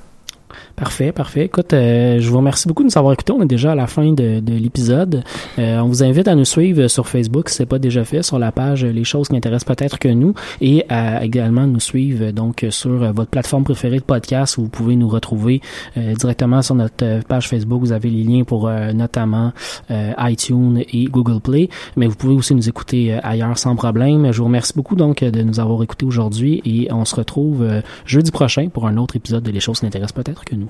Parfait, 0.77 1.11
parfait. 1.11 1.47
Écoute, 1.47 1.73
euh, 1.73 2.21
je 2.21 2.29
vous 2.29 2.37
remercie 2.37 2.69
beaucoup 2.69 2.83
de 2.83 2.89
nous 2.89 2.99
avoir 2.99 3.15
écoutés. 3.15 3.33
On 3.33 3.43
est 3.43 3.47
déjà 3.47 3.73
à 3.73 3.75
la 3.75 3.87
fin 3.87 4.13
de, 4.13 4.41
de 4.41 4.53
l'épisode. 4.53 5.25
Euh, 5.59 5.79
on 5.81 5.89
vous 5.89 6.05
invite 6.05 6.29
à 6.29 6.35
nous 6.35 6.45
suivre 6.45 6.87
sur 6.89 7.09
Facebook 7.09 7.49
si 7.49 7.57
c'est 7.57 7.67
pas 7.67 7.79
déjà 7.79 8.05
fait, 8.05 8.23
sur 8.23 8.39
la 8.39 8.53
page 8.53 8.85
Les 8.85 9.05
choses 9.05 9.29
qui 9.29 9.37
intéressent 9.37 9.75
peut-être 9.75 9.99
que 9.99 10.09
nous, 10.09 10.35
et 10.61 10.85
à 10.91 11.25
également 11.25 11.67
nous 11.67 11.81
suivre 11.81 12.27
euh, 12.27 12.33
donc 12.33 12.67
sur 12.71 13.03
euh, 13.03 13.13
votre 13.13 13.31
plateforme 13.31 13.65
préférée 13.65 13.99
de 13.99 14.05
podcast 14.05 14.59
où 14.59 14.63
vous 14.63 14.69
pouvez 14.69 14.97
nous 14.97 15.09
retrouver 15.09 15.61
euh, 15.97 16.15
directement 16.15 16.63
sur 16.63 16.75
notre 16.75 17.21
page 17.27 17.49
Facebook. 17.49 17.81
Vous 17.81 17.93
avez 17.93 18.11
les 18.11 18.23
liens 18.23 18.45
pour 18.45 18.71
notamment 18.95 19.53
iTunes 19.91 20.83
et 20.93 21.05
Google 21.05 21.41
Play, 21.41 21.69
mais 21.97 22.07
vous 22.07 22.15
pouvez 22.15 22.35
aussi 22.35 22.55
nous 22.55 22.69
écouter 22.69 23.13
ailleurs 23.23 23.59
sans 23.59 23.77
problème. 23.77 24.33
Je 24.33 24.39
vous 24.39 24.45
remercie 24.45 24.73
beaucoup 24.75 24.97
donc 24.97 25.23
de 25.23 25.43
nous 25.43 25.61
avoir 25.61 25.83
écoutés 25.83 26.07
aujourd'hui 26.07 26.63
et 26.65 26.93
on 26.93 27.05
se 27.05 27.15
retrouve 27.15 27.67
jeudi 28.05 28.31
prochain 28.31 28.69
pour 28.69 28.87
un 28.87 28.97
autre 28.97 29.17
épisode 29.17 29.43
de 29.43 29.51
Les 29.51 29.61
choses 29.61 29.81
qui 29.81 29.87
intéressent 29.87 30.13
peut-être 30.13 30.45
que 30.45 30.55
nous. 30.55 30.66